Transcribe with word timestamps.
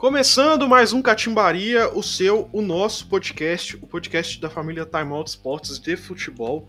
Começando 0.00 0.66
mais 0.66 0.94
um 0.94 1.02
Catimbaria, 1.02 1.94
o 1.94 2.02
seu, 2.02 2.48
o 2.54 2.62
nosso 2.62 3.06
podcast, 3.06 3.76
o 3.82 3.86
podcast 3.86 4.40
da 4.40 4.48
família 4.48 4.86
Time 4.86 5.12
Out 5.12 5.28
Esportes 5.28 5.78
de 5.78 5.94
futebol. 5.94 6.66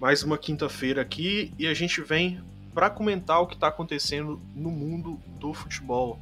Mais 0.00 0.24
uma 0.24 0.36
quinta-feira 0.36 1.00
aqui 1.00 1.52
e 1.56 1.68
a 1.68 1.72
gente 1.72 2.00
vem 2.00 2.42
para 2.74 2.90
comentar 2.90 3.40
o 3.40 3.46
que 3.46 3.54
está 3.54 3.68
acontecendo 3.68 4.40
no 4.52 4.68
mundo 4.68 5.16
do 5.38 5.54
futebol. 5.54 6.18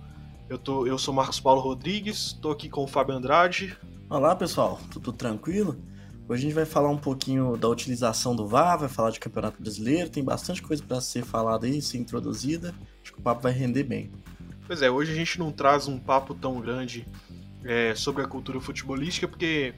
Eu, 0.47 0.59
tô, 0.59 0.87
eu 0.87 0.99
sou 0.99 1.15
Marcos 1.15 1.41
Paulo 1.41 1.63
Rodrigues, 1.63 2.35
estou 2.35 2.53
aqui 2.53 2.69
com 2.69 2.85
o 2.85 2.87
Fábio 2.87 3.15
Andrade. 3.15 3.75
Olá 4.11 4.37
pessoal, 4.37 4.79
tudo 4.93 5.15
tranquilo? 5.15 5.79
Hoje 6.29 6.41
a 6.41 6.43
gente 6.43 6.55
vai 6.55 6.67
falar 6.67 6.91
um 6.91 6.99
pouquinho 6.99 7.57
da 7.57 7.71
utilização 7.71 8.37
do 8.37 8.47
VAR, 8.47 8.79
vai 8.79 8.91
falar 8.91 9.13
de 9.13 9.19
Campeonato 9.19 9.63
Brasileiro, 9.63 10.11
tem 10.11 10.23
bastante 10.23 10.61
coisa 10.61 10.83
para 10.83 11.01
ser 11.01 11.25
falada 11.25 11.65
aí, 11.65 11.81
ser 11.81 11.97
introduzida. 11.97 12.75
Acho 13.03 13.15
que 13.15 13.19
o 13.19 13.23
papo 13.23 13.41
vai 13.41 13.53
render 13.53 13.85
bem. 13.85 14.11
Pois 14.67 14.81
é, 14.81 14.91
hoje 14.91 15.13
a 15.13 15.15
gente 15.15 15.39
não 15.39 15.53
traz 15.53 15.87
um 15.87 15.99
papo 15.99 16.35
tão 16.35 16.59
grande 16.59 17.07
é, 17.65 17.95
sobre 17.95 18.23
a 18.23 18.27
cultura 18.27 18.59
futebolística, 18.61 19.29
porque 19.29 19.75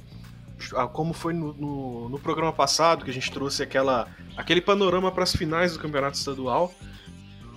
como 0.93 1.13
foi 1.13 1.35
no, 1.35 1.53
no, 1.55 2.09
no, 2.09 2.19
programa 2.19 2.53
passado, 2.53 3.05
que 3.05 3.11
a 3.11 3.15
gente 3.15 3.31
trouxe 3.31 3.63
aquela, 3.63 4.09
aquele 4.37 4.61
panorama 4.61 5.11
para 5.11 5.25
as 5.25 5.35
finais 5.35 5.73
do 5.73 5.79
campeonato 5.81 6.17
estadual, 6.17 6.73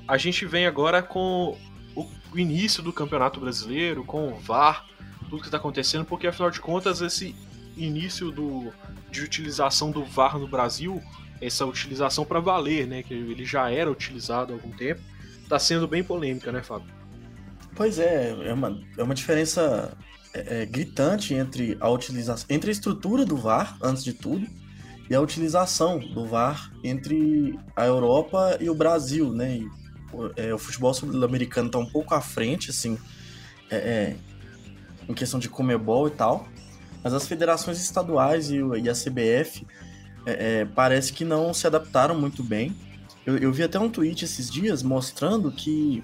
a 0.07 0.17
gente 0.17 0.43
vem 0.45 0.65
agora 0.65 1.03
com 1.03 1.55
o, 1.95 2.01
o 2.33 2.39
início 2.39 2.81
do 2.81 2.91
campeonato 2.91 3.39
brasileiro, 3.39 4.03
com 4.03 4.33
o 4.33 4.35
VAR, 4.35 4.85
tudo 5.29 5.41
que 5.41 5.47
está 5.47 5.57
acontecendo, 5.57 6.05
porque 6.05 6.25
afinal 6.25 6.49
de 6.49 6.59
contas 6.59 6.99
esse 6.99 7.35
início 7.77 8.31
do, 8.31 8.73
de 9.11 9.21
utilização 9.21 9.91
do 9.91 10.03
VAR 10.03 10.39
no 10.39 10.47
Brasil, 10.47 11.01
essa 11.39 11.63
utilização 11.63 12.25
para 12.25 12.39
valer, 12.39 12.87
né, 12.87 13.03
que 13.03 13.13
ele 13.13 13.45
já 13.45 13.69
era 13.71 13.89
utilizado 13.89 14.51
há 14.51 14.55
algum 14.55 14.71
tempo, 14.71 14.99
está 15.43 15.59
sendo 15.59 15.87
bem 15.87 16.03
polêmica, 16.03 16.51
né, 16.51 16.63
Fábio? 16.63 16.98
Pois 17.79 17.97
é, 17.97 18.35
é 18.43 18.53
uma, 18.53 18.77
é 18.97 19.01
uma 19.01 19.15
diferença 19.15 19.97
é, 20.33 20.63
é, 20.63 20.65
gritante 20.65 21.33
entre 21.33 21.77
a 21.79 21.87
utilização, 21.87 22.45
entre 22.49 22.69
a 22.69 22.73
estrutura 22.73 23.25
do 23.25 23.37
VAR, 23.37 23.77
antes 23.81 24.03
de 24.03 24.11
tudo, 24.11 24.45
e 25.09 25.15
a 25.15 25.21
utilização 25.21 25.97
do 25.97 26.25
VAR 26.25 26.73
entre 26.83 27.57
a 27.77 27.85
Europa 27.85 28.57
e 28.59 28.69
o 28.69 28.75
Brasil, 28.75 29.31
né? 29.31 29.59
E, 29.59 29.67
é, 30.35 30.53
o 30.53 30.57
futebol 30.57 30.93
sul-americano 30.93 31.67
está 31.67 31.79
um 31.79 31.85
pouco 31.85 32.13
à 32.13 32.19
frente, 32.19 32.69
assim, 32.69 32.97
é, 33.71 33.77
é, 33.77 34.15
em 35.07 35.13
questão 35.13 35.39
de 35.39 35.47
comebol 35.47 36.09
e 36.09 36.11
tal, 36.11 36.49
mas 37.01 37.13
as 37.13 37.29
federações 37.29 37.79
estaduais 37.79 38.49
e, 38.49 38.57
e 38.57 38.89
a 38.89 38.93
CBF 38.93 39.65
é, 40.25 40.65
parece 40.65 41.13
que 41.13 41.23
não 41.23 41.53
se 41.53 41.65
adaptaram 41.65 42.19
muito 42.19 42.43
bem. 42.43 42.75
Eu, 43.25 43.37
eu 43.37 43.53
vi 43.53 43.63
até 43.63 43.79
um 43.79 43.89
tweet 43.89 44.25
esses 44.25 44.51
dias 44.51 44.83
mostrando 44.83 45.49
que 45.49 46.03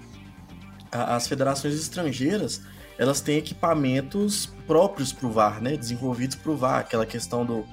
as 0.90 1.26
federações 1.26 1.74
estrangeiras 1.74 2.62
elas 2.98 3.20
têm 3.20 3.38
equipamentos 3.38 4.46
próprios 4.66 5.12
para 5.12 5.26
o 5.26 5.30
VAR, 5.30 5.60
né? 5.60 5.76
Desenvolvidos 5.76 6.36
para 6.36 6.50
o 6.50 6.56
VAR, 6.56 6.80
aquela 6.80 7.04
questão 7.04 7.44
do, 7.44 7.66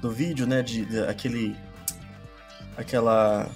do 0.00 0.10
vídeo, 0.10 0.46
né? 0.46 0.62
De, 0.62 0.84
de, 0.84 1.00
aquele 1.00 1.56
aquela 2.76 3.48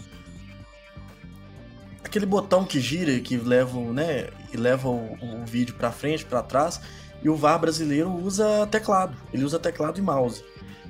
aquele 2.02 2.24
botão 2.24 2.64
que 2.64 2.80
gira 2.80 3.12
e 3.12 3.20
que 3.20 3.36
leva, 3.36 3.78
né? 3.92 4.28
E 4.52 4.56
leva 4.56 4.88
o, 4.88 5.12
o 5.20 5.44
vídeo 5.44 5.74
para 5.74 5.92
frente, 5.92 6.24
para 6.24 6.42
trás. 6.42 6.80
E 7.22 7.28
o 7.28 7.36
VAR 7.36 7.58
brasileiro 7.58 8.10
usa 8.10 8.66
teclado. 8.68 9.14
Ele 9.32 9.44
usa 9.44 9.58
teclado 9.58 9.98
e 9.98 10.02
mouse, 10.02 10.42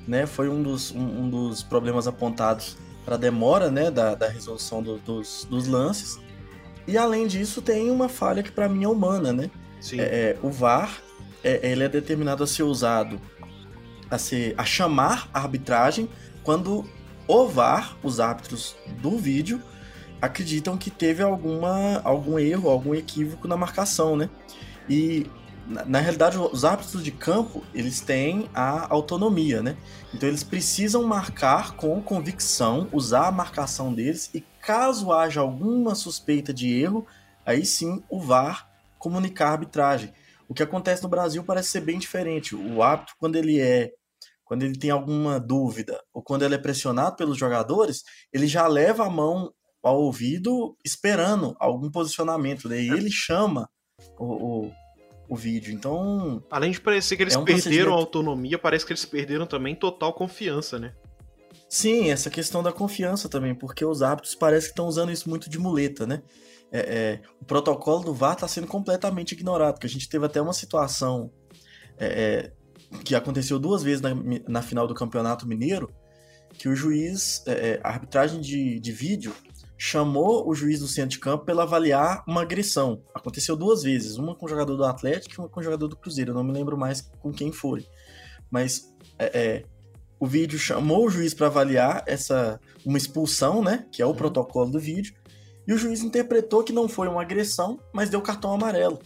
né? 0.07 0.25
Foi 0.25 0.47
um 0.47 0.63
dos, 0.63 0.91
um, 0.91 1.23
um 1.23 1.29
dos 1.29 1.61
problemas 1.61 2.07
apontados 2.07 2.77
para 3.03 3.17
demora, 3.17 3.69
né? 3.69 3.91
Da, 3.91 4.15
da 4.15 4.29
resolução 4.29 4.81
do, 4.81 4.97
dos, 4.99 5.45
dos 5.49 5.67
lances 5.67 6.17
e 6.91 6.97
além 6.97 7.25
disso, 7.25 7.61
tem 7.61 7.89
uma 7.89 8.09
falha 8.09 8.43
que 8.43 8.51
para 8.51 8.67
mim 8.67 8.83
é 8.83 8.87
humana, 8.87 9.31
né? 9.31 9.49
Sim. 9.79 9.99
É, 9.99 10.03
é, 10.03 10.37
o 10.41 10.49
VAR 10.49 11.01
é, 11.43 11.71
ele 11.71 11.83
é 11.83 11.89
determinado 11.89 12.43
a 12.43 12.47
ser 12.47 12.63
usado, 12.63 13.19
a, 14.09 14.17
ser, 14.17 14.53
a 14.57 14.65
chamar 14.65 15.29
a 15.33 15.39
arbitragem 15.39 16.09
quando 16.43 16.85
o 17.27 17.47
VAR, 17.47 17.97
os 18.03 18.19
árbitros 18.19 18.75
do 19.01 19.17
vídeo, 19.17 19.61
acreditam 20.21 20.77
que 20.77 20.91
teve 20.91 21.23
alguma, 21.23 22.01
algum 22.03 22.37
erro, 22.37 22.69
algum 22.69 22.93
equívoco 22.93 23.47
na 23.47 23.57
marcação, 23.57 24.15
né? 24.15 24.29
E 24.89 25.25
na, 25.67 25.85
na, 25.85 25.99
realidade, 25.99 26.37
os 26.37 26.65
árbitros 26.65 27.03
de 27.03 27.11
campo, 27.11 27.63
eles 27.73 28.01
têm 28.01 28.49
a 28.53 28.91
autonomia, 28.93 29.61
né? 29.61 29.77
Então 30.13 30.27
eles 30.27 30.43
precisam 30.43 31.03
marcar 31.03 31.75
com 31.75 32.01
convicção, 32.01 32.87
usar 32.91 33.27
a 33.27 33.31
marcação 33.31 33.93
deles 33.93 34.29
e 34.33 34.41
caso 34.61 35.11
haja 35.11 35.41
alguma 35.41 35.95
suspeita 35.95 36.53
de 36.53 36.73
erro, 36.73 37.05
aí 37.45 37.65
sim 37.65 38.03
o 38.09 38.19
VAR 38.19 38.69
comunicar 38.99 39.49
a 39.49 39.51
arbitragem. 39.51 40.13
O 40.47 40.53
que 40.53 40.63
acontece 40.63 41.01
no 41.01 41.09
Brasil 41.09 41.43
parece 41.43 41.69
ser 41.69 41.81
bem 41.81 41.97
diferente. 41.97 42.55
O 42.55 42.83
árbitro, 42.83 43.15
quando 43.17 43.35
ele 43.35 43.59
é 43.59 43.91
quando 44.43 44.63
ele 44.63 44.77
tem 44.77 44.89
alguma 44.89 45.39
dúvida 45.39 45.97
ou 46.13 46.21
quando 46.21 46.43
ele 46.43 46.55
é 46.55 46.57
pressionado 46.57 47.15
pelos 47.15 47.37
jogadores, 47.37 48.03
ele 48.33 48.47
já 48.47 48.67
leva 48.67 49.05
a 49.05 49.09
mão 49.09 49.53
ao 49.81 50.01
ouvido 50.01 50.77
esperando 50.83 51.55
algum 51.57 51.89
posicionamento. 51.89 52.67
Daí 52.67 52.89
ele 52.89 53.09
chama 53.09 53.69
o, 54.19 54.65
o, 54.65 54.71
o 55.31 55.35
vídeo. 55.35 55.73
Então. 55.73 56.43
Além 56.51 56.71
de 56.71 56.81
parecer 56.81 57.15
que 57.15 57.23
eles 57.23 57.35
é 57.35 57.39
um 57.39 57.45
perderam 57.45 57.93
a 57.93 57.95
autonomia, 57.95 58.59
parece 58.59 58.85
que 58.85 58.91
eles 58.91 59.05
perderam 59.05 59.47
também 59.47 59.73
total 59.73 60.13
confiança, 60.13 60.77
né? 60.77 60.93
Sim, 61.69 62.11
essa 62.11 62.29
questão 62.29 62.61
da 62.61 62.73
confiança 62.73 63.29
também, 63.29 63.55
porque 63.55 63.85
os 63.85 64.01
árbitros 64.01 64.35
parece 64.35 64.67
que 64.67 64.71
estão 64.73 64.87
usando 64.87 65.09
isso 65.09 65.29
muito 65.29 65.49
de 65.49 65.57
muleta, 65.57 66.05
né? 66.05 66.21
É, 66.69 66.79
é, 66.79 67.21
o 67.39 67.45
protocolo 67.45 68.03
do 68.03 68.13
VAR 68.13 68.33
está 68.33 68.45
sendo 68.45 68.67
completamente 68.67 69.31
ignorado, 69.31 69.79
que 69.79 69.85
a 69.85 69.89
gente 69.89 70.09
teve 70.09 70.25
até 70.25 70.41
uma 70.41 70.51
situação 70.51 71.31
é, 71.97 72.07
é, 72.07 72.97
que 73.05 73.15
aconteceu 73.15 73.57
duas 73.57 73.83
vezes 73.83 74.01
na, 74.01 74.09
na, 74.49 74.61
final 74.61 74.85
do 74.85 74.93
Campeonato 74.93 75.47
Mineiro, 75.47 75.93
que 76.57 76.67
o 76.67 76.75
juiz, 76.75 77.41
é, 77.47 77.51
é, 77.51 77.81
a 77.81 77.89
arbitragem 77.89 78.41
de, 78.41 78.79
de 78.81 78.91
vídeo, 78.91 79.33
chamou 79.83 80.47
o 80.47 80.53
juiz 80.53 80.79
do 80.79 80.87
centro 80.87 81.09
de 81.09 81.17
campo 81.17 81.43
para 81.43 81.63
avaliar 81.63 82.23
uma 82.27 82.43
agressão. 82.43 83.01
Aconteceu 83.15 83.55
duas 83.55 83.81
vezes, 83.81 84.15
uma 84.15 84.35
com 84.35 84.45
o 84.45 84.49
jogador 84.49 84.77
do 84.77 84.83
Atlético 84.83 85.33
e 85.33 85.37
uma 85.39 85.49
com 85.49 85.59
o 85.59 85.63
jogador 85.63 85.87
do 85.87 85.95
Cruzeiro. 85.95 86.29
Eu 86.29 86.35
não 86.35 86.43
me 86.43 86.51
lembro 86.51 86.77
mais 86.77 87.01
com 87.01 87.31
quem 87.31 87.51
foi. 87.51 87.83
Mas 88.51 88.93
é, 89.17 89.63
o 90.19 90.27
vídeo 90.27 90.59
chamou 90.59 91.07
o 91.07 91.09
juiz 91.09 91.33
para 91.33 91.47
avaliar 91.47 92.03
essa 92.05 92.59
uma 92.85 92.95
expulsão, 92.95 93.63
né, 93.63 93.87
que 93.91 94.03
é 94.03 94.05
o 94.05 94.09
uhum. 94.09 94.15
protocolo 94.15 94.69
do 94.69 94.79
vídeo, 94.79 95.15
e 95.67 95.73
o 95.73 95.77
juiz 95.79 96.03
interpretou 96.03 96.63
que 96.63 96.71
não 96.71 96.87
foi 96.87 97.07
uma 97.07 97.23
agressão, 97.23 97.79
mas 97.91 98.07
deu 98.07 98.21
cartão 98.21 98.53
amarelo. 98.53 98.99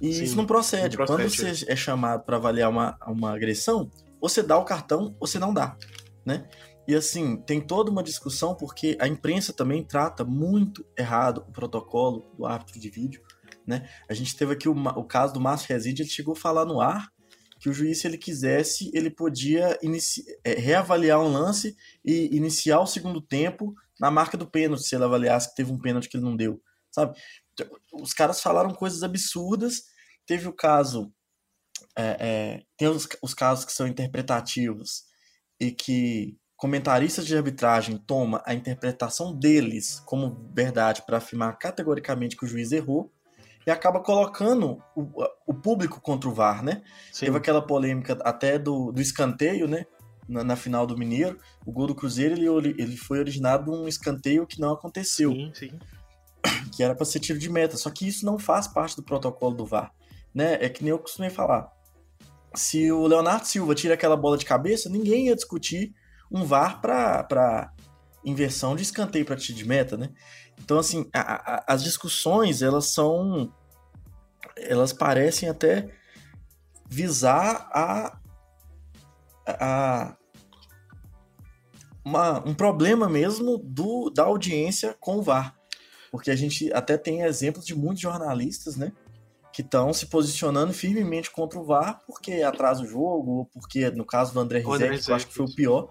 E 0.00 0.10
Sim, 0.10 0.24
isso 0.24 0.36
não 0.36 0.46
procede. 0.46 0.96
não 0.96 1.04
procede. 1.04 1.36
Quando 1.36 1.54
você 1.54 1.70
é 1.70 1.76
chamado 1.76 2.24
para 2.24 2.38
avaliar 2.38 2.70
uma, 2.70 2.96
uma 3.06 3.34
agressão, 3.34 3.90
você 4.18 4.42
dá 4.42 4.56
o 4.56 4.64
cartão 4.64 5.14
ou 5.20 5.26
você 5.26 5.38
não 5.38 5.52
dá, 5.52 5.76
né? 6.24 6.48
E 6.86 6.94
assim, 6.94 7.36
tem 7.36 7.60
toda 7.60 7.90
uma 7.90 8.02
discussão 8.02 8.54
porque 8.54 8.96
a 9.00 9.08
imprensa 9.08 9.52
também 9.52 9.82
trata 9.82 10.24
muito 10.24 10.84
errado 10.96 11.44
o 11.48 11.52
protocolo 11.52 12.30
do 12.36 12.44
árbitro 12.44 12.78
de 12.78 12.90
vídeo, 12.90 13.22
né? 13.66 13.88
A 14.08 14.14
gente 14.14 14.36
teve 14.36 14.52
aqui 14.52 14.68
o, 14.68 14.72
o 14.72 15.04
caso 15.04 15.32
do 15.32 15.40
Márcio 15.40 15.68
Rezende, 15.68 16.02
ele 16.02 16.10
chegou 16.10 16.34
a 16.34 16.36
falar 16.36 16.64
no 16.64 16.80
ar 16.80 17.12
que 17.58 17.70
o 17.70 17.72
juiz, 17.72 18.00
se 18.00 18.06
ele 18.06 18.18
quisesse, 18.18 18.90
ele 18.92 19.08
podia 19.08 19.78
é, 20.44 20.52
reavaliar 20.52 21.18
um 21.18 21.32
lance 21.32 21.74
e 22.04 22.36
iniciar 22.36 22.80
o 22.80 22.86
segundo 22.86 23.22
tempo 23.22 23.74
na 23.98 24.10
marca 24.10 24.36
do 24.36 24.46
pênalti, 24.46 24.84
se 24.84 24.94
ele 24.94 25.04
avaliasse 25.04 25.48
que 25.48 25.56
teve 25.56 25.72
um 25.72 25.78
pênalti 25.78 26.08
que 26.08 26.18
ele 26.18 26.24
não 26.24 26.36
deu, 26.36 26.60
sabe? 26.90 27.18
Então, 27.54 27.66
os 27.94 28.12
caras 28.12 28.42
falaram 28.42 28.74
coisas 28.74 29.02
absurdas. 29.02 29.84
Teve 30.26 30.48
o 30.48 30.52
caso. 30.52 31.12
É, 31.96 32.16
é, 32.20 32.62
tem 32.76 32.88
os, 32.88 33.08
os 33.22 33.32
casos 33.32 33.64
que 33.64 33.72
são 33.72 33.86
interpretativos 33.86 35.04
e 35.60 35.70
que 35.70 36.36
comentaristas 36.56 37.26
de 37.26 37.36
arbitragem 37.36 37.96
tomam 37.96 38.40
a 38.44 38.54
interpretação 38.54 39.34
deles 39.34 40.00
como 40.06 40.50
verdade 40.54 41.02
para 41.04 41.18
afirmar 41.18 41.58
categoricamente 41.58 42.36
que 42.36 42.44
o 42.44 42.48
juiz 42.48 42.72
errou 42.72 43.10
e 43.66 43.70
acaba 43.70 44.00
colocando 44.00 44.82
o, 44.94 45.08
o 45.46 45.54
público 45.54 46.00
contra 46.00 46.28
o 46.28 46.32
VAR, 46.32 46.62
né? 46.62 46.82
Sim. 47.10 47.26
Teve 47.26 47.38
aquela 47.38 47.62
polêmica 47.62 48.18
até 48.22 48.58
do, 48.58 48.92
do 48.92 49.00
escanteio, 49.00 49.66
né? 49.66 49.86
Na, 50.28 50.42
na, 50.42 50.56
final 50.56 50.86
do 50.86 50.96
Mineiro, 50.96 51.38
o 51.66 51.72
gol 51.72 51.86
do 51.86 51.94
Cruzeiro 51.94 52.34
ele, 52.34 52.74
ele 52.78 52.96
foi 52.96 53.18
originado 53.18 53.70
de 53.70 53.76
um 53.76 53.86
escanteio 53.86 54.46
que 54.46 54.60
não 54.60 54.72
aconteceu. 54.72 55.32
Sim, 55.32 55.52
sim. 55.54 55.70
Que 56.74 56.82
era 56.82 56.94
para 56.94 57.04
ser 57.04 57.20
tiro 57.20 57.38
de 57.38 57.48
meta. 57.48 57.76
Só 57.76 57.90
que 57.90 58.08
isso 58.08 58.24
não 58.24 58.38
faz 58.38 58.66
parte 58.66 58.96
do 58.96 59.02
protocolo 59.02 59.54
do 59.54 59.66
VAR. 59.66 59.92
Né? 60.34 60.54
É 60.60 60.68
que 60.68 60.82
nem 60.82 60.90
eu 60.90 60.98
costumei 60.98 61.30
falar. 61.30 61.70
Se 62.54 62.90
o 62.90 63.06
Leonardo 63.06 63.46
Silva 63.46 63.74
tira 63.74 63.94
aquela 63.94 64.16
bola 64.16 64.36
de 64.36 64.44
cabeça, 64.44 64.88
ninguém 64.88 65.26
ia 65.26 65.36
discutir 65.36 65.94
um 66.34 66.44
VAR 66.44 66.80
para 66.80 67.72
inversão 68.24 68.74
de 68.74 68.82
escanteio 68.82 69.24
para 69.24 69.36
tiro 69.36 69.56
de 69.56 69.64
meta, 69.64 69.96
né? 69.96 70.10
Então, 70.58 70.78
assim, 70.78 71.08
a, 71.12 71.20
a, 71.20 71.64
as 71.68 71.84
discussões, 71.84 72.60
elas 72.60 72.92
são. 72.92 73.52
Elas 74.56 74.92
parecem 74.92 75.48
até 75.48 75.88
visar 76.88 77.68
a. 77.72 78.18
a 79.46 80.16
uma, 82.04 82.46
um 82.46 82.52
problema 82.52 83.08
mesmo 83.08 83.56
do, 83.56 84.10
da 84.10 84.24
audiência 84.24 84.94
com 85.00 85.18
o 85.18 85.22
VAR. 85.22 85.54
Porque 86.10 86.30
a 86.30 86.36
gente 86.36 86.70
até 86.72 86.98
tem 86.98 87.22
exemplos 87.22 87.64
de 87.64 87.74
muitos 87.74 88.02
jornalistas, 88.02 88.76
né? 88.76 88.92
que 89.54 89.62
estão 89.62 89.92
se 89.92 90.06
posicionando 90.06 90.72
firmemente 90.72 91.30
contra 91.30 91.60
o 91.60 91.64
VAR 91.64 92.00
porque 92.04 92.42
atrasa 92.42 92.82
o 92.82 92.86
jogo, 92.86 93.30
ou 93.30 93.46
porque, 93.46 93.88
no 93.92 94.04
caso 94.04 94.34
do 94.34 94.40
André 94.40 94.58
Rizek, 94.58 95.04
que 95.04 95.10
eu 95.12 95.14
acho 95.14 95.28
que 95.28 95.34
foi 95.34 95.44
o 95.44 95.54
pior, 95.54 95.90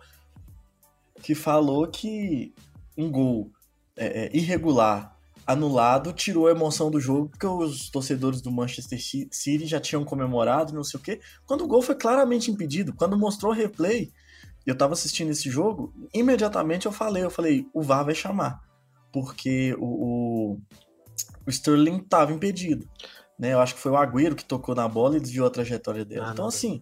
que 1.23 1.33
falou 1.33 1.87
que 1.87 2.53
um 2.97 3.09
gol 3.09 3.51
é, 3.95 4.25
é, 4.25 4.37
irregular 4.37 5.17
anulado 5.45 6.13
tirou 6.13 6.47
a 6.47 6.51
emoção 6.51 6.91
do 6.91 6.99
jogo, 6.99 7.29
porque 7.29 7.47
os 7.47 7.89
torcedores 7.89 8.41
do 8.41 8.51
Manchester 8.51 8.99
City 9.01 9.65
já 9.65 9.79
tinham 9.79 10.05
comemorado, 10.05 10.73
não 10.73 10.83
sei 10.83 10.99
o 10.99 11.03
quê, 11.03 11.19
quando 11.45 11.63
o 11.63 11.67
gol 11.67 11.81
foi 11.81 11.95
claramente 11.95 12.51
impedido. 12.51 12.93
Quando 12.93 13.17
mostrou 13.17 13.51
o 13.51 13.55
replay, 13.55 14.11
eu 14.65 14.77
tava 14.77 14.93
assistindo 14.93 15.31
esse 15.31 15.49
jogo, 15.49 15.93
imediatamente 16.13 16.85
eu 16.85 16.91
falei, 16.91 17.23
eu 17.23 17.31
falei, 17.31 17.65
o 17.73 17.81
VAR 17.81 18.05
vai 18.05 18.15
chamar, 18.15 18.61
porque 19.11 19.75
o, 19.79 20.53
o, 20.53 20.59
o 21.45 21.49
Sterling 21.49 21.99
tava 21.99 22.31
impedido 22.31 22.87
né? 23.37 23.53
Eu 23.53 23.59
acho 23.59 23.75
que 23.75 23.81
foi 23.81 23.91
o 23.91 23.97
Agüero 23.97 24.35
que 24.35 24.45
tocou 24.45 24.75
na 24.75 24.87
bola 24.87 25.17
e 25.17 25.19
desviou 25.19 25.47
a 25.47 25.51
trajetória 25.51 26.05
dele. 26.05 26.21
Ah, 26.23 26.31
então, 26.31 26.47
assim, 26.47 26.81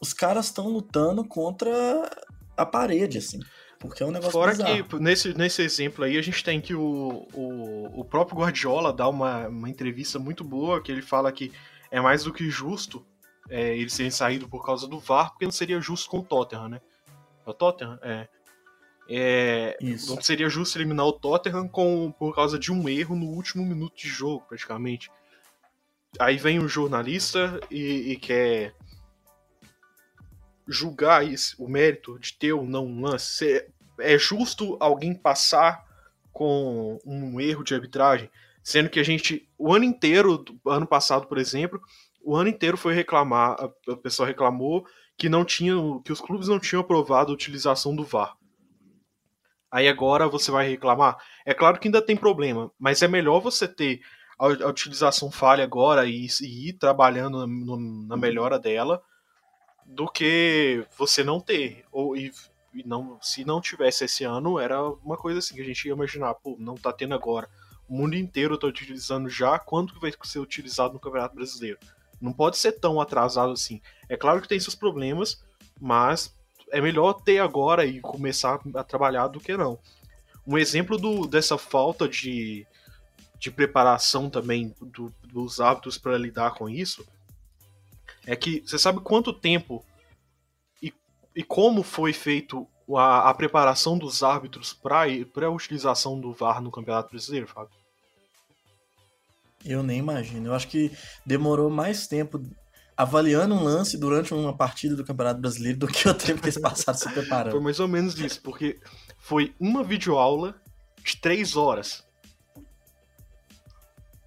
os 0.00 0.12
caras 0.12 0.46
estão 0.46 0.68
lutando 0.68 1.24
contra 1.24 1.70
a 2.56 2.66
parede, 2.66 3.18
assim. 3.18 3.40
Porque 3.78 4.02
é 4.02 4.06
um 4.06 4.10
negócio 4.10 4.32
Fora 4.32 4.52
bizarro. 4.52 4.84
que, 4.84 4.98
nesse, 4.98 5.36
nesse 5.36 5.62
exemplo 5.62 6.04
aí, 6.04 6.16
a 6.16 6.22
gente 6.22 6.42
tem 6.42 6.60
que 6.60 6.74
o, 6.74 7.28
o, 7.32 8.00
o 8.00 8.04
próprio 8.04 8.38
Guardiola 8.38 8.92
dá 8.92 9.08
uma, 9.08 9.48
uma 9.48 9.68
entrevista 9.68 10.18
muito 10.18 10.42
boa, 10.42 10.82
que 10.82 10.90
ele 10.90 11.02
fala 11.02 11.30
que 11.30 11.52
é 11.90 12.00
mais 12.00 12.24
do 12.24 12.32
que 12.32 12.48
justo 12.48 13.04
é, 13.48 13.76
eles 13.76 13.96
terem 13.96 14.10
saído 14.10 14.48
por 14.48 14.64
causa 14.64 14.88
do 14.88 14.98
VAR, 14.98 15.30
porque 15.30 15.44
não 15.44 15.52
seria 15.52 15.80
justo 15.80 16.10
com 16.10 16.18
o 16.18 16.24
Tottenham, 16.24 16.68
né? 16.68 16.80
É 17.46 17.50
o 17.50 17.54
Tottenham? 17.54 17.98
É. 18.02 18.28
é 19.08 19.76
não 19.80 20.20
seria 20.20 20.48
justo 20.48 20.78
eliminar 20.78 21.06
o 21.06 21.12
Tottenham 21.12 21.68
com, 21.68 22.12
por 22.18 22.34
causa 22.34 22.58
de 22.58 22.72
um 22.72 22.88
erro 22.88 23.14
no 23.14 23.26
último 23.26 23.64
minuto 23.64 23.96
de 23.96 24.08
jogo, 24.08 24.44
praticamente 24.48 25.10
aí 26.18 26.36
vem 26.36 26.58
um 26.58 26.68
jornalista 26.68 27.60
e, 27.70 28.12
e 28.12 28.16
quer 28.16 28.74
julgar 30.66 31.26
isso, 31.26 31.62
o 31.62 31.68
mérito 31.68 32.18
de 32.18 32.32
ter 32.34 32.52
ou 32.52 32.64
não 32.64 32.86
um 32.86 33.02
lance. 33.02 33.66
É 33.98 34.18
justo 34.18 34.76
alguém 34.80 35.14
passar 35.14 35.84
com 36.32 36.98
um 37.04 37.40
erro 37.40 37.64
de 37.64 37.74
arbitragem, 37.74 38.30
sendo 38.62 38.90
que 38.90 39.00
a 39.00 39.02
gente, 39.02 39.48
o 39.56 39.72
ano 39.72 39.84
inteiro, 39.84 40.44
ano 40.66 40.86
passado, 40.86 41.26
por 41.26 41.38
exemplo, 41.38 41.80
o 42.22 42.36
ano 42.36 42.48
inteiro 42.48 42.76
foi 42.76 42.92
reclamar, 42.92 43.56
a 43.88 43.96
pessoa 43.96 44.26
reclamou 44.26 44.84
que 45.16 45.28
não 45.28 45.44
tinha, 45.44 45.74
que 46.04 46.12
os 46.12 46.20
clubes 46.20 46.48
não 46.48 46.58
tinham 46.58 46.80
aprovado 46.80 47.30
a 47.30 47.34
utilização 47.34 47.96
do 47.96 48.04
VAR. 48.04 48.36
Aí 49.70 49.88
agora 49.88 50.28
você 50.28 50.50
vai 50.50 50.68
reclamar? 50.68 51.16
É 51.44 51.54
claro 51.54 51.78
que 51.78 51.88
ainda 51.88 52.02
tem 52.02 52.16
problema, 52.16 52.70
mas 52.78 53.02
é 53.02 53.08
melhor 53.08 53.40
você 53.40 53.66
ter 53.66 54.00
a, 54.38 54.46
a 54.46 54.68
utilização 54.68 55.30
falha 55.30 55.64
agora 55.64 56.06
e, 56.06 56.26
e 56.42 56.68
ir 56.68 56.72
trabalhando 56.74 57.46
no, 57.46 58.06
na 58.06 58.16
melhora 58.16 58.58
dela 58.58 59.02
do 59.86 60.08
que 60.08 60.84
você 60.98 61.22
não 61.22 61.40
ter. 61.40 61.84
Ou, 61.92 62.16
e, 62.16 62.32
e, 62.74 62.86
não, 62.86 63.18
se 63.22 63.44
não 63.44 63.60
tivesse 63.60 64.04
esse 64.04 64.24
ano, 64.24 64.58
era 64.58 64.82
uma 64.82 65.16
coisa 65.16 65.38
assim 65.38 65.54
que 65.54 65.62
a 65.62 65.64
gente 65.64 65.86
ia 65.86 65.94
imaginar, 65.94 66.34
pô, 66.34 66.56
não 66.58 66.74
tá 66.74 66.92
tendo 66.92 67.14
agora. 67.14 67.48
O 67.88 67.96
mundo 67.96 68.16
inteiro 68.16 68.58
tá 68.58 68.66
utilizando 68.66 69.28
já, 69.28 69.58
quanto 69.58 69.94
que 69.94 70.00
vai 70.00 70.12
ser 70.24 70.40
utilizado 70.40 70.94
no 70.94 71.00
Campeonato 71.00 71.36
Brasileiro? 71.36 71.78
Não 72.20 72.32
pode 72.32 72.56
ser 72.56 72.72
tão 72.72 73.00
atrasado 73.00 73.52
assim. 73.52 73.80
É 74.08 74.16
claro 74.16 74.40
que 74.40 74.48
tem 74.48 74.58
seus 74.58 74.74
problemas, 74.74 75.44
mas 75.80 76.34
é 76.72 76.80
melhor 76.80 77.12
ter 77.12 77.38
agora 77.38 77.86
e 77.86 78.00
começar 78.00 78.60
a 78.74 78.82
trabalhar 78.82 79.28
do 79.28 79.38
que 79.38 79.56
não. 79.56 79.78
Um 80.44 80.58
exemplo 80.58 80.96
do, 80.96 81.26
dessa 81.26 81.56
falta 81.56 82.08
de, 82.08 82.66
de 83.38 83.50
preparação 83.50 84.28
também 84.28 84.74
do, 84.80 85.14
dos 85.22 85.60
hábitos 85.60 85.98
para 85.98 86.18
lidar 86.18 86.54
com 86.54 86.68
isso 86.68 87.06
é 88.26 88.36
que 88.36 88.62
você 88.66 88.78
sabe 88.78 89.00
quanto 89.00 89.32
tempo 89.32 89.84
e, 90.82 90.92
e 91.34 91.42
como 91.42 91.82
foi 91.82 92.12
feito 92.12 92.66
a, 92.94 93.30
a 93.30 93.34
preparação 93.34 93.96
dos 93.96 94.22
árbitros 94.22 94.72
para 94.72 95.46
a 95.46 95.50
utilização 95.50 96.20
do 96.20 96.32
VAR 96.32 96.60
no 96.60 96.70
Campeonato 96.70 97.10
Brasileiro, 97.10 97.46
Fábio? 97.46 97.74
Eu 99.64 99.82
nem 99.82 99.98
imagino. 99.98 100.48
Eu 100.48 100.54
acho 100.54 100.68
que 100.68 100.90
demorou 101.24 101.70
mais 101.70 102.06
tempo 102.06 102.40
avaliando 102.96 103.54
um 103.54 103.62
lance 103.62 103.98
durante 103.98 104.32
uma 104.32 104.56
partida 104.56 104.94
do 104.94 105.04
Campeonato 105.04 105.40
Brasileiro 105.40 105.78
do 105.78 105.86
que 105.86 106.08
o 106.08 106.14
tempo 106.14 106.40
que 106.40 106.46
eles 106.46 106.60
passaram 106.60 106.98
se 106.98 107.10
preparando. 107.10 107.52
Foi 107.52 107.60
mais 107.60 107.80
ou 107.80 107.88
menos 107.88 108.18
isso, 108.18 108.40
porque 108.42 108.78
foi 109.18 109.54
uma 109.58 109.82
videoaula 109.82 110.60
de 111.02 111.16
três 111.16 111.56
horas 111.56 112.06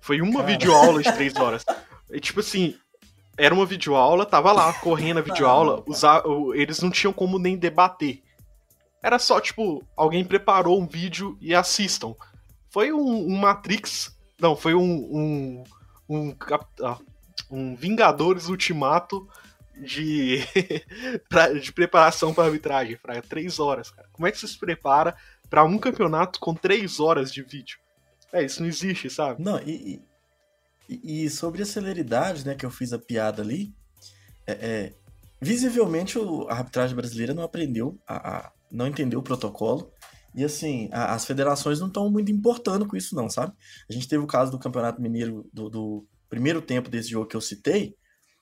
foi 0.10 0.22
uma 0.22 0.40
Cara. 0.40 0.48
videoaula 0.48 1.04
de 1.04 1.14
três 1.14 1.36
horas. 1.36 1.64
E, 2.10 2.20
tipo 2.20 2.40
assim, 2.40 2.76
era 3.40 3.56
uma 3.56 3.66
videoaula, 3.66 4.26
tava 4.26 4.52
lá 4.52 4.74
correndo 4.84 5.20
a 5.20 5.24
videoaula, 5.24 5.82
usar, 5.88 6.22
eles 6.54 6.82
não 6.82 6.92
tinham 6.92 7.14
como 7.14 7.40
nem 7.40 7.58
debater. 7.58 8.22
Era 9.02 9.18
só, 9.18 9.40
tipo, 9.40 9.82
alguém 9.96 10.26
preparou 10.26 10.80
um 10.80 10.86
vídeo 10.86 11.38
e 11.40 11.56
assistam. 11.56 12.14
Foi 12.70 12.92
um, 12.92 13.28
um 13.28 13.38
Matrix. 13.38 14.16
Não, 14.40 14.56
foi 14.56 14.76
um. 14.76 14.84
Um, 14.84 15.64
um, 16.10 16.36
ah, 16.84 16.98
um 17.50 17.76
Vingadores 17.76 18.50
Ultimato 18.50 19.26
de, 19.74 20.40
pra, 21.30 21.54
de 21.54 21.72
preparação 21.72 22.34
para 22.34 22.44
arbitragem, 22.44 22.98
Fraga. 22.98 23.22
Três 23.22 23.58
horas, 23.58 23.90
cara. 23.90 24.10
Como 24.12 24.28
é 24.28 24.32
que 24.32 24.38
você 24.38 24.48
se 24.48 24.60
prepara 24.60 25.16
para 25.50 25.64
um 25.64 25.78
campeonato 25.78 26.40
com 26.40 26.54
três 26.54 27.00
horas 27.00 27.32
de 27.32 27.42
vídeo? 27.42 27.80
É, 28.34 28.44
isso 28.44 28.62
não 28.62 28.68
existe, 28.68 29.10
sabe? 29.10 29.42
Não, 29.42 29.60
e, 29.60 30.02
e, 30.90 31.26
e 31.26 31.30
sobre 31.30 31.62
a 31.62 31.66
celeridade, 31.66 32.46
né, 32.46 32.56
que 32.56 32.66
eu 32.66 32.72
fiz 32.72 32.92
a 32.92 33.00
piada 33.00 33.42
ali, 33.42 33.74
é, 34.48 34.54
é 34.54 34.94
visivelmente 35.40 36.18
a 36.50 36.54
arbitragem 36.54 36.96
brasileira 36.96 37.34
não 37.34 37.44
aprendeu, 37.44 37.98
a, 38.08 38.38
a 38.38 38.52
não 38.72 38.88
entendeu 38.88 39.20
o 39.20 39.24
protocolo. 39.24 39.92
E 40.36 40.44
assim, 40.44 40.90
a, 40.92 41.14
as 41.14 41.26
federações 41.26 41.80
não 41.80 41.88
estão 41.88 42.10
muito 42.10 42.32
importando 42.32 42.88
com 42.88 42.98
isso, 42.98 43.16
não, 43.16 43.30
sabe? 43.30 43.54
A 43.90 43.94
gente 43.94 44.08
teve 44.08 44.24
o 44.24 44.28
caso 44.28 44.52
do 44.52 44.60
Campeonato 44.60 45.02
Mineiro 45.02 45.48
do, 45.54 45.70
do 45.70 46.08
primeiro 46.28 46.62
tempo 46.62 46.90
desse 46.90 47.10
jogo 47.10 47.28
que 47.28 47.36
eu 47.36 47.42
citei, 47.42 47.96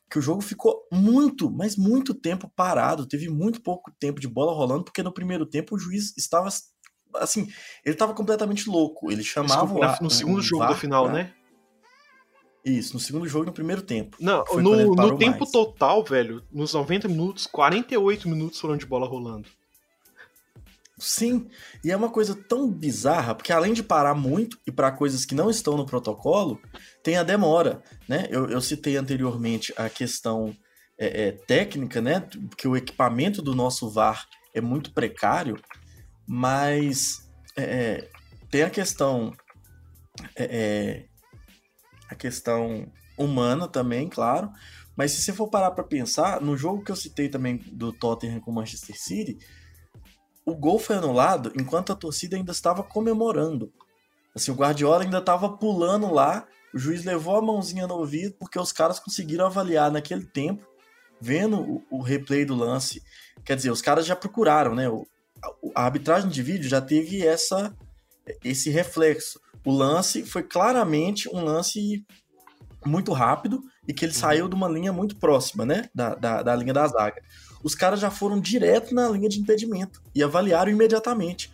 que 0.10 0.20
o 0.20 0.22
jogo 0.22 0.42
ficou 0.42 0.88
muito, 0.92 1.52
mas 1.52 1.76
muito 1.76 2.14
tempo 2.14 2.52
parado, 2.56 3.06
teve 3.06 3.30
muito 3.30 3.62
pouco 3.62 3.92
tempo 4.00 4.22
de 4.22 4.28
bola 4.28 4.54
rolando, 4.54 4.86
porque 4.86 5.04
no 5.04 5.14
primeiro 5.14 5.46
tempo 5.46 5.76
o 5.76 5.80
juiz 5.80 6.16
estava 6.18 6.50
assim, 7.16 7.48
ele 7.86 7.96
estava 7.96 8.14
completamente 8.14 8.70
louco. 8.70 9.12
Ele 9.12 9.24
chamava 9.24 9.66
Desculpa, 9.66 9.98
no 10.02 10.10
segundo 10.10 10.42
jogo 10.42 10.64
VAR, 10.64 10.74
do 10.74 10.80
final, 10.80 11.12
né? 11.12 11.34
Isso, 12.68 12.94
no 12.94 13.00
segundo 13.00 13.28
jogo 13.28 13.46
e 13.46 13.48
no 13.48 13.54
primeiro 13.54 13.82
tempo. 13.82 14.18
Não, 14.20 14.44
no, 14.56 14.94
no 14.94 15.18
tempo 15.18 15.40
mais. 15.40 15.52
total, 15.52 16.04
velho, 16.04 16.44
nos 16.52 16.74
90 16.74 17.08
minutos, 17.08 17.48
48 17.48 18.28
minutos 18.28 18.60
foram 18.60 18.76
de 18.76 18.86
bola 18.86 19.08
rolando. 19.08 19.48
Sim, 21.00 21.48
e 21.84 21.92
é 21.92 21.96
uma 21.96 22.10
coisa 22.10 22.36
tão 22.36 22.70
bizarra, 22.70 23.36
porque 23.36 23.54
além 23.54 23.72
de 23.72 23.84
parar 23.84 24.16
muito 24.16 24.58
e 24.66 24.72
para 24.72 24.92
coisas 24.92 25.26
que 25.26 25.36
não 25.36 25.50
estão 25.50 25.78
no 25.78 25.86
protocolo, 25.86 26.60
tem 27.04 27.18
a 27.18 27.24
demora, 27.24 27.84
né? 28.08 28.28
Eu, 28.32 28.50
eu 28.50 28.60
citei 28.60 28.98
anteriormente 28.98 29.72
a 29.78 29.90
questão 29.90 30.56
é, 30.98 31.28
é, 31.28 31.32
técnica, 31.32 32.02
né? 32.02 32.22
Porque 32.50 32.68
o 32.68 32.76
equipamento 32.76 33.44
do 33.44 33.54
nosso 33.54 33.90
VAR 33.92 34.28
é 34.56 34.60
muito 34.60 34.92
precário, 34.92 35.62
mas 36.26 37.30
é, 37.56 37.64
é, 37.64 38.10
tem 38.50 38.64
a 38.64 38.70
questão. 38.70 39.32
A 42.10 42.16
questão 42.16 42.92
humana 43.18 43.68
também, 43.68 44.08
claro. 44.08 44.52
Mas 44.96 45.12
se 45.12 45.22
você 45.22 45.34
for 45.34 45.48
parar 45.48 45.72
para 45.72 45.84
pensar, 45.84 46.42
no 46.42 46.58
jogo 46.58 46.84
que 46.84 46.92
eu 46.92 46.96
citei 46.96 47.30
também 47.30 47.58
do 47.72 47.94
Tottenham 47.94 48.40
com 48.40 48.52
o 48.52 48.54
Manchester 48.54 49.00
City, 49.00 49.38
o 50.46 50.56
gol 50.56 50.80
foi 50.80 50.96
anulado 50.96 51.52
enquanto 51.60 51.92
a 51.92 51.96
torcida 51.96 52.36
ainda 52.36 52.52
estava 52.52 52.82
comemorando. 52.82 53.72
Assim, 54.34 54.52
o 54.52 54.56
Guardiola 54.56 55.04
ainda 55.04 55.18
estava 55.18 55.50
pulando 55.50 56.12
lá, 56.12 56.48
o 56.74 56.80
juiz 56.80 57.04
levou 57.04 57.36
a 57.36 57.42
mãozinha 57.42 57.86
no 57.86 57.96
ouvido 57.96 58.36
porque 58.40 58.60
os 58.60 58.72
caras 58.72 59.00
conseguiram 59.00 59.46
avaliar 59.46 59.92
naquele 59.92 60.26
tempo, 60.26 60.66
vendo 61.20 61.84
o, 61.92 62.02
replay 62.02 62.46
do 62.46 62.56
lance. 62.56 63.02
Quer 63.44 63.56
dizer, 63.56 63.72
os 63.72 63.82
caras 63.82 64.06
já 64.06 64.16
procuraram, 64.16 64.74
né? 64.74 64.86
A 65.76 65.84
arbitragem 65.84 66.30
de 66.30 66.42
vídeo 66.42 66.70
já 66.70 66.82
teve 66.82 67.26
essa 67.26 67.76
esse 68.44 68.70
reflexo. 68.70 69.40
O 69.66 69.72
lance 69.72 70.26
foi 70.26 70.44
claramente 70.44 71.30
um 71.30 71.44
lance 71.44 72.06
muito 72.86 73.12
rápido 73.12 73.62
e 73.88 73.94
que 73.94 74.06
ele 74.06 74.14
uhum. 74.14 74.20
saiu 74.20 74.48
de 74.48 74.56
uma 74.56 74.68
linha 74.68 74.94
muito 74.94 75.18
próxima, 75.18 75.66
né? 75.66 75.90
Da, 75.94 76.16
da, 76.16 76.44
da, 76.44 76.56
linha 76.56 76.74
da 76.74 76.88
zaga. 76.88 77.22
Os 77.64 77.76
caras 77.76 78.00
já 78.00 78.10
foram 78.10 78.40
direto 78.40 78.94
na 78.94 79.10
linha 79.10 79.30
de 79.30 79.40
impedimento 79.40 80.02
e 80.14 80.24
avaliaram 80.24 80.72
imediatamente. 80.72 81.52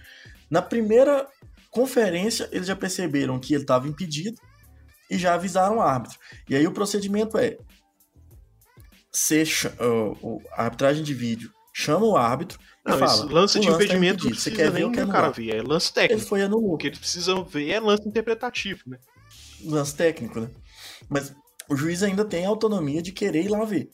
Na 0.50 0.62
primeira 0.62 1.28
conferência, 1.72 2.48
eles 2.52 2.68
já 2.68 2.76
perceberam 2.76 3.40
que 3.40 3.54
ele 3.54 3.64
estava 3.64 3.88
impedido 3.88 4.40
e 5.10 5.18
já 5.18 5.34
avisaram 5.34 5.78
o 5.78 5.82
árbitro. 5.82 6.20
E 6.48 6.56
aí 6.56 6.68
o 6.68 6.72
procedimento 6.74 7.38
é: 7.38 7.58
se, 9.12 9.44
uh, 9.44 10.42
a 10.54 10.66
arbitragem 10.66 11.04
de 11.04 11.14
vídeo 11.14 11.52
chama 11.74 12.06
o 12.06 12.18
árbitro, 12.18 12.60
não, 12.86 12.98
fala, 12.98 13.32
lance 13.32 13.60
de 13.60 13.68
lance 13.68 13.78
tá 13.78 13.84
impedimento 13.86 14.36
você 14.36 14.52
quer 14.52 14.70
ver 14.70 14.86
o 14.86 14.92
que 14.92 15.02
o 15.02 15.08
cara 15.08 15.30
ver, 15.30 15.56
é 15.56 15.62
lance 15.62 15.94
técnico. 15.94 16.22
Ele 16.22 16.28
foi 16.28 16.42
anulado. 16.42 16.74
O 16.74 16.78
que 16.78 16.88
eles 16.88 17.00
precisam 17.00 17.44
ver 17.44 17.70
é 17.70 17.80
lance 17.80 18.08
interpretativo, 18.08 18.82
né? 18.88 18.98
Lance 19.64 19.96
técnico, 19.96 20.42
né? 20.42 20.50
Mas 21.10 21.34
o 21.70 21.76
juiz 21.76 22.04
ainda 22.04 22.26
tem 22.26 22.46
a 22.46 22.50
autonomia 22.50 23.02
de 23.02 23.12
querer 23.12 23.46
ir 23.46 23.50
lá 23.50 23.64
ver. 23.64 23.90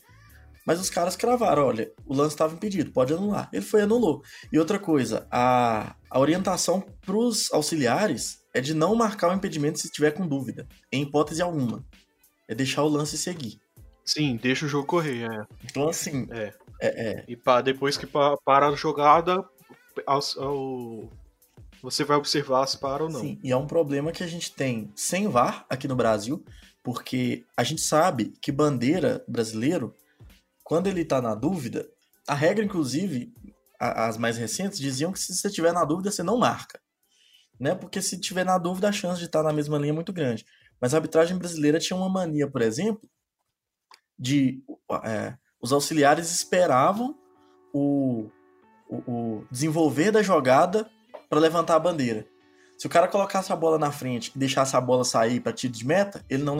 Mas 0.66 0.80
os 0.80 0.90
caras 0.90 1.16
cravaram, 1.16 1.66
olha, 1.66 1.90
o 2.04 2.14
lance 2.14 2.34
estava 2.34 2.54
impedido, 2.54 2.90
pode 2.90 3.12
anular. 3.12 3.48
Ele 3.52 3.64
foi 3.64 3.80
e 3.80 3.82
anulou. 3.84 4.22
E 4.52 4.58
outra 4.58 4.78
coisa, 4.78 5.26
a, 5.30 5.94
a 6.10 6.18
orientação 6.18 6.84
para 7.00 7.16
os 7.16 7.52
auxiliares 7.52 8.40
é 8.52 8.60
de 8.60 8.74
não 8.74 8.94
marcar 8.94 9.30
o 9.30 9.34
impedimento 9.34 9.78
se 9.78 9.86
estiver 9.86 10.10
com 10.10 10.26
dúvida, 10.26 10.68
em 10.92 11.02
hipótese 11.02 11.40
alguma. 11.40 11.84
É 12.48 12.54
deixar 12.54 12.82
o 12.82 12.88
lance 12.88 13.16
seguir. 13.16 13.58
Sim, 14.04 14.36
deixa 14.42 14.66
o 14.66 14.68
jogo 14.68 14.86
correr, 14.86 15.24
é. 15.24 15.46
Então, 15.64 15.88
assim. 15.88 16.26
É. 16.30 16.52
É, 16.80 17.10
é. 17.10 17.24
E 17.28 17.36
pá, 17.36 17.60
depois 17.60 17.96
que 17.96 18.06
para 18.06 18.38
a 18.46 18.74
jogada, 18.74 19.44
ao, 20.06 20.20
ao, 20.38 21.12
você 21.82 22.04
vai 22.04 22.16
observar 22.16 22.66
se 22.66 22.78
para 22.78 23.04
ou 23.04 23.10
não. 23.10 23.20
Sim, 23.20 23.38
e 23.42 23.52
é 23.52 23.56
um 23.56 23.66
problema 23.66 24.12
que 24.12 24.24
a 24.24 24.26
gente 24.26 24.52
tem 24.52 24.90
sem 24.96 25.28
VAR 25.28 25.66
aqui 25.68 25.86
no 25.86 25.96
Brasil, 25.96 26.44
porque 26.82 27.44
a 27.56 27.62
gente 27.62 27.82
sabe 27.82 28.32
que 28.40 28.50
bandeira 28.50 29.24
brasileiro, 29.28 29.94
quando 30.64 30.86
ele 30.86 31.04
tá 31.04 31.20
na 31.20 31.34
dúvida, 31.34 31.88
a 32.26 32.34
regra, 32.34 32.64
inclusive, 32.64 33.32
as 33.78 34.16
mais 34.16 34.36
recentes, 34.36 34.78
diziam 34.78 35.12
que 35.12 35.18
se 35.18 35.34
você 35.34 35.50
tiver 35.50 35.72
na 35.72 35.84
dúvida, 35.84 36.10
você 36.10 36.22
não 36.22 36.38
marca. 36.38 36.80
Né? 37.58 37.74
Porque 37.74 38.00
se 38.00 38.18
tiver 38.18 38.44
na 38.44 38.56
dúvida, 38.56 38.88
a 38.88 38.92
chance 38.92 39.18
de 39.18 39.26
estar 39.26 39.42
na 39.42 39.52
mesma 39.52 39.76
linha 39.76 39.90
é 39.90 39.94
muito 39.94 40.12
grande. 40.12 40.46
Mas 40.80 40.94
a 40.94 40.96
arbitragem 40.96 41.36
brasileira 41.36 41.78
tinha 41.78 41.96
uma 41.96 42.08
mania, 42.08 42.48
por 42.48 42.62
exemplo, 42.62 43.08
de 44.18 44.62
é, 45.04 45.34
os 45.60 45.72
auxiliares 45.72 46.30
esperavam 46.30 47.14
o, 47.72 48.28
o, 48.88 48.96
o 48.96 49.44
desenvolver 49.50 50.10
da 50.10 50.22
jogada 50.22 50.90
para 51.28 51.38
levantar 51.38 51.76
a 51.76 51.80
bandeira. 51.80 52.26
Se 52.76 52.86
o 52.86 52.90
cara 52.90 53.06
colocasse 53.06 53.52
a 53.52 53.56
bola 53.56 53.78
na 53.78 53.92
frente 53.92 54.32
e 54.34 54.38
deixasse 54.38 54.74
a 54.74 54.80
bola 54.80 55.04
sair 55.04 55.38
para 55.40 55.52
tiro 55.52 55.72
de 55.72 55.86
meta, 55.86 56.24
ele 56.30 56.42
não, 56.42 56.56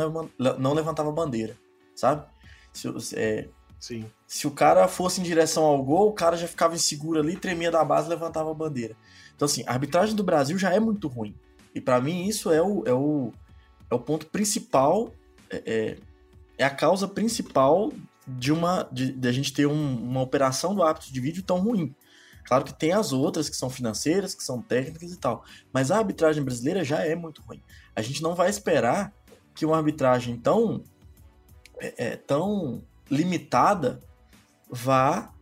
não 0.59 0.75
levantava 0.75 1.09
a 1.09 1.12
bandeira, 1.12 1.57
sabe? 1.95 2.26
Se, 2.73 2.88
é, 3.16 3.49
Sim. 3.78 4.04
se 4.26 4.47
o 4.47 4.50
cara 4.50 4.87
fosse 4.87 5.21
em 5.21 5.25
direção 5.25 5.64
ao 5.64 5.83
gol, 5.83 6.09
o 6.09 6.12
cara 6.12 6.37
já 6.37 6.47
ficava 6.47 6.75
inseguro 6.75 7.19
ali, 7.19 7.37
tremia 7.37 7.71
da 7.71 7.83
base 7.83 8.09
levantava 8.09 8.50
a 8.50 8.54
bandeira. 8.54 8.95
Então, 9.35 9.47
assim, 9.47 9.64
a 9.66 9.73
arbitragem 9.73 10.14
do 10.14 10.23
Brasil 10.23 10.59
já 10.59 10.71
é 10.71 10.78
muito 10.78 11.09
ruim. 11.09 11.35
E 11.75 11.80
para 11.80 12.00
mim 12.00 12.26
isso 12.26 12.52
é 12.52 12.61
o, 12.61 12.85
é 12.87 12.92
o, 12.92 13.33
é 13.90 13.95
o 13.95 13.99
ponto 13.99 14.26
principal, 14.26 15.14
é, 15.49 15.62
é, 15.64 15.97
é 16.59 16.64
a 16.64 16.71
causa 16.71 17.09
principal 17.09 17.90
de 18.39 18.53
uma 18.53 18.89
de, 18.93 19.13
de 19.13 19.29
a 19.29 19.33
gente 19.33 19.53
ter 19.53 19.67
um, 19.67 19.97
uma 19.97 20.21
operação 20.21 20.75
do 20.75 20.83
árbitro 20.83 21.13
de 21.13 21.21
vídeo 21.21 21.43
tão 21.43 21.59
ruim. 21.59 21.95
Claro 22.45 22.65
que 22.65 22.73
tem 22.73 22.93
as 22.93 23.13
outras 23.13 23.49
que 23.49 23.57
são 23.57 23.71
financeiras, 23.71 24.35
que 24.35 24.43
são 24.43 24.61
técnicas 24.61 25.13
e 25.13 25.17
tal. 25.17 25.45
Mas 25.73 25.91
a 25.91 25.99
arbitragem 25.99 26.43
brasileira 26.43 26.83
já 26.83 27.05
é 27.05 27.15
muito 27.15 27.43
ruim. 27.43 27.63
A 27.95 28.03
gente 28.03 28.23
não 28.23 28.35
vai 28.35 28.51
esperar 28.51 29.13
que 29.55 29.65
uma 29.67 29.77
arbitragem 29.77 30.37
tão, 30.37 30.83
é, 31.79 32.13
é 32.13 32.17
tão 32.17 32.83
limitada 33.11 34.03
vá, 34.71 35.33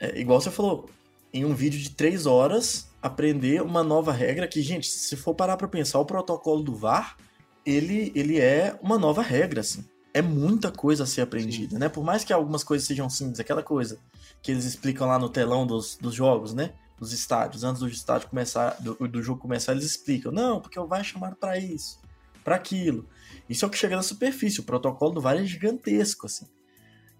é, 0.00 0.18
igual 0.18 0.40
você 0.40 0.50
falou, 0.50 0.88
em 1.32 1.44
um 1.44 1.54
vídeo 1.54 1.78
de 1.78 1.90
três 1.90 2.26
horas, 2.26 2.88
aprender 3.00 3.62
uma 3.62 3.82
nova 3.82 4.12
regra 4.12 4.48
que, 4.48 4.62
gente, 4.62 4.86
se 4.86 5.16
for 5.16 5.34
parar 5.34 5.56
para 5.56 5.68
pensar, 5.68 5.98
o 5.98 6.04
protocolo 6.04 6.62
do 6.62 6.74
VAR, 6.74 7.16
ele, 7.64 8.12
ele 8.14 8.40
é 8.40 8.78
uma 8.82 8.98
nova 8.98 9.22
regra, 9.22 9.60
assim. 9.60 9.84
É 10.14 10.20
muita 10.20 10.70
coisa 10.70 11.04
a 11.04 11.06
ser 11.06 11.22
aprendida, 11.22 11.74
Sim. 11.74 11.78
né? 11.78 11.88
Por 11.88 12.04
mais 12.04 12.22
que 12.22 12.32
algumas 12.32 12.62
coisas 12.62 12.86
sejam 12.86 13.08
simples, 13.08 13.40
aquela 13.40 13.62
coisa 13.62 13.98
que 14.42 14.50
eles 14.50 14.64
explicam 14.64 15.06
lá 15.06 15.18
no 15.18 15.28
telão 15.28 15.66
dos, 15.66 15.96
dos 15.96 16.14
jogos, 16.14 16.52
né? 16.52 16.74
Dos 16.98 17.12
estádios. 17.12 17.64
Antes 17.64 17.80
do 17.80 17.88
estádio 17.88 18.28
começar, 18.28 18.76
do, 18.80 18.94
do 19.08 19.22
jogo 19.22 19.40
começar, 19.40 19.72
eles 19.72 19.84
explicam. 19.84 20.30
Não, 20.30 20.60
porque 20.60 20.78
o 20.78 20.86
VAR 20.86 21.00
é 21.00 21.04
chamado 21.04 21.36
para 21.36 21.58
isso, 21.58 21.98
para 22.44 22.56
aquilo. 22.56 23.08
Isso 23.48 23.64
é 23.64 23.68
o 23.68 23.70
que 23.70 23.78
chega 23.78 23.96
na 23.96 24.02
superfície. 24.02 24.60
O 24.60 24.64
protocolo 24.64 25.14
do 25.14 25.20
VAR 25.20 25.36
é 25.36 25.44
gigantesco, 25.44 26.26
assim. 26.26 26.46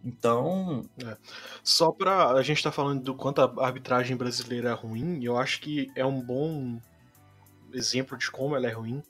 Então. 0.05 0.85
É. 1.03 1.17
Só 1.63 1.93
pra. 1.93 2.33
A 2.33 2.43
gente 2.43 2.63
tá 2.63 2.73
falando 2.73 3.03
do 3.03 3.15
quanto 3.15 3.41
a 3.41 3.67
arbitragem 3.67 4.17
brasileira 4.17 4.71
é 4.71 4.73
ruim, 4.73 5.23
eu 5.23 5.39
acho 5.39 5.61
que 5.61 5.91
é 5.95 6.05
um 6.05 6.21
bom 6.21 6.81
exemplo 7.73 8.19
de 8.19 8.31
como 8.31 8.57
ela 8.57 8.67
é 8.67 8.73
ruim. 8.73 9.03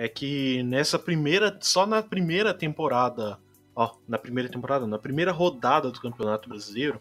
É 0.00 0.08
que 0.08 0.62
nessa 0.62 0.98
primeira. 0.98 1.58
Só 1.60 1.84
na 1.84 2.02
primeira 2.02 2.54
temporada. 2.54 3.38
Ó, 3.76 3.96
na 4.08 4.16
primeira 4.16 4.48
temporada, 4.48 4.86
na 4.86 4.98
primeira 4.98 5.30
rodada 5.30 5.90
do 5.90 6.00
Campeonato 6.00 6.48
Brasileiro, 6.48 6.98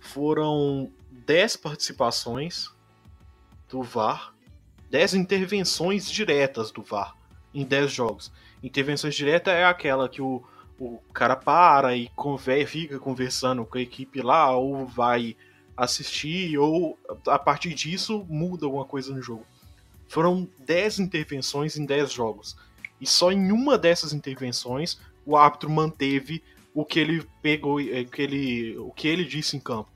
foram 0.00 0.90
10 1.26 1.56
participações 1.56 2.70
do 3.68 3.82
VAR, 3.82 4.34
10 4.90 5.14
intervenções 5.14 6.10
diretas 6.10 6.70
do 6.70 6.82
VAR 6.82 7.14
em 7.52 7.62
10 7.62 7.92
jogos. 7.92 8.32
Intervenções 8.62 9.14
diretas 9.14 9.52
é 9.52 9.66
aquela 9.66 10.08
que 10.08 10.22
o, 10.22 10.42
o 10.80 10.98
cara 11.12 11.36
para 11.36 11.94
e 11.94 12.08
conver, 12.16 12.66
fica 12.66 12.98
conversando 12.98 13.66
com 13.66 13.76
a 13.76 13.82
equipe 13.82 14.22
lá, 14.22 14.50
ou 14.56 14.86
vai 14.86 15.36
assistir, 15.76 16.56
ou 16.56 16.98
a 17.26 17.38
partir 17.38 17.74
disso 17.74 18.24
muda 18.30 18.64
alguma 18.64 18.86
coisa 18.86 19.14
no 19.14 19.20
jogo. 19.20 19.44
Foram 20.08 20.48
10 20.58 21.00
intervenções 21.00 21.76
em 21.76 21.84
10 21.84 22.12
jogos. 22.12 22.56
E 23.00 23.06
só 23.06 23.30
em 23.30 23.52
uma 23.52 23.78
dessas 23.78 24.12
intervenções 24.12 24.98
o 25.24 25.36
árbitro 25.36 25.70
manteve 25.70 26.42
o 26.74 26.84
que 26.84 26.98
ele 26.98 27.26
pegou, 27.42 27.80
é, 27.80 28.00
o 28.00 28.06
que 28.06 28.22
ele, 28.22 28.78
o 28.78 28.90
que 28.90 29.08
ele 29.08 29.24
disse 29.24 29.56
em 29.56 29.60
campo. 29.60 29.90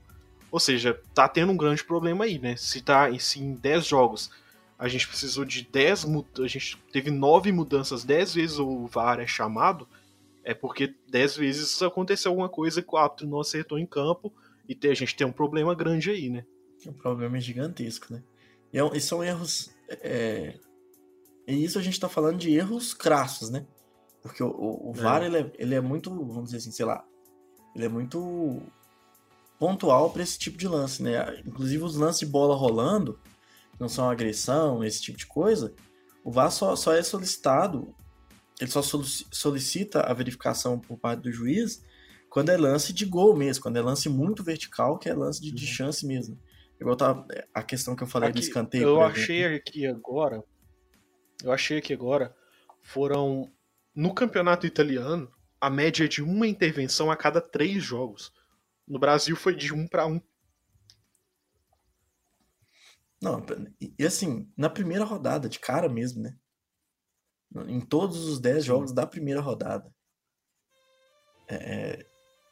Ou 0.51 0.59
seja, 0.59 0.99
tá 1.13 1.27
tendo 1.27 1.51
um 1.51 1.57
grande 1.57 1.83
problema 1.83 2.25
aí, 2.25 2.37
né? 2.37 2.55
Se 2.55 2.81
tá 2.81 3.07
se 3.19 3.39
em 3.39 3.55
10 3.55 3.85
jogos 3.85 4.29
a 4.77 4.87
gente 4.87 5.07
precisou 5.07 5.45
de 5.45 5.63
10 5.71 6.05
a 6.43 6.47
gente 6.47 6.77
teve 6.91 7.09
9 7.09 7.51
mudanças, 7.51 8.03
10 8.03 8.33
vezes 8.35 8.59
o 8.59 8.85
VAR 8.85 9.19
é 9.19 9.25
chamado, 9.25 9.87
é 10.43 10.53
porque 10.53 10.93
10 11.09 11.37
vezes 11.37 11.81
aconteceu 11.81 12.31
alguma 12.31 12.49
coisa 12.49 12.81
que 12.81 12.93
o 12.93 12.97
árbitro 12.97 13.25
não 13.25 13.39
acertou 13.39 13.79
em 13.79 13.85
campo 13.85 14.31
e 14.67 14.77
a 14.87 14.93
gente 14.93 15.15
tem 15.15 15.25
um 15.25 15.31
problema 15.31 15.73
grande 15.73 16.09
aí, 16.11 16.29
né? 16.29 16.45
Um 16.85 16.93
problema 16.93 17.39
gigantesco, 17.39 18.13
né? 18.13 18.21
E, 18.71 18.77
é, 18.77 18.83
e 18.93 18.99
são 18.99 19.23
erros. 19.23 19.72
É... 19.89 20.59
E 21.47 21.63
isso 21.63 21.77
a 21.77 21.81
gente 21.81 21.99
tá 21.99 22.07
falando 22.07 22.37
de 22.37 22.53
erros 22.53 22.93
crassos, 22.93 23.49
né? 23.49 23.65
Porque 24.21 24.41
o, 24.41 24.47
o, 24.47 24.89
o 24.89 24.93
VAR, 24.93 25.21
é. 25.21 25.25
Ele, 25.25 25.37
é, 25.37 25.51
ele 25.57 25.75
é 25.75 25.81
muito, 25.81 26.09
vamos 26.09 26.45
dizer 26.45 26.57
assim, 26.57 26.71
sei 26.71 26.85
lá, 26.85 27.03
ele 27.75 27.85
é 27.85 27.89
muito 27.89 28.61
pontual 29.59 30.09
para 30.09 30.23
esse 30.23 30.39
tipo 30.39 30.57
de 30.57 30.67
lance, 30.67 31.03
né? 31.03 31.41
Inclusive 31.45 31.83
os 31.83 31.95
lances 31.95 32.19
de 32.19 32.25
bola 32.25 32.55
rolando, 32.55 33.19
não 33.79 33.89
são 33.89 34.09
agressão, 34.09 34.83
esse 34.83 35.01
tipo 35.01 35.17
de 35.17 35.25
coisa, 35.25 35.73
o 36.23 36.31
VAR 36.31 36.51
só, 36.51 36.75
só 36.75 36.93
é 36.93 37.03
solicitado, 37.03 37.93
ele 38.59 38.71
só 38.71 38.81
solicita 38.81 40.01
a 40.01 40.13
verificação 40.13 40.79
por 40.79 40.97
parte 40.97 41.21
do 41.21 41.31
juiz 41.31 41.83
quando 42.29 42.49
é 42.49 42.57
lance 42.57 42.93
de 42.93 43.05
gol 43.05 43.35
mesmo, 43.35 43.61
quando 43.61 43.77
é 43.77 43.81
lance 43.81 44.09
muito 44.09 44.43
vertical, 44.43 44.97
que 44.97 45.07
é 45.07 45.13
lance 45.13 45.39
de, 45.39 45.51
de 45.51 45.65
uhum. 45.65 45.71
chance 45.71 46.05
mesmo. 46.05 46.39
Igual 46.83 46.97
tá 46.97 47.25
a 47.53 47.63
questão 47.63 47.95
que 47.95 48.03
eu 48.03 48.07
falei 48.07 48.27
aqui, 48.27 48.41
do 48.41 48.43
escanteio. 48.43 48.83
Eu 48.83 49.01
achei 49.01 49.55
aqui 49.55 49.87
agora, 49.87 50.43
eu 51.41 51.53
achei 51.53 51.77
aqui 51.77 51.93
agora, 51.93 52.35
foram 52.81 53.49
no 53.95 54.13
campeonato 54.13 54.67
italiano, 54.67 55.33
a 55.61 55.69
média 55.69 56.03
é 56.03 56.09
de 56.09 56.21
uma 56.21 56.45
intervenção 56.45 57.09
a 57.09 57.15
cada 57.15 57.39
três 57.39 57.81
jogos. 57.81 58.33
No 58.85 58.99
Brasil 58.99 59.33
foi 59.33 59.55
de 59.55 59.73
um 59.73 59.87
para 59.87 60.05
um. 60.05 60.19
Não, 63.21 63.41
e 63.79 64.05
assim, 64.05 64.51
na 64.57 64.69
primeira 64.69 65.05
rodada, 65.05 65.47
de 65.47 65.59
cara 65.59 65.87
mesmo, 65.87 66.21
né? 66.21 66.35
Em 67.65 67.79
todos 67.79 68.27
os 68.27 68.41
dez 68.41 68.65
jogos 68.65 68.91
da 68.91 69.07
primeira 69.07 69.39
rodada. 69.39 69.89
É, 71.47 72.05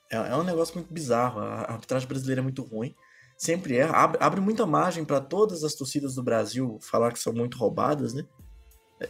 é, 0.10 0.16
é 0.16 0.36
um 0.38 0.44
negócio 0.44 0.76
muito 0.76 0.94
bizarro. 0.94 1.42
A 1.42 1.74
arbitragem 1.74 2.08
brasileira 2.08 2.40
é 2.40 2.44
muito 2.44 2.64
ruim. 2.64 2.96
Sempre 3.42 3.78
é. 3.78 3.84
Abre, 3.84 4.18
abre 4.22 4.42
muita 4.42 4.66
margem 4.66 5.04
para 5.04 5.20
todas 5.20 5.64
as 5.64 5.74
torcidas 5.74 6.14
do 6.14 6.22
Brasil 6.22 6.78
falar 6.80 7.12
que 7.12 7.20
são 7.20 7.34
muito 7.34 7.58
roubadas, 7.58 8.14
né? 8.14 8.24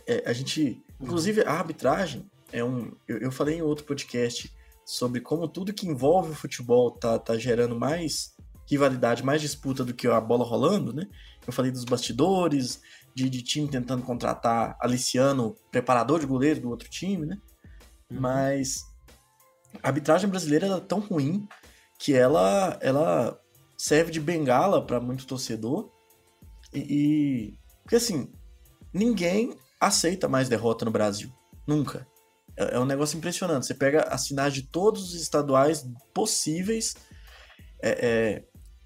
É, 0.08 0.24
é 0.24 0.30
a 0.30 0.32
gente 0.32 0.82
Inclusive, 1.02 1.42
a 1.42 1.54
arbitragem 1.54 2.30
é 2.54 2.64
um. 2.64 2.92
Eu, 3.08 3.18
eu, 3.18 3.32
falei 3.32 3.58
em 3.58 3.62
outro 3.62 3.86
podcast 3.86 4.54
sobre 4.86 5.20
como 5.20 5.48
tudo 5.48 5.74
que 5.74 5.88
envolve 5.88 6.32
o 6.32 6.36
futebol 6.36 6.92
tá, 6.92 7.18
tá 7.18 7.38
gerando 7.38 7.76
mais 7.76 8.36
rivalidade, 8.70 9.24
mais 9.24 9.42
disputa 9.42 9.84
do 9.84 9.94
que 9.94 10.08
a 10.08 10.22
bola 10.22 10.46
rolando, 10.46 10.94
né? 10.94 11.08
Eu 11.46 11.52
falei 11.52 11.72
dos 11.72 11.84
bastidores, 11.84 12.82
de, 13.16 13.30
de 13.30 13.42
time 13.42 13.68
tentando 13.68 14.04
contratar 14.04 14.78
Aliciano, 14.80 15.56
preparador 15.72 16.20
de 16.20 16.28
goleiro 16.28 16.62
do 16.62 16.70
outro 16.70 16.88
time, 16.88 17.26
né? 17.26 17.38
Uhum. 18.12 18.22
Mas 18.22 18.86
a 19.82 19.88
arbitragem 19.88 20.30
brasileira 20.30 20.68
é 20.68 20.80
tão 20.80 21.00
ruim 21.00 21.48
que 21.98 22.14
ela, 22.14 22.78
ela 22.80 23.42
serve 23.82 24.12
de 24.12 24.20
bengala 24.20 24.86
para 24.86 25.00
muito 25.00 25.26
torcedor. 25.26 25.90
E, 26.72 26.80
e. 26.80 27.60
Porque 27.82 27.96
assim, 27.96 28.32
ninguém 28.94 29.58
aceita 29.80 30.30
mais 30.30 30.48
derrota 30.48 30.86
no 30.86 30.92
Brasil. 30.92 31.32
Nunca. 31.66 32.08
É, 32.56 32.76
é 32.76 32.80
um 32.80 32.86
negócio 32.86 33.18
impressionante. 33.18 33.66
Você 33.66 33.74
pega 33.74 34.04
as 34.04 34.28
finais 34.28 34.54
de 34.54 34.62
todos 34.62 35.10
os 35.10 35.20
estaduais 35.20 35.84
possíveis. 36.14 36.94
É, 37.82 37.90
é, 38.08 38.46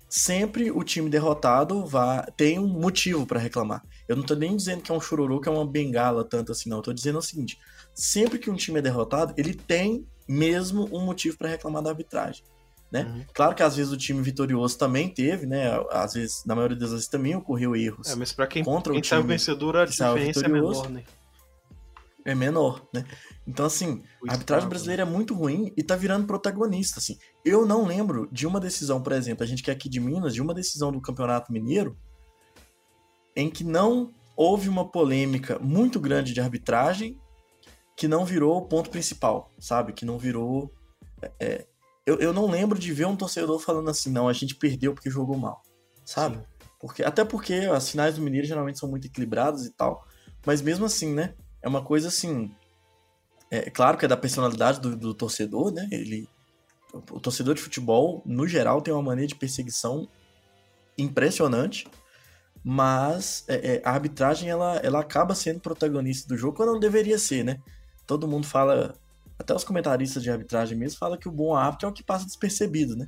sempre 0.09 0.71
o 0.71 0.81
time 0.81 1.09
derrotado 1.09 1.85
vai, 1.85 2.25
tem 2.37 2.57
um 2.57 2.67
motivo 2.67 3.25
para 3.25 3.37
reclamar. 3.37 3.83
Eu 4.07 4.15
não 4.15 4.23
tô 4.23 4.33
nem 4.33 4.55
dizendo 4.55 4.81
que 4.81 4.93
é 4.93 4.95
um 4.95 5.01
chororô, 5.01 5.41
que 5.41 5.49
é 5.49 5.51
uma 5.51 5.67
bengala 5.67 6.23
tanto 6.23 6.53
assim, 6.53 6.69
não. 6.69 6.77
Eu 6.77 6.83
tô 6.83 6.93
dizendo 6.93 7.19
o 7.19 7.21
seguinte: 7.21 7.59
sempre 7.93 8.39
que 8.39 8.49
um 8.49 8.55
time 8.55 8.79
é 8.79 8.81
derrotado, 8.81 9.33
ele 9.35 9.53
tem 9.53 10.07
mesmo 10.25 10.87
um 10.95 11.03
motivo 11.03 11.37
para 11.37 11.49
reclamar 11.49 11.83
da 11.83 11.89
arbitragem. 11.89 12.45
Né? 12.91 13.03
Uhum. 13.03 13.25
Claro 13.33 13.55
que 13.55 13.63
às 13.63 13.75
vezes 13.75 13.91
o 13.91 13.97
time 13.97 14.21
vitorioso 14.21 14.77
também 14.77 15.09
teve, 15.09 15.45
né? 15.45 15.79
Às 15.91 16.13
vezes, 16.13 16.43
na 16.45 16.55
maioria 16.55 16.77
das 16.77 16.91
vezes 16.91 17.07
também 17.07 17.35
ocorreu 17.35 17.75
erros. 17.75 18.07
É, 18.09 18.15
mas 18.15 18.31
para 18.31 18.47
quem, 18.47 18.63
contra 18.63 18.93
quem 18.93 18.99
o 18.99 19.01
time 19.01 19.23
vencedor, 19.23 19.75
a 19.77 19.85
diferença 19.85 20.45
é 20.45 20.47
menor, 20.47 20.89
né? 20.89 21.03
É 22.23 22.33
menor, 22.33 22.87
né? 22.93 23.05
Então, 23.47 23.65
assim, 23.65 24.01
a 24.27 24.31
arbitragem 24.31 24.67
brasileira 24.67 25.03
é 25.03 25.05
muito 25.05 25.35
ruim 25.35 25.71
e 25.77 25.83
tá 25.83 25.95
virando 25.95 26.25
protagonista, 26.25 26.99
assim. 26.99 27.17
Eu 27.43 27.65
não 27.65 27.85
lembro 27.85 28.27
de 28.31 28.47
uma 28.47 28.59
decisão, 28.59 29.01
por 29.01 29.13
exemplo, 29.13 29.43
a 29.43 29.47
gente 29.47 29.61
que 29.61 29.69
é 29.69 29.73
aqui 29.73 29.87
de 29.87 29.99
Minas, 29.99 30.33
de 30.33 30.41
uma 30.41 30.53
decisão 30.53 30.91
do 30.91 30.99
Campeonato 30.99 31.53
Mineiro 31.53 31.95
em 33.35 33.49
que 33.49 33.63
não 33.63 34.11
houve 34.35 34.69
uma 34.69 34.89
polêmica 34.89 35.59
muito 35.59 35.99
grande 35.99 36.33
de 36.33 36.41
arbitragem 36.41 37.19
que 37.95 38.07
não 38.07 38.25
virou 38.25 38.57
o 38.57 38.67
ponto 38.67 38.89
principal, 38.89 39.51
sabe? 39.59 39.93
Que 39.93 40.05
não 40.05 40.17
virou. 40.17 40.73
É, 41.21 41.31
é, 41.39 41.67
eu, 42.05 42.17
eu 42.19 42.33
não 42.33 42.49
lembro 42.49 42.77
de 42.77 42.93
ver 42.93 43.05
um 43.05 43.15
torcedor 43.15 43.59
falando 43.59 43.89
assim, 43.89 44.11
não, 44.11 44.27
a 44.27 44.33
gente 44.33 44.55
perdeu 44.55 44.93
porque 44.93 45.09
jogou 45.09 45.37
mal, 45.37 45.61
sabe? 46.05 46.39
Porque, 46.79 47.03
até 47.03 47.23
porque 47.23 47.53
as 47.53 47.89
finais 47.89 48.15
do 48.15 48.21
Mineiro 48.21 48.47
geralmente 48.47 48.79
são 48.79 48.89
muito 48.89 49.07
equilibradas 49.07 49.65
e 49.65 49.71
tal, 49.71 50.05
mas 50.45 50.61
mesmo 50.61 50.85
assim, 50.85 51.13
né? 51.13 51.33
É 51.61 51.67
uma 51.67 51.83
coisa 51.83 52.09
assim. 52.09 52.53
É 53.49 53.69
claro 53.69 53.97
que 53.97 54.05
é 54.05 54.07
da 54.07 54.17
personalidade 54.17 54.79
do, 54.79 54.95
do 54.95 55.13
torcedor, 55.13 55.71
né? 55.71 55.87
Ele, 55.91 56.29
o 56.93 57.19
torcedor 57.19 57.55
de 57.55 57.61
futebol, 57.61 58.21
no 58.25 58.47
geral, 58.47 58.81
tem 58.81 58.93
uma 58.93 59.01
maneira 59.01 59.27
de 59.27 59.35
perseguição 59.35 60.07
impressionante 60.97 61.87
mas 62.67 63.45
é, 63.47 63.75
é, 63.75 63.81
a 63.85 63.91
arbitragem 63.91 64.49
ela, 64.49 64.77
ela 64.77 64.99
acaba 64.99 65.35
sendo 65.35 65.59
protagonista 65.59 66.27
do 66.27 66.35
jogo 66.35 66.57
quando 66.57 66.71
não 66.73 66.79
deveria 66.79 67.19
ser, 67.19 67.45
né? 67.45 67.59
Todo 68.07 68.27
mundo 68.27 68.47
fala, 68.47 68.95
até 69.37 69.53
os 69.53 69.63
comentaristas 69.63 70.23
de 70.23 70.29
arbitragem 70.29 70.77
mesmo, 70.77 70.97
fala 70.97 71.17
que 71.17 71.27
o 71.27 71.31
bom 71.31 71.53
árbitro 71.53 71.87
é 71.87 71.89
o 71.89 71.93
que 71.93 72.03
passa 72.03 72.25
despercebido, 72.25 72.95
né? 72.95 73.07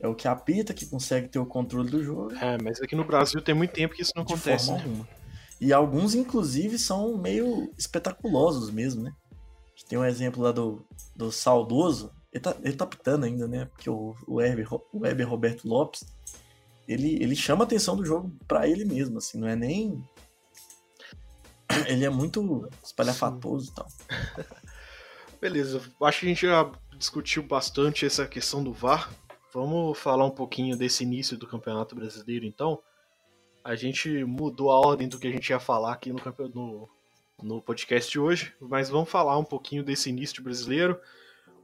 É 0.00 0.06
o 0.06 0.14
que 0.14 0.28
apita, 0.28 0.72
que 0.72 0.86
consegue 0.86 1.28
ter 1.28 1.38
o 1.38 1.46
controle 1.46 1.90
do 1.90 2.02
jogo. 2.02 2.32
É, 2.36 2.56
mas 2.62 2.80
aqui 2.80 2.94
no 2.94 3.04
Brasil 3.04 3.40
tem 3.42 3.54
muito 3.54 3.72
tempo 3.72 3.94
que 3.94 4.02
isso 4.02 4.12
não 4.14 4.24
de 4.24 4.32
acontece. 4.32 4.66
Forma 4.66 4.80
né? 4.80 4.88
alguma. 4.88 5.08
E 5.60 5.72
alguns, 5.72 6.14
inclusive, 6.14 6.78
são 6.78 7.18
meio 7.18 7.72
espetaculosos 7.76 8.70
mesmo, 8.70 9.02
né? 9.02 9.12
Tem 9.88 9.98
um 9.98 10.04
exemplo 10.04 10.42
lá 10.42 10.52
do, 10.52 10.84
do 11.16 11.32
saudoso, 11.32 12.12
ele 12.32 12.42
tá, 12.42 12.56
ele 12.62 12.76
tá 12.76 12.86
pitando 12.86 13.24
ainda, 13.24 13.48
né? 13.48 13.64
Porque 13.64 13.88
o, 13.88 14.14
o, 14.26 14.40
Heber, 14.40 14.68
o 14.92 15.06
Heber 15.06 15.28
Roberto 15.28 15.66
Lopes 15.66 16.04
ele, 16.88 17.22
ele 17.22 17.36
chama 17.36 17.64
a 17.64 17.66
atenção 17.66 17.94
do 17.94 18.04
jogo 18.04 18.34
para 18.48 18.66
ele 18.66 18.84
mesmo, 18.84 19.18
assim, 19.18 19.38
não 19.38 19.46
é 19.46 19.54
nem. 19.54 20.02
Ele 21.86 22.04
é 22.04 22.08
muito 22.08 22.68
espalhafatoso 22.82 23.70
e 23.70 23.74
tal. 23.74 23.86
Beleza, 25.40 25.80
acho 26.02 26.20
que 26.20 26.26
a 26.26 26.28
gente 26.28 26.46
já 26.46 26.70
discutiu 26.96 27.42
bastante 27.42 28.04
essa 28.04 28.26
questão 28.26 28.62
do 28.62 28.72
VAR. 28.72 29.10
Vamos 29.52 29.98
falar 29.98 30.24
um 30.24 30.30
pouquinho 30.30 30.76
desse 30.76 31.04
início 31.04 31.36
do 31.36 31.46
Campeonato 31.46 31.94
Brasileiro, 31.94 32.44
então. 32.44 32.82
A 33.64 33.74
gente 33.74 34.24
mudou 34.24 34.70
a 34.70 34.78
ordem 34.78 35.08
do 35.08 35.18
que 35.18 35.26
a 35.26 35.30
gente 35.30 35.50
ia 35.50 35.60
falar 35.60 35.92
aqui 35.92 36.12
no, 36.12 36.20
no, 36.54 36.88
no 37.42 37.62
podcast 37.62 38.10
de 38.10 38.18
hoje, 38.18 38.54
mas 38.60 38.88
vamos 38.88 39.10
falar 39.10 39.36
um 39.36 39.44
pouquinho 39.44 39.84
desse 39.84 40.08
início 40.08 40.42
brasileiro 40.42 40.98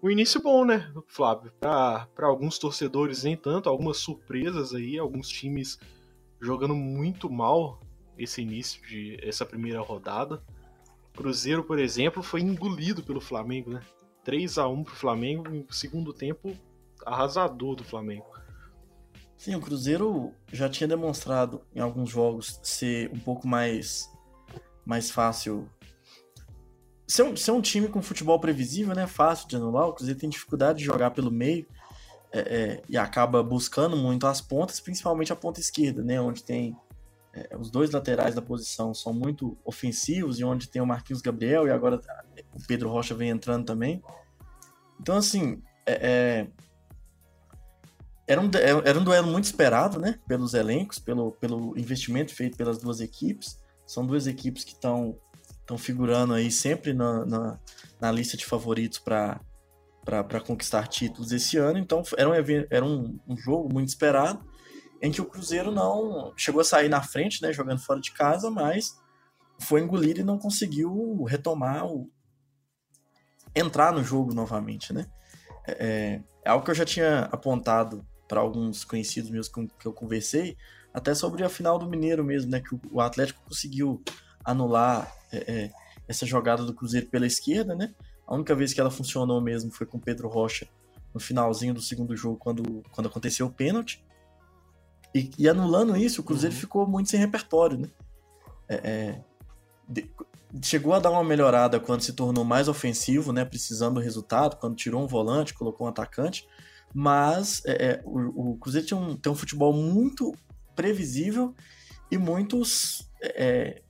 um 0.04 0.10
início 0.10 0.38
bom, 0.38 0.66
né, 0.66 0.92
Flávio? 1.06 1.50
Para 1.58 2.06
alguns 2.18 2.58
torcedores, 2.58 3.24
nem 3.24 3.34
tanto, 3.34 3.70
algumas 3.70 3.96
surpresas 3.96 4.74
aí, 4.74 4.98
alguns 4.98 5.30
times 5.30 5.78
jogando 6.38 6.74
muito 6.74 7.30
mal 7.30 7.80
esse 8.18 8.42
início 8.42 8.86
de 8.86 9.18
essa 9.22 9.46
primeira 9.46 9.80
rodada. 9.80 10.42
Cruzeiro, 11.16 11.64
por 11.64 11.78
exemplo, 11.78 12.22
foi 12.22 12.40
engolido 12.40 13.02
pelo 13.02 13.20
Flamengo, 13.20 13.70
né? 13.70 13.80
3 14.24 14.58
a 14.58 14.66
1 14.66 14.84
pro 14.84 14.94
Flamengo, 14.94 15.54
em 15.54 15.66
segundo 15.70 16.12
tempo 16.12 16.56
arrasador 17.04 17.76
do 17.76 17.84
Flamengo. 17.84 18.26
Sim, 19.36 19.54
o 19.54 19.60
Cruzeiro 19.60 20.32
já 20.52 20.68
tinha 20.68 20.88
demonstrado 20.88 21.62
em 21.74 21.80
alguns 21.80 22.10
jogos 22.10 22.58
ser 22.62 23.10
um 23.12 23.18
pouco 23.18 23.46
mais 23.46 24.10
mais 24.86 25.10
fácil 25.10 25.68
ser 27.06 27.22
um, 27.22 27.36
ser 27.36 27.50
um 27.50 27.60
time 27.60 27.88
com 27.88 28.02
futebol 28.02 28.38
previsível, 28.40 28.94
né? 28.94 29.06
Fácil 29.06 29.48
de 29.48 29.56
anular. 29.56 29.88
O 29.88 29.92
Cruzeiro 29.92 30.18
tem 30.18 30.30
dificuldade 30.30 30.78
de 30.78 30.84
jogar 30.84 31.10
pelo 31.10 31.30
meio 31.30 31.66
é, 32.32 32.40
é, 32.40 32.82
e 32.88 32.96
acaba 32.96 33.42
buscando 33.42 33.96
muito 33.96 34.26
as 34.26 34.40
pontas, 34.40 34.80
principalmente 34.80 35.32
a 35.32 35.36
ponta 35.36 35.60
esquerda, 35.60 36.02
né? 36.02 36.20
Onde 36.20 36.42
tem 36.42 36.76
é, 37.34 37.56
os 37.56 37.70
dois 37.70 37.90
laterais 37.90 38.34
da 38.34 38.40
posição 38.40 38.94
são 38.94 39.12
muito 39.12 39.58
ofensivos 39.64 40.38
e 40.38 40.44
onde 40.44 40.68
tem 40.68 40.80
o 40.80 40.86
Marquinhos 40.86 41.20
Gabriel 41.20 41.66
e 41.66 41.70
agora 41.70 42.00
o 42.52 42.66
Pedro 42.66 42.88
Rocha 42.88 43.14
vem 43.14 43.30
entrando 43.30 43.64
também. 43.66 44.02
Então, 45.00 45.16
assim, 45.16 45.60
é, 45.84 45.92
é 45.92 46.46
era 48.26 48.40
um, 48.40 48.50
era 48.84 48.98
um 48.98 49.04
duelo 49.04 49.30
muito 49.30 49.44
esperado, 49.44 50.00
né? 50.00 50.18
Pelos 50.26 50.54
elencos, 50.54 50.98
pelo, 50.98 51.32
pelo 51.32 51.78
investimento 51.78 52.34
feito 52.34 52.56
pelas 52.56 52.78
duas 52.78 53.00
equipes. 53.00 53.58
São 53.86 54.06
duas 54.06 54.26
equipes 54.26 54.64
que 54.64 54.72
estão 54.72 55.18
estão 55.60 55.78
figurando 55.78 56.34
aí 56.34 56.50
sempre 56.50 56.92
na, 56.92 57.24
na, 57.24 57.58
na 57.98 58.12
lista 58.12 58.36
de 58.36 58.44
favoritos 58.44 58.98
para 58.98 59.40
conquistar 60.46 60.86
títulos 60.86 61.32
esse 61.32 61.56
ano. 61.56 61.78
Então 61.78 62.02
era 62.16 62.30
um, 62.30 62.34
era 62.70 62.84
um, 62.84 63.18
um 63.26 63.36
jogo 63.36 63.72
muito 63.72 63.88
esperado 63.88 64.44
em 65.04 65.12
que 65.12 65.20
o 65.20 65.26
Cruzeiro 65.26 65.70
não 65.70 66.32
chegou 66.34 66.62
a 66.62 66.64
sair 66.64 66.88
na 66.88 67.02
frente, 67.02 67.42
né, 67.42 67.52
jogando 67.52 67.78
fora 67.78 68.00
de 68.00 68.10
casa, 68.10 68.50
mas 68.50 68.98
foi 69.60 69.82
engolido 69.82 70.20
e 70.20 70.24
não 70.24 70.38
conseguiu 70.38 71.22
retomar 71.24 71.86
o 71.86 72.10
entrar 73.54 73.92
no 73.92 74.02
jogo 74.02 74.32
novamente, 74.32 74.94
né? 74.94 75.06
É, 75.66 75.72
é, 75.72 76.22
é 76.46 76.50
algo 76.50 76.64
que 76.64 76.70
eu 76.70 76.74
já 76.74 76.86
tinha 76.86 77.28
apontado 77.30 78.04
para 78.26 78.40
alguns 78.40 78.82
conhecidos 78.82 79.30
meus 79.30 79.46
com 79.46 79.68
que 79.68 79.86
eu 79.86 79.92
conversei, 79.92 80.56
até 80.92 81.14
sobre 81.14 81.44
a 81.44 81.50
final 81.50 81.78
do 81.78 81.86
Mineiro 81.86 82.24
mesmo, 82.24 82.50
né? 82.50 82.60
Que 82.60 82.74
o 82.90 83.00
Atlético 83.00 83.42
conseguiu 83.44 84.02
anular 84.42 85.14
é, 85.30 85.36
é, 85.52 85.70
essa 86.08 86.24
jogada 86.24 86.64
do 86.64 86.74
Cruzeiro 86.74 87.08
pela 87.08 87.26
esquerda, 87.26 87.74
né? 87.74 87.94
A 88.26 88.34
única 88.34 88.54
vez 88.54 88.72
que 88.72 88.80
ela 88.80 88.90
funcionou 88.90 89.38
mesmo 89.38 89.70
foi 89.70 89.86
com 89.86 90.00
Pedro 90.00 90.28
Rocha 90.28 90.66
no 91.12 91.20
finalzinho 91.20 91.74
do 91.74 91.82
segundo 91.82 92.16
jogo, 92.16 92.38
quando, 92.38 92.82
quando 92.90 93.06
aconteceu 93.06 93.46
o 93.46 93.52
pênalti. 93.52 94.02
E, 95.14 95.30
e 95.38 95.48
anulando 95.48 95.96
isso, 95.96 96.20
o 96.20 96.24
Cruzeiro 96.24 96.54
uhum. 96.54 96.60
ficou 96.60 96.86
muito 96.86 97.08
sem 97.08 97.20
repertório, 97.20 97.78
né? 97.78 97.88
É, 98.68 98.74
é, 98.74 99.24
de, 99.88 100.10
chegou 100.62 100.92
a 100.92 100.98
dar 100.98 101.10
uma 101.10 101.22
melhorada 101.22 101.78
quando 101.78 102.02
se 102.02 102.12
tornou 102.12 102.44
mais 102.44 102.66
ofensivo, 102.68 103.32
né? 103.32 103.44
Precisando 103.44 103.94
do 103.94 104.00
resultado, 104.00 104.56
quando 104.56 104.76
tirou 104.76 105.02
um 105.02 105.06
volante, 105.06 105.54
colocou 105.54 105.86
um 105.86 105.90
atacante. 105.90 106.48
Mas 106.92 107.62
é, 107.64 107.86
é 107.86 108.02
o, 108.04 108.52
o, 108.52 108.56
Cruzeiro 108.58 108.86
tem 108.86 108.98
um, 108.98 109.16
tem 109.16 109.32
um 109.32 109.36
futebol 109.36 109.72
muito 109.72 110.32
previsível 110.74 111.54
e 112.10 112.18
muitos 112.18 113.08
é, 113.20 113.82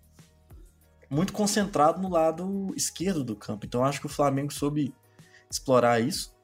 muito 1.10 1.32
concentrado 1.32 2.00
no 2.00 2.08
lado 2.08 2.72
esquerdo 2.76 3.22
do 3.22 3.36
campo. 3.36 3.64
Então 3.66 3.84
acho 3.84 4.00
que 4.00 4.06
o 4.06 4.10
Flamengo 4.10 4.52
soube 4.52 4.94
explorar 5.50 6.00
isso. 6.00 6.34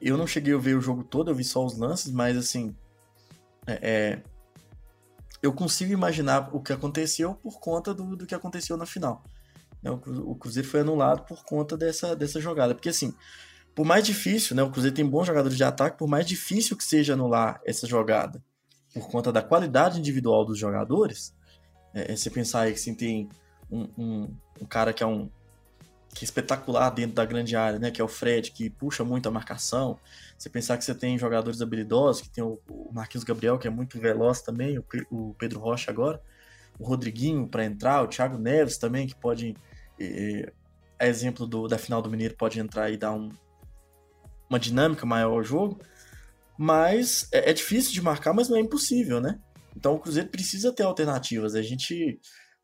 Eu 0.00 0.16
não 0.16 0.26
cheguei 0.26 0.54
a 0.54 0.58
ver 0.58 0.76
o 0.76 0.80
jogo 0.80 1.04
todo, 1.04 1.30
eu 1.30 1.34
vi 1.34 1.44
só 1.44 1.64
os 1.64 1.78
lances, 1.78 2.10
mas 2.12 2.36
assim. 2.36 2.74
É, 3.66 3.78
é 3.82 4.22
eu 5.42 5.52
consigo 5.52 5.92
imaginar 5.92 6.48
o 6.52 6.60
que 6.60 6.72
aconteceu 6.72 7.34
por 7.34 7.60
conta 7.60 7.94
do, 7.94 8.16
do 8.16 8.26
que 8.26 8.34
aconteceu 8.34 8.76
na 8.76 8.86
final. 8.86 9.22
Né, 9.82 9.90
o 9.90 10.34
Cruzeiro 10.34 10.66
foi 10.66 10.80
anulado 10.80 11.24
por 11.24 11.44
conta 11.44 11.76
dessa, 11.76 12.16
dessa 12.16 12.40
jogada. 12.40 12.74
Porque 12.74 12.88
assim, 12.88 13.14
por 13.74 13.84
mais 13.84 14.04
difícil, 14.04 14.56
né? 14.56 14.62
O 14.62 14.70
Cruzeiro 14.70 14.96
tem 14.96 15.06
bons 15.06 15.26
jogadores 15.26 15.56
de 15.56 15.62
ataque, 15.62 15.98
por 15.98 16.08
mais 16.08 16.26
difícil 16.26 16.76
que 16.76 16.84
seja 16.84 17.12
anular 17.12 17.60
essa 17.64 17.86
jogada 17.86 18.42
por 18.94 19.08
conta 19.08 19.30
da 19.30 19.42
qualidade 19.42 19.98
individual 19.98 20.42
dos 20.42 20.58
jogadores, 20.58 21.34
é, 21.92 22.12
é 22.12 22.16
você 22.16 22.30
pensar 22.30 22.62
aí 22.62 22.72
que 22.72 22.78
assim, 22.78 22.94
tem 22.94 23.28
um, 23.70 23.86
um, 23.98 24.36
um 24.62 24.66
cara 24.66 24.90
que 24.90 25.02
é 25.02 25.06
um 25.06 25.30
que 26.16 26.24
é 26.24 26.26
espetacular 26.26 26.88
dentro 26.88 27.14
da 27.14 27.26
grande 27.26 27.54
área, 27.54 27.78
né? 27.78 27.90
Que 27.90 28.00
é 28.00 28.04
o 28.04 28.08
Fred, 28.08 28.50
que 28.50 28.70
puxa 28.70 29.04
muito 29.04 29.28
a 29.28 29.30
marcação. 29.30 29.98
Você 30.36 30.48
pensar 30.48 30.78
que 30.78 30.84
você 30.84 30.94
tem 30.94 31.18
jogadores 31.18 31.60
habilidosos, 31.60 32.22
que 32.22 32.30
tem 32.30 32.42
o, 32.42 32.58
Marquinhos 32.90 33.22
Gabriel, 33.22 33.58
que 33.58 33.68
é 33.68 33.70
muito 33.70 34.00
veloz 34.00 34.40
também, 34.40 34.78
o, 34.78 34.84
o 35.10 35.34
Pedro 35.34 35.60
Rocha 35.60 35.90
agora, 35.90 36.18
o 36.78 36.86
Rodriguinho 36.86 37.46
para 37.46 37.66
entrar, 37.66 38.02
o 38.02 38.08
Thiago 38.08 38.38
Neves 38.38 38.78
também, 38.78 39.06
que 39.06 39.14
pode, 39.14 39.54
é, 40.00 40.50
é, 40.98 41.06
exemplo 41.06 41.46
do, 41.46 41.68
da 41.68 41.76
final 41.76 42.00
do 42.00 42.10
Mineiro, 42.10 42.34
pode 42.34 42.58
entrar 42.58 42.90
e 42.90 42.96
dar 42.96 43.12
um, 43.12 43.28
uma 44.48 44.58
dinâmica 44.58 45.04
maior 45.04 45.32
ao 45.32 45.44
jogo. 45.44 45.78
Mas 46.56 47.28
é, 47.30 47.50
é 47.50 47.52
difícil 47.52 47.92
de 47.92 48.00
marcar, 48.00 48.32
mas 48.32 48.48
não 48.48 48.56
é 48.56 48.60
impossível, 48.60 49.20
né? 49.20 49.38
Então 49.76 49.94
o 49.94 50.00
Cruzeiro 50.00 50.30
precisa 50.30 50.72
ter 50.72 50.84
alternativas. 50.84 51.54
A 51.54 51.60
gente 51.60 52.18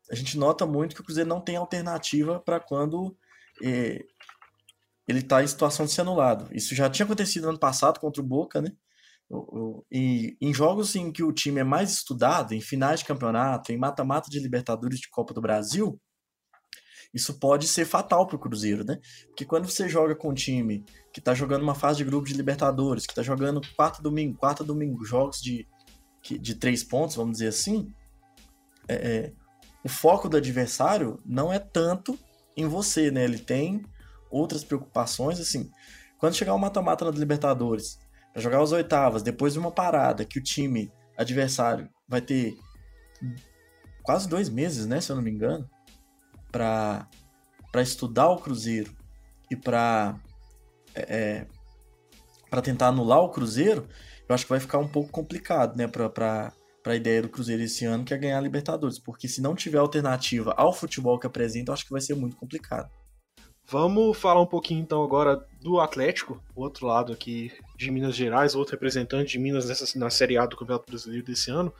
a 0.09 0.15
gente 0.15 0.37
nota 0.39 0.65
muito 0.65 0.95
que 0.95 1.01
o 1.01 1.03
Cruzeiro 1.03 1.29
não 1.29 1.39
tem 1.39 1.55
alternativa 1.55 2.39
para 2.39 2.59
quando 2.59 3.15
é, 3.61 4.03
ele 5.07 5.19
está 5.19 5.43
em 5.43 5.47
situação 5.47 5.85
de 5.85 5.91
ser 5.91 6.01
anulado. 6.01 6.47
Isso 6.53 6.73
já 6.73 6.89
tinha 6.89 7.05
acontecido 7.05 7.43
no 7.43 7.49
ano 7.49 7.59
passado 7.59 7.99
contra 7.99 8.21
o 8.21 8.25
Boca, 8.25 8.61
né? 8.61 8.71
E 9.91 10.37
em 10.39 10.53
jogos 10.53 10.95
em 10.95 11.11
que 11.11 11.23
o 11.23 11.31
time 11.31 11.59
é 11.59 11.63
mais 11.63 11.91
estudado, 11.91 12.53
em 12.53 12.61
finais 12.61 12.99
de 12.99 13.05
campeonato, 13.05 13.71
em 13.71 13.77
mata-mata 13.77 14.29
de 14.29 14.39
Libertadores 14.39 14.99
de 14.99 15.09
Copa 15.09 15.33
do 15.33 15.41
Brasil, 15.41 15.99
isso 17.13 17.39
pode 17.39 17.67
ser 17.67 17.85
fatal 17.85 18.25
para 18.25 18.35
o 18.35 18.39
Cruzeiro, 18.39 18.83
né? 18.83 18.99
Porque 19.27 19.45
quando 19.45 19.69
você 19.69 19.87
joga 19.87 20.15
com 20.15 20.29
um 20.29 20.33
time 20.33 20.83
que 21.11 21.19
está 21.19 21.33
jogando 21.33 21.61
uma 21.61 21.75
fase 21.75 21.99
de 21.99 22.03
grupo 22.03 22.27
de 22.27 22.33
Libertadores, 22.33 23.05
que 23.05 23.11
está 23.11 23.21
jogando 23.21 23.61
quarta 23.75 24.01
domingo, 24.01 24.37
quarta 24.37 24.63
domingo, 24.63 25.05
jogos 25.05 25.39
de, 25.39 25.67
de 26.23 26.55
três 26.55 26.83
pontos, 26.83 27.15
vamos 27.15 27.33
dizer 27.33 27.49
assim, 27.49 27.87
é, 28.87 28.95
é, 28.95 29.33
o 29.83 29.89
foco 29.89 30.27
do 30.27 30.37
adversário 30.37 31.19
não 31.23 31.53
é 31.53 31.59
tanto 31.59 32.17
em 32.55 32.67
você, 32.67 33.11
né? 33.11 33.23
Ele 33.23 33.39
tem 33.39 33.83
outras 34.29 34.63
preocupações, 34.63 35.39
assim. 35.39 35.69
Quando 36.17 36.35
chegar 36.35 36.53
o 36.53 36.59
mata-mata 36.59 37.05
na 37.05 37.11
Libertadores, 37.11 37.99
para 38.31 38.41
jogar 38.41 38.61
as 38.61 38.71
oitavas, 38.71 39.21
depois 39.21 39.53
de 39.53 39.59
uma 39.59 39.71
parada 39.71 40.25
que 40.25 40.39
o 40.39 40.43
time 40.43 40.91
adversário 41.17 41.89
vai 42.07 42.21
ter 42.21 42.57
quase 44.01 44.27
dois 44.27 44.49
meses, 44.49 44.85
né? 44.85 44.99
Se 44.99 45.11
eu 45.11 45.15
não 45.15 45.23
me 45.23 45.31
engano, 45.31 45.69
para 46.51 47.07
estudar 47.75 48.29
o 48.29 48.37
Cruzeiro 48.37 48.95
e 49.49 49.55
para 49.55 50.19
é, 50.95 51.01
é 51.01 51.47
para 52.49 52.61
tentar 52.61 52.89
anular 52.89 53.19
o 53.19 53.29
Cruzeiro, 53.29 53.87
eu 54.29 54.35
acho 54.35 54.45
que 54.45 54.51
vai 54.51 54.59
ficar 54.59 54.77
um 54.77 54.87
pouco 54.87 55.09
complicado, 55.09 55.75
né, 55.75 55.87
para 55.87 56.53
a 56.91 56.95
ideia 56.95 57.21
do 57.21 57.29
Cruzeiro 57.29 57.63
esse 57.63 57.85
ano, 57.85 58.03
que 58.03 58.13
é 58.13 58.17
ganhar 58.17 58.37
a 58.37 58.41
Libertadores, 58.41 58.99
porque 58.99 59.27
se 59.27 59.41
não 59.41 59.55
tiver 59.55 59.77
alternativa 59.77 60.53
ao 60.57 60.73
futebol 60.73 61.17
que 61.17 61.25
apresenta, 61.25 61.71
eu 61.71 61.73
acho 61.73 61.85
que 61.85 61.91
vai 61.91 62.01
ser 62.01 62.15
muito 62.15 62.35
complicado. 62.35 62.91
Vamos 63.65 64.17
falar 64.17 64.41
um 64.41 64.45
pouquinho 64.45 64.81
então 64.81 65.01
agora 65.01 65.47
do 65.61 65.79
Atlético, 65.79 66.43
o 66.53 66.61
outro 66.61 66.85
lado 66.85 67.13
aqui 67.13 67.51
de 67.77 67.89
Minas 67.89 68.15
Gerais, 68.15 68.55
outro 68.55 68.73
representante 68.73 69.31
de 69.31 69.39
Minas 69.39 69.65
nessa, 69.65 69.97
na 69.97 70.09
Série 70.09 70.37
A 70.37 70.45
do 70.45 70.57
Campeonato 70.57 70.85
Brasileiro 70.85 71.25
desse 71.25 71.49
ano. 71.49 71.73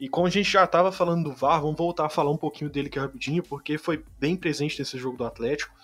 E 0.00 0.08
como 0.08 0.26
a 0.26 0.30
gente 0.30 0.50
já 0.50 0.64
estava 0.64 0.90
falando 0.90 1.24
do 1.24 1.36
VAR, 1.36 1.60
vamos 1.60 1.76
voltar 1.76 2.06
a 2.06 2.08
falar 2.08 2.30
um 2.30 2.36
pouquinho 2.38 2.70
dele 2.70 2.88
aqui 2.88 2.98
rapidinho, 2.98 3.42
porque 3.42 3.76
foi 3.76 4.02
bem 4.18 4.34
presente 4.34 4.78
nesse 4.78 4.96
jogo 4.96 5.18
do 5.18 5.26
Atlético. 5.26 5.74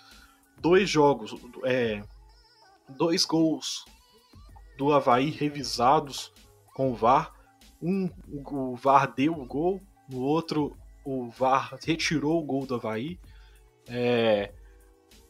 Dois 0.59 0.89
jogos, 0.89 1.35
é, 1.63 2.01
dois 2.89 3.23
gols 3.23 3.85
do 4.75 4.91
Havaí 4.91 5.29
revisados 5.29 6.33
com 6.73 6.91
o 6.91 6.95
VAR. 6.95 7.31
Um, 7.81 8.09
o 8.27 8.75
VAR 8.75 9.13
deu 9.13 9.33
o 9.33 9.45
gol, 9.45 9.79
no 10.09 10.21
outro, 10.21 10.75
o 11.05 11.29
VAR 11.29 11.77
retirou 11.83 12.39
o 12.39 12.45
gol 12.45 12.65
do 12.65 12.75
Havaí. 12.75 13.19
É, 13.87 14.51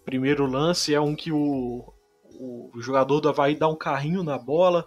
primeiro 0.05 0.45
lance 0.45 0.93
é 0.93 1.01
um 1.01 1.15
que 1.15 1.31
o, 1.31 1.93
o 2.39 2.71
jogador 2.77 3.19
do 3.19 3.29
Havaí 3.29 3.55
dá 3.55 3.67
um 3.67 3.75
carrinho 3.75 4.23
na 4.23 4.37
bola, 4.37 4.85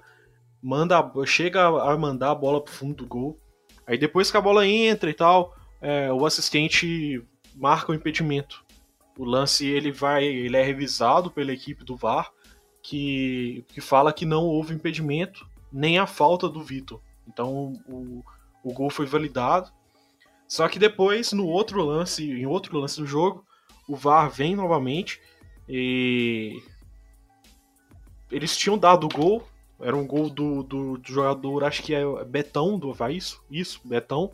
manda, 0.63 0.99
chega 1.27 1.67
a 1.67 1.97
mandar 1.97 2.31
a 2.31 2.35
bola 2.35 2.63
pro 2.63 2.73
fundo 2.73 2.97
do 2.97 3.07
gol. 3.07 3.39
Aí 3.87 3.99
depois 3.99 4.31
que 4.31 4.37
a 4.37 4.41
bola 4.41 4.67
entra 4.67 5.11
e 5.11 5.15
tal, 5.15 5.55
é, 5.81 6.13
o 6.13 6.25
assistente 6.25 7.23
marca 7.55 7.93
o 7.93 7.95
impedimento. 7.95 8.65
O 9.19 9.25
lance 9.25 9.67
ele 9.67 9.93
vai, 9.93 10.25
ele 10.25 10.57
é 10.57 10.63
revisado 10.63 11.31
pela 11.31 11.53
equipe 11.53 11.85
do 11.85 11.97
VAR, 11.97 12.31
que, 12.83 13.65
que 13.69 13.81
fala 13.81 14.13
que 14.13 14.25
não 14.25 14.45
houve 14.45 14.75
impedimento 14.75 15.47
nem 15.73 15.99
a 15.99 16.07
falta 16.07 16.49
do 16.49 16.63
Vitor. 16.63 17.01
Então 17.33 17.73
o, 17.87 18.23
o 18.63 18.73
gol 18.73 18.91
foi 18.91 19.07
validado. 19.07 19.71
Só 20.47 20.69
que 20.69 20.79
depois, 20.79 21.33
no 21.33 21.47
outro 21.47 21.85
lance, 21.85 22.29
em 22.29 22.45
outro 22.45 22.77
lance 22.77 23.01
do 23.01 23.07
jogo, 23.07 23.45
o 23.89 23.95
VAR 23.95 24.29
vem 24.29 24.57
novamente 24.57 25.21
e 25.69 26.61
eles 28.31 28.57
tinham 28.57 28.77
dado 28.77 29.05
o 29.05 29.09
gol, 29.09 29.47
era 29.81 29.97
um 29.97 30.07
gol 30.07 30.29
do, 30.29 30.63
do, 30.63 30.99
do, 30.99 31.13
jogador, 31.13 31.65
acho 31.65 31.83
que 31.83 31.95
é 31.95 32.03
Betão 32.25 32.79
do 32.79 32.91
Havaí, 32.91 33.17
isso, 33.17 33.43
isso 33.51 33.81
Betão. 33.85 34.33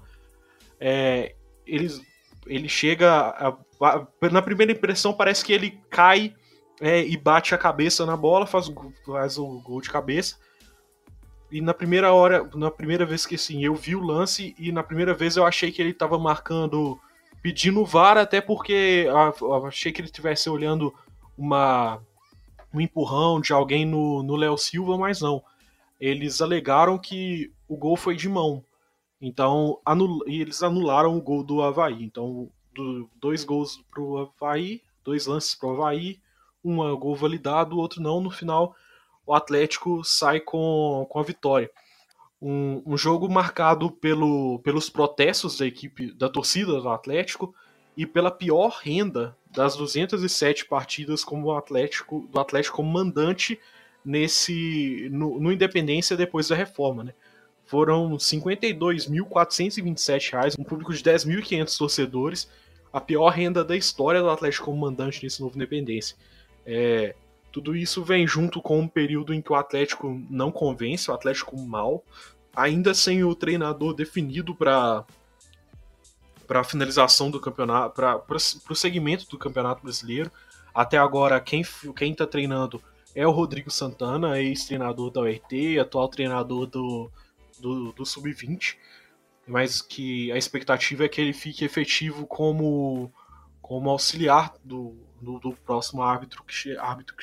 É, 0.81 1.35
eles, 1.67 2.01
ele 2.47 2.69
chega. 2.69 3.11
A, 3.11 3.57
a, 3.81 4.31
na 4.31 4.43
primeira 4.43 4.73
impressão, 4.73 5.13
parece 5.13 5.45
que 5.45 5.53
ele 5.53 5.79
cai 5.91 6.35
é, 6.81 7.07
e 7.07 7.17
bate 7.17 7.55
a 7.55 7.59
cabeça 7.59 8.05
na 8.05 8.17
bola, 8.17 8.47
faz, 8.47 8.71
faz 9.05 9.39
o 9.39 9.61
gol 9.61 9.81
de 9.81 9.91
cabeça. 9.91 10.37
E 11.51 11.61
na 11.61 11.73
primeira 11.73 12.13
hora, 12.13 12.49
na 12.55 12.71
primeira 12.71 13.07
vez 13.07 13.25
que 13.25 13.37
assim, 13.37 13.65
eu 13.65 13.75
vi 13.75 13.95
o 13.95 14.03
lance, 14.03 14.55
e 14.59 14.73
na 14.73 14.83
primeira 14.83 15.15
vez 15.15 15.37
eu 15.37 15.47
achei 15.47 15.71
que 15.71 15.81
ele 15.81 15.91
estava 15.91 16.19
marcando, 16.19 16.99
pedindo 17.41 17.85
VAR, 17.85 18.19
até 18.19 18.41
porque 18.41 19.07
achei 19.67 19.93
que 19.93 20.01
ele 20.01 20.09
estivesse 20.09 20.51
olhando 20.51 20.93
uma 21.39 22.01
um 22.75 22.81
empurrão 22.81 23.41
de 23.41 23.53
alguém 23.53 23.87
no, 23.87 24.23
no 24.23 24.37
Léo 24.37 24.59
Silva, 24.59 24.99
mas 24.99 25.21
não. 25.21 25.43
Eles 25.99 26.43
alegaram 26.43 26.99
que 26.99 27.51
o 27.67 27.77
gol 27.77 27.97
foi 27.97 28.15
de 28.15 28.29
mão. 28.29 28.63
Então, 29.21 29.81
anul 29.85 30.23
e 30.27 30.43
eles 30.43 30.63
anularam 30.63 31.17
o 31.17 31.23
gol 31.23 31.43
do 31.43 31.63
Havaí. 31.63 32.03
Então, 32.03 32.51
do, 32.75 33.09
dois 33.17 33.45
gols 33.45 33.83
pro 33.91 34.19
Havaí, 34.19 34.83
dois 35.03 35.27
lances 35.27 35.55
pro 35.55 35.71
Havaí, 35.71 36.21
um 36.63 36.87
é 36.87 36.97
gol 36.99 37.15
validado, 37.15 37.77
o 37.77 37.79
outro 37.79 38.03
não. 38.03 38.21
No 38.21 38.31
final, 38.31 38.75
o 39.27 39.35
Atlético 39.35 40.03
sai 40.05 40.41
com, 40.41 41.05
com 41.11 41.19
a 41.19 41.23
vitória. 41.23 41.71
Um, 42.41 42.81
um 42.87 42.97
jogo 42.97 43.29
marcado 43.29 43.91
pelo, 43.91 44.61
pelos 44.61 44.89
protestos 44.89 45.59
da 45.59 45.67
equipe, 45.67 46.13
da 46.13 46.29
torcida 46.29 46.81
do 46.81 46.89
Atlético 46.89 47.53
e 47.97 48.07
pela 48.07 48.31
pior 48.31 48.79
renda 48.83 49.37
das 49.51 49.75
207 49.75 50.67
partidas 50.67 51.25
como 51.25 51.51
Atlético, 51.53 52.29
do 52.31 52.39
Atlético 52.39 52.77
como 52.77 52.93
mandante 52.93 53.59
nesse 54.05 55.09
no, 55.11 55.41
no 55.41 55.51
Independência 55.51 56.17
depois 56.17 56.47
da 56.49 56.55
reforma, 56.55 57.03
né? 57.03 57.13
Foram 57.65 58.17
52.427 58.17 60.33
reais, 60.33 60.55
um 60.57 60.63
público 60.63 60.95
de 60.95 61.03
10.500 61.03 61.77
torcedores, 61.77 62.49
a 62.93 63.01
pior 63.01 63.31
renda 63.31 63.65
da 63.65 63.77
história 63.77 64.21
do 64.21 64.31
Atlético 64.31 64.67
como 64.67 64.83
mandante 64.83 65.25
nesse 65.25 65.41
novo 65.41 65.57
Independência. 65.57 66.17
É, 66.65 67.17
tudo 67.57 67.75
isso 67.75 68.05
vem 68.05 68.27
junto 68.27 68.61
com 68.61 68.81
um 68.81 68.87
período 68.87 69.33
em 69.33 69.41
que 69.41 69.51
o 69.51 69.55
Atlético 69.55 70.23
não 70.29 70.53
convence, 70.53 71.11
o 71.11 71.15
Atlético 71.15 71.59
mal, 71.59 72.05
ainda 72.55 72.93
sem 72.93 73.25
o 73.25 73.35
treinador 73.35 73.95
definido 73.95 74.55
para 74.55 75.07
para 76.47 76.61
a 76.61 76.65
finalização 76.65 77.31
do 77.31 77.41
campeonato, 77.41 77.95
para 77.95 78.21
o 78.37 78.75
segmento 78.75 79.27
do 79.31 79.39
campeonato 79.39 79.83
brasileiro. 79.83 80.31
Até 80.75 80.99
agora, 80.99 81.41
quem 81.41 81.63
está 81.63 82.27
treinando 82.27 82.81
é 83.15 83.27
o 83.27 83.31
Rodrigo 83.31 83.71
Santana, 83.71 84.39
ex-treinador 84.39 85.11
da 85.11 85.23
URT, 85.23 85.79
atual 85.81 86.09
treinador 86.09 86.67
do, 86.67 87.11
do, 87.59 87.91
do 87.93 88.05
Sub-20, 88.05 88.77
mas 89.49 89.81
que 89.81 90.31
a 90.31 90.37
expectativa 90.37 91.07
é 91.07 91.09
que 91.09 91.23
ele 91.23 91.33
fique 91.33 91.65
efetivo 91.65 92.27
como, 92.27 93.11
como 93.63 93.89
auxiliar 93.89 94.55
do, 94.63 94.95
do, 95.21 95.39
do 95.39 95.53
próximo 95.53 96.03
árbitro 96.03 96.45
que 96.45 96.77
árbitro 96.77 97.17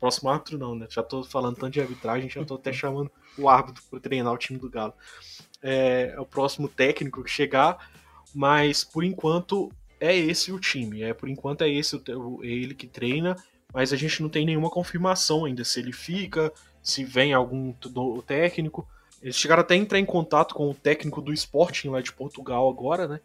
próximo 0.00 0.30
árbitro 0.30 0.58
não, 0.58 0.74
né? 0.74 0.86
Já 0.88 1.00
estou 1.00 1.24
falando 1.24 1.56
tanto 1.56 1.72
de 1.72 1.80
arbitragem, 1.80 2.30
já 2.30 2.42
estou 2.42 2.56
até 2.56 2.72
chamando 2.72 3.10
o 3.36 3.48
árbitro 3.48 3.82
para 3.90 4.00
treinar 4.00 4.32
o 4.32 4.38
time 4.38 4.58
do 4.58 4.70
Galo. 4.70 4.94
É, 5.62 6.12
é, 6.14 6.20
o 6.20 6.26
próximo 6.26 6.68
técnico 6.68 7.22
que 7.24 7.30
chegar 7.30 7.78
mas 8.34 8.84
por 8.84 9.04
enquanto 9.04 9.72
é 10.00 10.16
esse 10.16 10.52
o 10.52 10.60
time, 10.60 11.02
é 11.02 11.12
por 11.12 11.28
enquanto 11.28 11.62
é 11.62 11.68
esse 11.68 11.96
o, 11.96 12.44
ele 12.44 12.74
que 12.74 12.86
treina, 12.86 13.36
mas 13.72 13.92
a 13.92 13.96
gente 13.96 14.22
não 14.22 14.28
tem 14.28 14.46
nenhuma 14.46 14.70
confirmação 14.70 15.44
ainda 15.44 15.64
se 15.64 15.80
ele 15.80 15.92
fica, 15.92 16.52
se 16.82 17.04
vem 17.04 17.32
algum 17.32 17.72
técnico. 18.26 18.88
Eles 19.20 19.36
chegaram 19.36 19.62
até 19.62 19.74
a 19.74 19.76
entrar 19.76 19.98
em 19.98 20.04
contato 20.04 20.54
com 20.54 20.70
o 20.70 20.74
técnico 20.74 21.20
do 21.20 21.32
Sporting 21.32 21.88
lá 21.88 22.00
de 22.00 22.12
Portugal 22.12 22.68
agora, 22.68 23.08
né? 23.08 23.20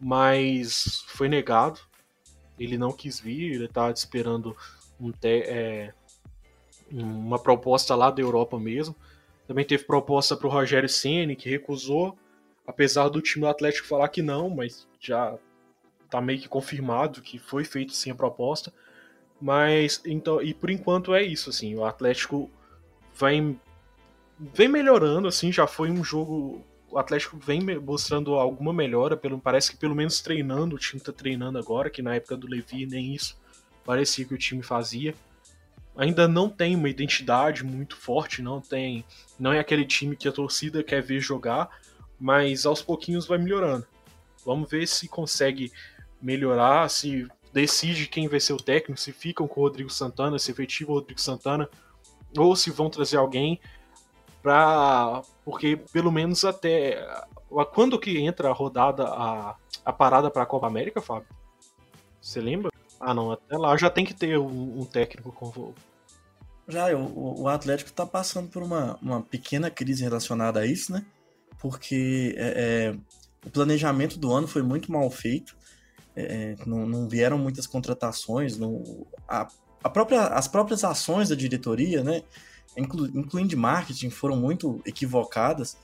Mas 0.00 1.04
foi 1.06 1.28
negado. 1.28 1.78
Ele 2.58 2.76
não 2.76 2.92
quis 2.92 3.20
vir, 3.20 3.54
ele 3.54 3.64
estava 3.66 3.92
esperando 3.92 4.56
um 5.00 5.12
é, 5.22 5.94
uma 6.92 7.38
proposta 7.38 7.94
lá 7.94 8.10
da 8.10 8.22
Europa 8.22 8.58
mesmo. 8.58 8.94
Também 9.46 9.64
teve 9.64 9.84
proposta 9.84 10.36
para 10.36 10.46
o 10.46 10.50
Rogério 10.50 10.88
Ceni 10.88 11.36
que 11.36 11.48
recusou. 11.48 12.16
Apesar 12.66 13.08
do 13.08 13.20
time 13.20 13.44
do 13.44 13.48
Atlético 13.48 13.88
falar 13.88 14.08
que 14.08 14.22
não, 14.22 14.48
mas 14.48 14.86
já 15.00 15.36
tá 16.08 16.20
meio 16.20 16.40
que 16.40 16.48
confirmado 16.48 17.22
que 17.22 17.38
foi 17.38 17.64
feito 17.64 17.92
sim 17.92 18.10
a 18.10 18.14
proposta. 18.14 18.72
Mas 19.40 20.02
então, 20.04 20.42
e 20.42 20.52
por 20.52 20.70
enquanto 20.70 21.14
é 21.14 21.22
isso 21.22 21.50
assim, 21.50 21.74
o 21.74 21.84
Atlético 21.84 22.50
vem 23.14 23.58
vem 24.38 24.68
melhorando 24.68 25.28
assim, 25.28 25.52
já 25.52 25.66
foi 25.66 25.90
um 25.90 26.02
jogo 26.02 26.64
o 26.90 26.98
Atlético 26.98 27.38
vem 27.38 27.60
mostrando 27.78 28.34
alguma 28.34 28.72
melhora, 28.72 29.16
pelo, 29.16 29.38
parece 29.38 29.70
que 29.70 29.76
pelo 29.76 29.94
menos 29.94 30.20
treinando, 30.20 30.74
o 30.74 30.78
time 30.78 31.00
tá 31.00 31.12
treinando 31.12 31.56
agora, 31.56 31.88
que 31.88 32.02
na 32.02 32.16
época 32.16 32.36
do 32.36 32.48
Levi 32.48 32.84
nem 32.84 33.14
isso 33.14 33.38
parecia 33.84 34.24
que 34.24 34.34
o 34.34 34.38
time 34.38 34.62
fazia. 34.62 35.14
Ainda 36.00 36.26
não 36.26 36.48
tem 36.48 36.74
uma 36.74 36.88
identidade 36.88 37.62
muito 37.62 37.94
forte, 37.94 38.40
não 38.40 38.58
tem, 38.58 39.04
não 39.38 39.52
é 39.52 39.58
aquele 39.58 39.84
time 39.84 40.16
que 40.16 40.26
a 40.26 40.32
torcida 40.32 40.82
quer 40.82 41.02
ver 41.02 41.20
jogar, 41.20 41.68
mas 42.18 42.64
aos 42.64 42.80
pouquinhos 42.80 43.26
vai 43.26 43.36
melhorando. 43.36 43.86
Vamos 44.42 44.70
ver 44.70 44.88
se 44.88 45.06
consegue 45.06 45.70
melhorar, 46.18 46.88
se 46.88 47.28
decide 47.52 48.06
quem 48.06 48.28
vai 48.28 48.40
ser 48.40 48.54
o 48.54 48.56
técnico, 48.56 48.98
se 48.98 49.12
ficam 49.12 49.46
com 49.46 49.60
o 49.60 49.64
Rodrigo 49.64 49.90
Santana, 49.90 50.38
se 50.38 50.50
efetiva 50.50 50.90
o 50.90 50.94
Rodrigo 50.94 51.20
Santana, 51.20 51.68
ou 52.34 52.56
se 52.56 52.70
vão 52.70 52.88
trazer 52.88 53.18
alguém. 53.18 53.60
Pra, 54.42 55.20
porque 55.44 55.76
pelo 55.92 56.10
menos 56.10 56.46
até. 56.46 57.06
Quando 57.74 58.00
que 58.00 58.16
entra 58.16 58.48
a 58.48 58.54
rodada, 58.54 59.04
a, 59.04 59.54
a 59.84 59.92
parada 59.92 60.30
pra 60.30 60.46
Copa 60.46 60.66
América, 60.66 61.02
Fábio? 61.02 61.28
Você 62.22 62.40
lembra? 62.40 62.72
Ah, 62.98 63.12
não, 63.12 63.32
até 63.32 63.58
lá 63.58 63.76
já 63.76 63.90
tem 63.90 64.06
que 64.06 64.14
ter 64.14 64.38
um, 64.38 64.80
um 64.80 64.84
técnico. 64.86 65.74
Já, 66.70 66.96
o, 66.96 67.42
o 67.42 67.48
Atlético 67.48 67.92
tá 67.92 68.06
passando 68.06 68.48
por 68.48 68.62
uma, 68.62 68.98
uma 69.02 69.22
pequena 69.22 69.70
crise 69.70 70.02
relacionada 70.02 70.60
a 70.60 70.66
isso, 70.66 70.92
né? 70.92 71.04
Porque 71.58 72.34
é, 72.38 72.92
é, 72.92 72.96
o 73.46 73.50
planejamento 73.50 74.18
do 74.18 74.32
ano 74.32 74.46
foi 74.46 74.62
muito 74.62 74.90
mal 74.90 75.10
feito. 75.10 75.56
É, 76.16 76.56
não, 76.66 76.86
não, 76.86 77.08
vieram 77.08 77.38
muitas 77.38 77.66
contratações, 77.66 78.56
não, 78.56 79.06
a, 79.28 79.46
a 79.82 79.88
própria, 79.88 80.26
as 80.26 80.48
próprias 80.48 80.84
ações 80.84 81.28
da 81.28 81.36
diretoria, 81.36 82.02
né, 82.02 82.22
inclu, 82.76 83.06
incluindo 83.06 83.48
de 83.48 83.56
marketing, 83.56 84.10
foram 84.10 84.36
muito 84.36 84.82
equivocadas. 84.84 85.76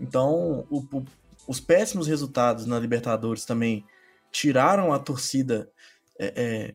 Então, 0.00 0.66
o, 0.68 0.78
o, 0.92 1.04
os 1.46 1.60
péssimos 1.60 2.06
resultados 2.06 2.66
na 2.66 2.78
Libertadores 2.78 3.44
também 3.44 3.84
tiraram 4.30 4.92
a 4.92 4.98
torcida, 4.98 5.70
é, 6.18 6.32
é, 6.36 6.74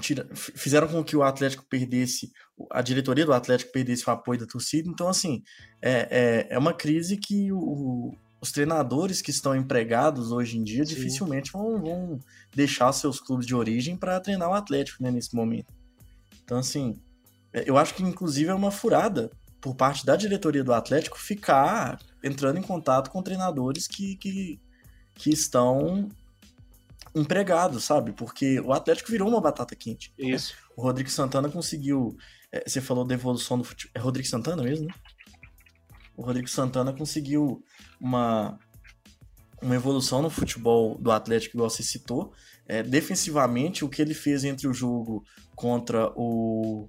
tira, 0.00 0.28
fizeram 0.34 0.88
com 0.88 1.02
que 1.02 1.16
o 1.16 1.22
Atlético 1.22 1.64
perdesse, 1.68 2.30
a 2.70 2.82
diretoria 2.82 3.24
do 3.24 3.32
Atlético 3.32 3.72
perdesse 3.72 4.08
o 4.08 4.12
apoio 4.12 4.40
da 4.40 4.46
torcida. 4.46 4.88
Então, 4.88 5.08
assim, 5.08 5.42
é, 5.82 6.46
é, 6.50 6.54
é 6.54 6.58
uma 6.58 6.72
crise 6.72 7.16
que 7.16 7.50
o, 7.52 8.14
os 8.40 8.52
treinadores 8.52 9.20
que 9.20 9.30
estão 9.30 9.54
empregados 9.54 10.30
hoje 10.30 10.58
em 10.58 10.62
dia 10.62 10.84
Sim. 10.84 10.94
dificilmente 10.94 11.52
vão, 11.52 11.80
vão, 11.80 12.20
deixar 12.54 12.92
seus 12.92 13.20
clubes 13.20 13.46
de 13.46 13.54
origem 13.54 13.96
para 13.96 14.20
treinar 14.20 14.48
o 14.48 14.54
Atlético 14.54 15.02
né, 15.02 15.10
nesse 15.10 15.34
momento. 15.34 15.72
Então, 16.44 16.58
assim, 16.58 16.98
é, 17.52 17.68
eu 17.68 17.76
acho 17.76 17.94
que 17.94 18.02
inclusive 18.02 18.50
é 18.50 18.54
uma 18.54 18.70
furada 18.70 19.30
por 19.60 19.74
parte 19.74 20.06
da 20.06 20.14
diretoria 20.14 20.62
do 20.62 20.72
Atlético 20.72 21.18
ficar 21.18 21.98
entrando 22.22 22.58
em 22.58 22.62
contato 22.62 23.10
com 23.10 23.22
treinadores 23.22 23.86
que, 23.86 24.16
que, 24.16 24.60
que 25.14 25.30
estão 25.30 26.08
empregados, 27.16 27.84
sabe? 27.84 28.12
Porque 28.12 28.60
o 28.60 28.72
Atlético 28.72 29.10
virou 29.10 29.28
uma 29.28 29.40
batata 29.40 29.74
quente. 29.74 30.12
Isso. 30.18 30.54
O 30.76 30.82
Rodrigo 30.82 31.08
Santana 31.10 31.48
conseguiu. 31.48 32.14
É, 32.52 32.68
você 32.68 32.80
falou 32.80 33.04
da 33.04 33.14
evolução 33.14 33.56
do 33.56 33.64
futebol. 33.64 33.92
É 33.94 33.98
Rodrigo 33.98 34.28
Santana 34.28 34.62
mesmo, 34.62 34.86
né? 34.86 34.94
O 36.14 36.22
Rodrigo 36.22 36.48
Santana 36.48 36.92
conseguiu 36.92 37.62
uma, 38.00 38.58
uma 39.62 39.74
evolução 39.74 40.20
no 40.20 40.30
futebol 40.30 40.98
do 40.98 41.10
Atlético, 41.10 41.56
igual 41.56 41.70
você 41.70 41.82
citou. 41.82 42.32
É, 42.66 42.82
defensivamente, 42.82 43.84
o 43.84 43.88
que 43.88 44.02
ele 44.02 44.14
fez 44.14 44.44
entre 44.44 44.68
o 44.68 44.74
jogo 44.74 45.24
contra 45.54 46.12
o. 46.14 46.88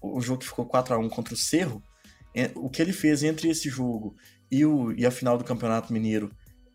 O 0.00 0.20
jogo 0.20 0.38
que 0.38 0.46
ficou 0.46 0.64
4 0.64 0.94
a 0.94 0.98
1 0.98 1.08
contra 1.08 1.34
o 1.34 1.36
Cerro, 1.36 1.82
é, 2.32 2.52
o 2.54 2.70
que 2.70 2.80
ele 2.80 2.92
fez 2.92 3.24
entre 3.24 3.48
esse 3.48 3.68
jogo 3.68 4.14
e, 4.48 4.64
o, 4.64 4.92
e 4.92 5.04
a 5.04 5.10
final 5.10 5.36
do 5.36 5.42
Campeonato 5.42 5.92
Mineiro 5.92 6.30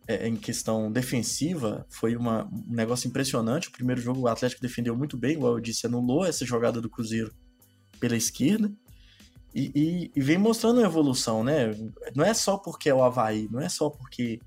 é, 0.06 0.28
em 0.28 0.36
questão 0.36 0.90
defensiva 0.92 1.86
foi 1.88 2.16
uma, 2.16 2.44
um 2.44 2.74
negócio 2.74 3.08
impressionante. 3.08 3.68
O 3.68 3.72
primeiro 3.72 4.00
jogo 4.00 4.20
o 4.20 4.28
Atlético 4.28 4.60
defendeu 4.60 4.96
muito 4.96 5.16
bem, 5.16 5.32
igual 5.32 5.54
eu 5.54 5.60
disse, 5.60 5.86
anulou 5.86 6.24
essa 6.24 6.44
jogada 6.44 6.80
do 6.80 6.90
Cruzeiro 6.90 7.32
pela 7.98 8.16
esquerda. 8.16 8.70
E, 9.54 9.70
e, 9.74 10.12
e, 10.16 10.20
vem 10.20 10.36
mostrando 10.36 10.80
a 10.80 10.84
evolução, 10.84 11.44
né? 11.44 11.70
Não 12.14 12.24
é 12.24 12.34
só 12.34 12.58
porque 12.58 12.88
é 12.90 12.94
o 12.94 13.04
Havaí, 13.04 13.48
não 13.50 13.60
é 13.60 13.68
só 13.68 13.88
porque 13.88 14.40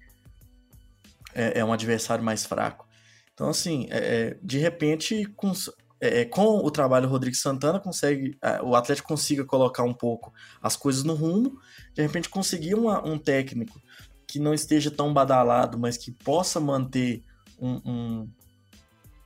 é, 1.33 1.59
é 1.59 1.65
um 1.65 1.71
adversário 1.71 2.23
mais 2.23 2.45
fraco. 2.45 2.85
Então, 3.33 3.49
assim, 3.49 3.87
é, 3.89 3.97
é 3.97 4.37
de 4.43 4.57
repente, 4.57 5.25
com, 5.35 5.53
é, 6.01 6.21
é, 6.21 6.25
com 6.25 6.57
o 6.57 6.69
trabalho 6.69 7.07
do 7.07 7.11
Rodrigo 7.11 7.37
Santana, 7.37 7.79
consegue 7.79 8.37
o 8.63 8.75
Atlético 8.75 9.07
consiga 9.07 9.45
colocar 9.45 9.83
um 9.83 9.93
pouco 9.93 10.33
as 10.61 10.75
coisas 10.75 11.03
no 11.03 11.13
rumo, 11.13 11.57
de 11.93 12.01
repente 12.01 12.29
conseguir 12.29 12.75
uma, 12.75 13.07
um 13.07 13.17
técnico 13.17 13.81
que 14.27 14.39
não 14.39 14.53
esteja 14.53 14.91
tão 14.91 15.13
badalado, 15.13 15.77
mas 15.79 15.97
que 15.97 16.11
possa 16.11 16.59
manter 16.59 17.23
um, 17.59 17.81
um 17.85 18.29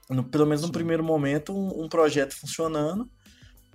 no, 0.10 0.24
pelo 0.24 0.46
menos 0.46 0.62
no 0.62 0.72
primeiro 0.72 1.04
momento, 1.04 1.54
um, 1.54 1.86
um 1.86 1.90
projeto 1.90 2.34
funcionando 2.34 3.10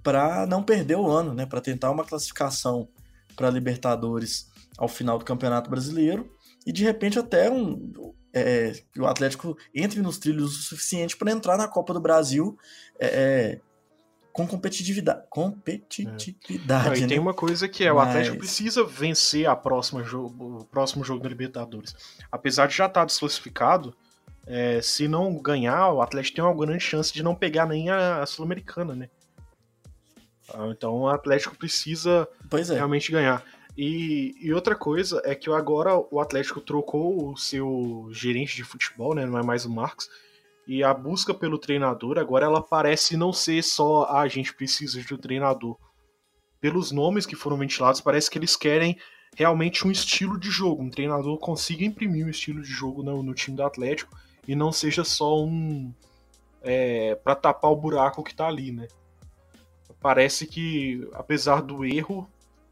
para 0.03 0.47
não 0.47 0.63
perder 0.63 0.97
o 0.97 1.11
ano, 1.11 1.35
né? 1.35 1.47
Para 1.47 1.61
tentar 1.61 1.91
uma 1.91 2.05
classificação 2.05 2.89
para 3.35 3.51
Libertadores 3.51 4.49
ao 4.79 4.89
final 4.89 5.19
do 5.19 5.25
Campeonato 5.25 5.69
Brasileiro 5.71 6.31
e 6.67 6.73
de 6.73 6.85
repente 6.85 7.19
até 7.19 7.51
um 7.51 7.93
é, 8.33 8.73
que 8.93 9.01
o 9.01 9.07
Atlético 9.07 9.57
entre 9.75 10.01
nos 10.03 10.19
trilhos 10.19 10.59
o 10.59 10.63
suficiente 10.63 11.17
para 11.17 11.33
entrar 11.33 11.57
na 11.57 11.67
Copa 11.67 11.95
do 11.95 12.01
Brasil 12.01 12.57
é, 12.99 13.07
é 13.07 13.61
com 14.37 14.47
competitividade. 14.47 15.23
Competitividade. 15.31 16.95
É. 16.95 16.99
e 16.99 17.01
né? 17.01 17.07
tem 17.07 17.19
uma 17.19 17.33
coisa 17.33 17.67
que 17.67 17.83
é: 17.83 17.91
Mas... 17.91 17.97
o 17.97 18.09
Atlético 18.11 18.37
precisa 18.37 18.85
vencer 18.85 19.47
a 19.47 19.57
próxima 19.57 20.05
jogo, 20.05 20.59
o 20.59 20.65
próximo 20.67 21.03
jogo 21.03 21.23
da 21.23 21.29
Libertadores. 21.31 21.97
Apesar 22.31 22.67
de 22.67 22.77
já 22.77 22.85
estar 22.85 23.01
tá 23.01 23.07
desclassificado, 23.07 23.97
é, 24.47 24.83
se 24.83 25.09
não 25.09 25.41
ganhar, 25.41 25.91
o 25.91 26.03
Atlético 26.03 26.37
tem 26.37 26.45
uma 26.45 26.55
grande 26.55 26.85
chance 26.85 27.15
de 27.15 27.23
não 27.23 27.35
pegar 27.35 27.65
nem 27.65 27.89
a, 27.89 28.23
a 28.23 28.27
Sul-Americana, 28.27 28.95
né? 28.95 29.09
Ah, 30.53 30.69
então 30.71 30.93
o 31.01 31.09
Atlético 31.09 31.57
precisa 31.57 32.29
é. 32.53 32.75
realmente 32.75 33.11
ganhar. 33.11 33.43
E, 33.75 34.35
e, 34.39 34.53
outra 34.53 34.75
coisa 34.75 35.23
é 35.25 35.35
que 35.35 35.51
agora 35.51 35.97
o 36.11 36.21
Atlético 36.21 36.61
trocou 36.61 37.31
o 37.33 37.37
seu 37.39 38.09
gerente 38.13 38.55
de 38.55 38.65
futebol, 38.65 39.15
né? 39.15 39.25
Não 39.25 39.39
é 39.39 39.43
mais 39.43 39.65
o 39.65 39.71
Marcos. 39.71 40.11
E 40.67 40.83
a 40.83 40.93
busca 40.93 41.33
pelo 41.33 41.59
treinador 41.59 42.19
agora 42.19 42.47
ela 42.47 42.61
parece 42.61 43.17
não 43.17 43.33
ser 43.33 43.63
só 43.63 44.05
ah, 44.05 44.21
a 44.21 44.29
gente 44.29 44.55
precisa 44.55 45.01
de 45.01 45.15
um 45.15 45.19
treinador. 45.19 45.77
Pelos 46.61 46.91
nomes 46.91 47.25
que 47.25 47.37
foram 47.37 47.57
ventilados, 47.57 48.01
parece 48.01 48.31
que 48.31 48.39
eles 48.39 48.57
querem 48.57 48.99
realmente 49.37 49.87
um 49.87 49.91
estilo 49.91 50.39
de 50.39 50.51
jogo. 50.51 50.83
Um 50.83 50.91
treinador 50.91 51.39
consiga 51.39 51.85
imprimir 51.85 52.27
um 52.27 52.31
estilo 52.31 52.63
de 52.63 52.71
jogo 52.71 53.03
no, 53.03 53.23
no 53.23 53.35
time 53.35 53.57
do 53.57 53.63
Atlético 53.63 54.17
e 54.47 54.57
não 54.57 54.73
seja 54.73 55.05
só 55.05 55.45
um. 55.45 55.93
É, 56.63 57.15
para 57.15 57.37
tapar 57.37 57.71
o 57.71 57.77
buraco 57.77 58.25
que 58.25 58.35
tá 58.35 58.49
ali, 58.49 58.73
né? 58.73 58.89
parece 60.07 60.47
que, 60.47 61.09
apesar 61.15 61.61
do 61.63 61.85
erro 61.85 62.31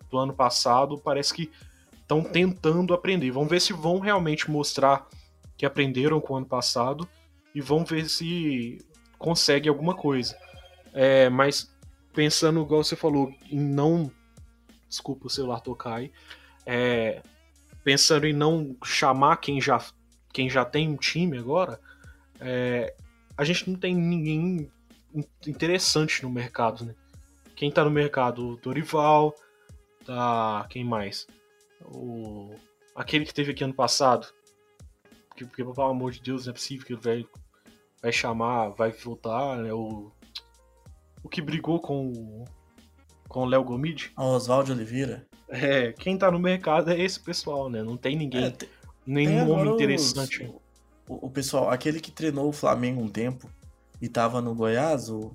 do 0.09 0.18
ano 0.18 0.33
passado, 0.33 0.96
parece 0.96 1.35
que 1.35 1.50
estão 2.00 2.22
tentando 2.22 2.94
aprender. 2.94 3.33
Vamos 3.33 3.48
ver 3.48 3.61
se 3.61 3.72
vão 3.72 3.98
realmente 3.98 4.48
mostrar 4.48 5.09
que 5.57 5.66
aprenderam 5.66 6.20
com 6.20 6.35
o 6.35 6.37
ano 6.37 6.46
passado 6.46 7.09
e 7.54 7.60
vão 7.60 7.84
ver 7.84 8.08
se 8.08 8.78
consegue 9.18 9.68
alguma 9.68 9.94
coisa. 9.94 10.36
É, 10.92 11.28
mas 11.28 11.72
pensando, 12.12 12.62
igual 12.62 12.82
você 12.82 12.96
falou, 12.96 13.32
em 13.50 13.60
não. 13.60 14.10
Desculpa 14.88 15.26
o 15.26 15.30
celular 15.30 15.60
tocar. 15.60 16.02
É, 16.66 17.22
pensando 17.82 18.26
em 18.26 18.32
não 18.32 18.76
chamar 18.84 19.36
quem 19.36 19.60
já, 19.60 19.84
quem 20.32 20.48
já 20.48 20.64
tem 20.64 20.88
um 20.88 20.96
time 20.96 21.38
agora, 21.38 21.80
é, 22.40 22.94
a 23.36 23.44
gente 23.44 23.68
não 23.68 23.78
tem 23.78 23.94
ninguém 23.94 24.70
interessante 25.46 26.22
no 26.22 26.30
mercado, 26.30 26.84
né? 26.84 26.94
Quem 27.54 27.70
tá 27.70 27.84
no 27.84 27.90
mercado? 27.90 28.48
O 28.48 28.56
Dorival, 28.56 29.34
tá. 30.04 30.66
Quem 30.68 30.84
mais? 30.84 31.26
O. 31.84 32.54
Aquele 32.94 33.24
que 33.24 33.34
teve 33.34 33.52
aqui 33.52 33.64
ano 33.64 33.74
passado. 33.74 34.26
Porque, 35.28 35.44
porque 35.44 35.64
pelo 35.64 35.82
amor 35.82 36.12
de 36.12 36.20
Deus, 36.20 36.46
não 36.46 36.50
é 36.50 36.54
possível 36.54 36.86
que 36.86 36.92
ele 36.92 37.00
vai, 37.00 37.26
vai 38.04 38.12
chamar, 38.12 38.68
vai 38.68 38.92
voltar, 38.92 39.56
né? 39.56 39.72
O. 39.72 40.12
O 41.22 41.28
que 41.28 41.40
brigou 41.40 41.80
com 41.80 42.44
com 43.26 43.40
o 43.40 43.44
Léo 43.46 43.64
Gomide. 43.64 44.12
Oswaldo 44.14 44.72
Oliveira. 44.72 45.26
É, 45.48 45.92
quem 45.92 46.16
tá 46.16 46.30
no 46.30 46.38
mercado 46.38 46.90
é 46.90 47.00
esse 47.00 47.18
pessoal, 47.18 47.70
né? 47.70 47.82
Não 47.82 47.96
tem 47.96 48.14
ninguém, 48.14 48.44
é, 48.44 48.50
tem, 48.50 48.68
nenhum 49.06 49.46
nome 49.46 49.70
interessante. 49.70 50.44
Os, 50.44 50.50
o, 51.08 51.26
o, 51.26 51.30
pessoal, 51.30 51.70
aquele 51.70 51.98
que 51.98 52.12
treinou 52.12 52.48
o 52.48 52.52
Flamengo 52.52 53.00
um 53.00 53.08
tempo 53.08 53.50
e 54.00 54.08
tava 54.08 54.40
no 54.40 54.54
Goiás, 54.54 55.08
o 55.08 55.32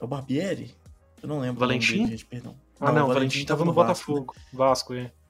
é 0.00 0.04
o 0.04 0.06
Barbieri? 0.08 0.74
Eu 1.22 1.28
não 1.28 1.38
lembro. 1.38 1.60
Valentim? 1.60 1.98
Dele, 1.98 2.10
gente, 2.12 2.24
perdão. 2.24 2.56
Ah, 2.80 2.86
não, 2.86 2.94
não 2.94 3.10
o 3.10 3.14
Valentim, 3.14 3.44
tava, 3.44 3.64
no 3.64 3.72
Botafogo. 3.72 4.34
Vasco, 4.52 4.94
né? 4.94 5.02
Vasco, 5.02 5.12
é. 5.18 5.22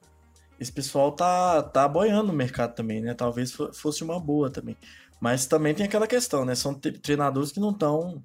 Esse 0.59 0.71
pessoal 0.71 1.11
tá, 1.11 1.61
tá 1.61 1.87
boiando 1.87 2.27
no 2.27 2.33
mercado 2.33 2.73
também, 2.73 3.01
né? 3.01 3.13
Talvez 3.13 3.51
fosse 3.51 4.03
uma 4.03 4.19
boa 4.19 4.49
também. 4.49 4.77
Mas 5.23 5.45
também 5.45 5.73
tem 5.73 5.85
aquela 5.85 6.05
questão, 6.05 6.43
né? 6.43 6.53
São 6.53 6.73
treinadores 6.73 7.53
que 7.53 7.59
não 7.61 7.69
estão. 7.69 8.21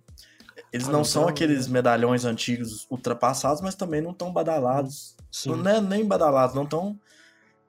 Eles 0.72 0.88
ah, 0.88 0.90
não, 0.90 1.04
são 1.04 1.28
aqueles 1.28 1.68
né? 1.68 1.74
medalhões 1.74 2.24
antigos 2.24 2.88
ultrapassados, 2.90 3.62
mas 3.62 3.76
também 3.76 4.02
não 4.02 4.10
estão 4.10 4.32
badalados. 4.32 5.16
Sim. 5.30 5.54
Não 5.54 5.70
é 5.70 5.80
nem 5.80 6.04
badalados, 6.04 6.56
não 6.56 6.64
estão 6.64 6.98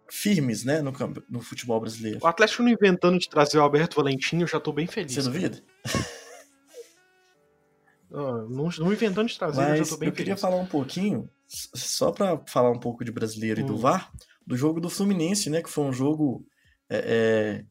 firmes, 0.10 0.64
né, 0.64 0.82
no, 0.82 0.92
no 1.30 1.42
futebol 1.42 1.80
brasileiro. 1.80 2.18
O 2.24 2.26
Atlético 2.26 2.64
não 2.64 2.72
inventando 2.72 3.20
de 3.20 3.30
trazer 3.30 3.60
o 3.60 3.62
Alberto 3.62 3.98
Valentim, 3.98 4.40
eu 4.40 4.48
já 4.48 4.60
tô 4.60 4.74
bem 4.74 4.88
feliz. 4.88 5.14
Você 5.14 5.22
duvida? 5.22 5.62
não, 8.10 8.68
não 8.80 8.92
inventando 8.92 9.28
de 9.28 9.38
trazer, 9.38 9.62
Mas 9.62 9.78
eu 9.78 9.86
já 9.86 9.92
tô 9.92 9.98
bem 9.98 10.10
Eu 10.10 10.16
queria 10.16 10.36
falar 10.36 10.56
um 10.56 10.66
pouquinho, 10.66 11.30
só 11.48 12.12
para 12.12 12.42
falar 12.48 12.72
um 12.72 12.80
pouco 12.80 13.06
de 13.06 13.12
brasileiro 13.12 13.62
hum. 13.62 13.64
e 13.64 13.68
do 13.68 13.76
hum. 13.76 13.78
VAR, 13.78 14.12
do 14.44 14.58
jogo 14.58 14.82
do 14.82 14.90
Fluminense, 14.90 15.52
né? 15.52 15.62
Que 15.62 15.70
foi 15.70 15.84
um 15.84 15.94
jogo 15.94 16.44
é, 16.90 16.98
é, 16.98 17.66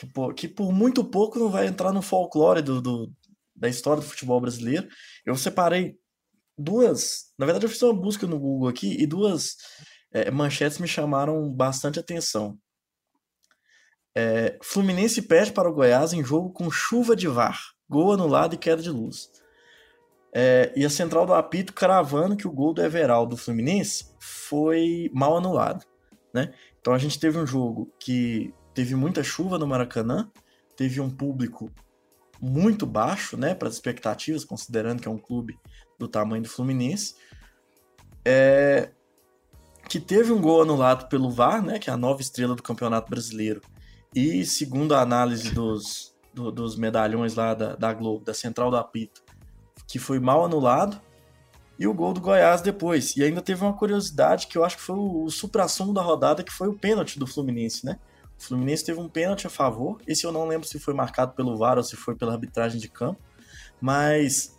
que, 0.00 0.06
por, 0.06 0.34
que, 0.34 0.48
por, 0.48 0.72
muito 0.72 1.04
pouco 1.04 1.38
não 1.38 1.50
vai 1.50 1.66
entrar 1.66 1.92
no 1.92 2.00
folclore 2.00 2.62
do, 2.62 2.80
do, 2.80 3.12
da 3.54 3.68
história 3.68 4.02
do 4.02 4.08
futebol 4.08 4.40
brasileiro. 4.40 4.88
Eu 5.26 5.36
separei 5.36 5.94
duas. 6.56 7.34
Na 7.38 7.44
verdade, 7.44 7.66
eu 7.66 7.70
fiz 7.70 7.82
uma 7.82 7.92
busca 7.92 8.26
no 8.26 8.38
Google 8.38 8.68
aqui 8.68 8.96
e 8.98 9.06
duas 9.06 9.56
é, 10.10 10.30
manchetes 10.30 10.78
me 10.78 10.88
chamaram 10.88 11.52
bastante 11.52 12.00
atenção. 12.00 12.58
É, 14.16 14.58
Fluminense 14.62 15.20
perde 15.20 15.52
para 15.52 15.68
o 15.68 15.74
Goiás 15.74 16.14
em 16.14 16.24
jogo 16.24 16.50
com 16.50 16.70
chuva 16.70 17.14
de 17.14 17.28
VAR, 17.28 17.60
gol 17.86 18.12
anulado 18.12 18.54
e 18.54 18.58
queda 18.58 18.80
de 18.80 18.90
luz. 18.90 19.30
É, 20.34 20.72
e 20.74 20.82
a 20.82 20.90
central 20.90 21.26
do 21.26 21.34
apito 21.34 21.74
cravando 21.74 22.36
que 22.36 22.48
o 22.48 22.52
gol 22.52 22.72
do 22.72 22.82
Everaldo 22.82 23.36
do 23.36 23.40
Fluminense 23.40 24.14
foi 24.18 25.10
mal 25.12 25.36
anulado. 25.36 25.84
Né? 26.32 26.54
Então 26.80 26.94
a 26.94 26.98
gente 26.98 27.20
teve 27.20 27.36
um 27.36 27.46
jogo 27.46 27.92
que 28.00 28.54
teve 28.80 28.94
muita 28.94 29.22
chuva 29.22 29.58
no 29.58 29.66
Maracanã, 29.66 30.30
teve 30.74 31.02
um 31.02 31.10
público 31.10 31.70
muito 32.40 32.86
baixo 32.86 33.36
né, 33.36 33.54
para 33.54 33.68
as 33.68 33.74
expectativas, 33.74 34.42
considerando 34.42 35.02
que 35.02 35.06
é 35.06 35.10
um 35.10 35.18
clube 35.18 35.58
do 35.98 36.08
tamanho 36.08 36.42
do 36.42 36.48
Fluminense. 36.48 37.14
É, 38.24 38.90
que 39.86 40.00
teve 40.00 40.32
um 40.32 40.40
gol 40.40 40.62
anulado 40.62 41.10
pelo 41.10 41.30
VAR, 41.30 41.62
né, 41.62 41.78
que 41.78 41.90
é 41.90 41.92
a 41.92 41.96
nova 41.98 42.22
estrela 42.22 42.56
do 42.56 42.62
Campeonato 42.62 43.10
Brasileiro, 43.10 43.60
e 44.14 44.46
segundo 44.46 44.94
a 44.94 45.02
análise 45.02 45.50
dos, 45.52 46.16
do, 46.32 46.50
dos 46.50 46.74
medalhões 46.74 47.34
lá 47.34 47.52
da, 47.52 47.76
da 47.76 47.92
Globo, 47.92 48.24
da 48.24 48.32
Central 48.32 48.70
do 48.70 48.78
Apito, 48.78 49.22
que 49.86 49.98
foi 49.98 50.18
mal 50.18 50.42
anulado, 50.42 50.98
e 51.78 51.86
o 51.86 51.92
gol 51.92 52.14
do 52.14 52.20
Goiás 52.22 52.62
depois. 52.62 53.14
E 53.14 53.22
ainda 53.22 53.42
teve 53.42 53.62
uma 53.62 53.74
curiosidade 53.74 54.46
que 54.46 54.56
eu 54.56 54.64
acho 54.64 54.78
que 54.78 54.82
foi 54.82 54.96
o, 54.96 55.24
o 55.24 55.30
supra-sumo 55.30 55.92
da 55.92 56.00
rodada, 56.00 56.42
que 56.42 56.50
foi 56.50 56.68
o 56.68 56.78
pênalti 56.78 57.18
do 57.18 57.26
Fluminense, 57.26 57.84
né? 57.84 57.98
O 58.40 58.42
Fluminense 58.42 58.84
teve 58.84 58.98
um 58.98 59.08
pênalti 59.08 59.46
a 59.46 59.50
favor. 59.50 60.00
Esse 60.06 60.24
eu 60.24 60.32
não 60.32 60.48
lembro 60.48 60.66
se 60.66 60.78
foi 60.78 60.94
marcado 60.94 61.32
pelo 61.32 61.58
VAR 61.58 61.76
ou 61.76 61.84
se 61.84 61.94
foi 61.94 62.16
pela 62.16 62.32
arbitragem 62.32 62.80
de 62.80 62.88
campo. 62.88 63.20
Mas 63.78 64.58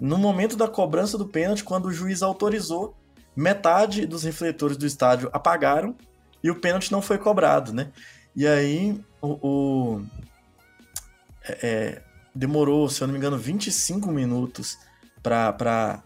no 0.00 0.16
momento 0.16 0.56
da 0.56 0.68
cobrança 0.68 1.18
do 1.18 1.26
pênalti, 1.26 1.64
quando 1.64 1.86
o 1.86 1.92
juiz 1.92 2.22
autorizou, 2.22 2.96
metade 3.34 4.06
dos 4.06 4.22
refletores 4.22 4.76
do 4.76 4.86
estádio 4.86 5.28
apagaram 5.32 5.96
e 6.42 6.50
o 6.50 6.60
pênalti 6.60 6.92
não 6.92 7.02
foi 7.02 7.18
cobrado, 7.18 7.72
né? 7.72 7.90
E 8.34 8.46
aí 8.46 9.02
o, 9.20 9.38
o 9.42 10.02
é, 11.42 11.58
é 11.62 12.02
demorou, 12.32 12.88
se 12.88 13.02
eu 13.02 13.08
não 13.08 13.12
me 13.12 13.18
engano, 13.18 13.36
25 13.36 14.10
minutos 14.12 14.78
para 15.20 16.00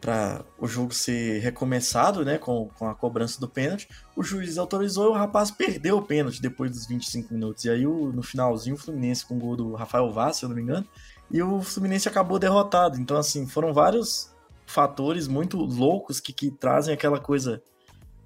para 0.00 0.44
o 0.58 0.66
jogo 0.66 0.94
ser 0.94 1.40
recomeçado, 1.40 2.24
né, 2.24 2.38
com, 2.38 2.68
com 2.78 2.88
a 2.88 2.94
cobrança 2.94 3.40
do 3.40 3.48
pênalti, 3.48 3.88
o 4.14 4.22
juiz 4.22 4.56
autorizou 4.56 5.06
e 5.06 5.08
o 5.08 5.12
rapaz 5.12 5.50
perdeu 5.50 5.98
o 5.98 6.02
pênalti 6.02 6.40
depois 6.40 6.70
dos 6.70 6.86
25 6.86 7.34
minutos. 7.34 7.64
E 7.64 7.70
aí, 7.70 7.86
o, 7.86 8.12
no 8.12 8.22
finalzinho, 8.22 8.76
o 8.76 8.78
Fluminense 8.78 9.26
com 9.26 9.36
o 9.36 9.38
gol 9.38 9.56
do 9.56 9.74
Rafael 9.74 10.10
Vaz, 10.12 10.36
se 10.36 10.44
eu 10.44 10.48
não 10.48 10.56
me 10.56 10.62
engano, 10.62 10.86
e 11.30 11.42
o 11.42 11.60
Fluminense 11.60 12.08
acabou 12.08 12.38
derrotado. 12.38 12.98
Então, 12.98 13.16
assim, 13.16 13.46
foram 13.46 13.74
vários 13.74 14.32
fatores 14.66 15.26
muito 15.26 15.56
loucos 15.56 16.20
que, 16.20 16.32
que 16.32 16.50
trazem 16.50 16.94
aquela 16.94 17.18
coisa 17.18 17.62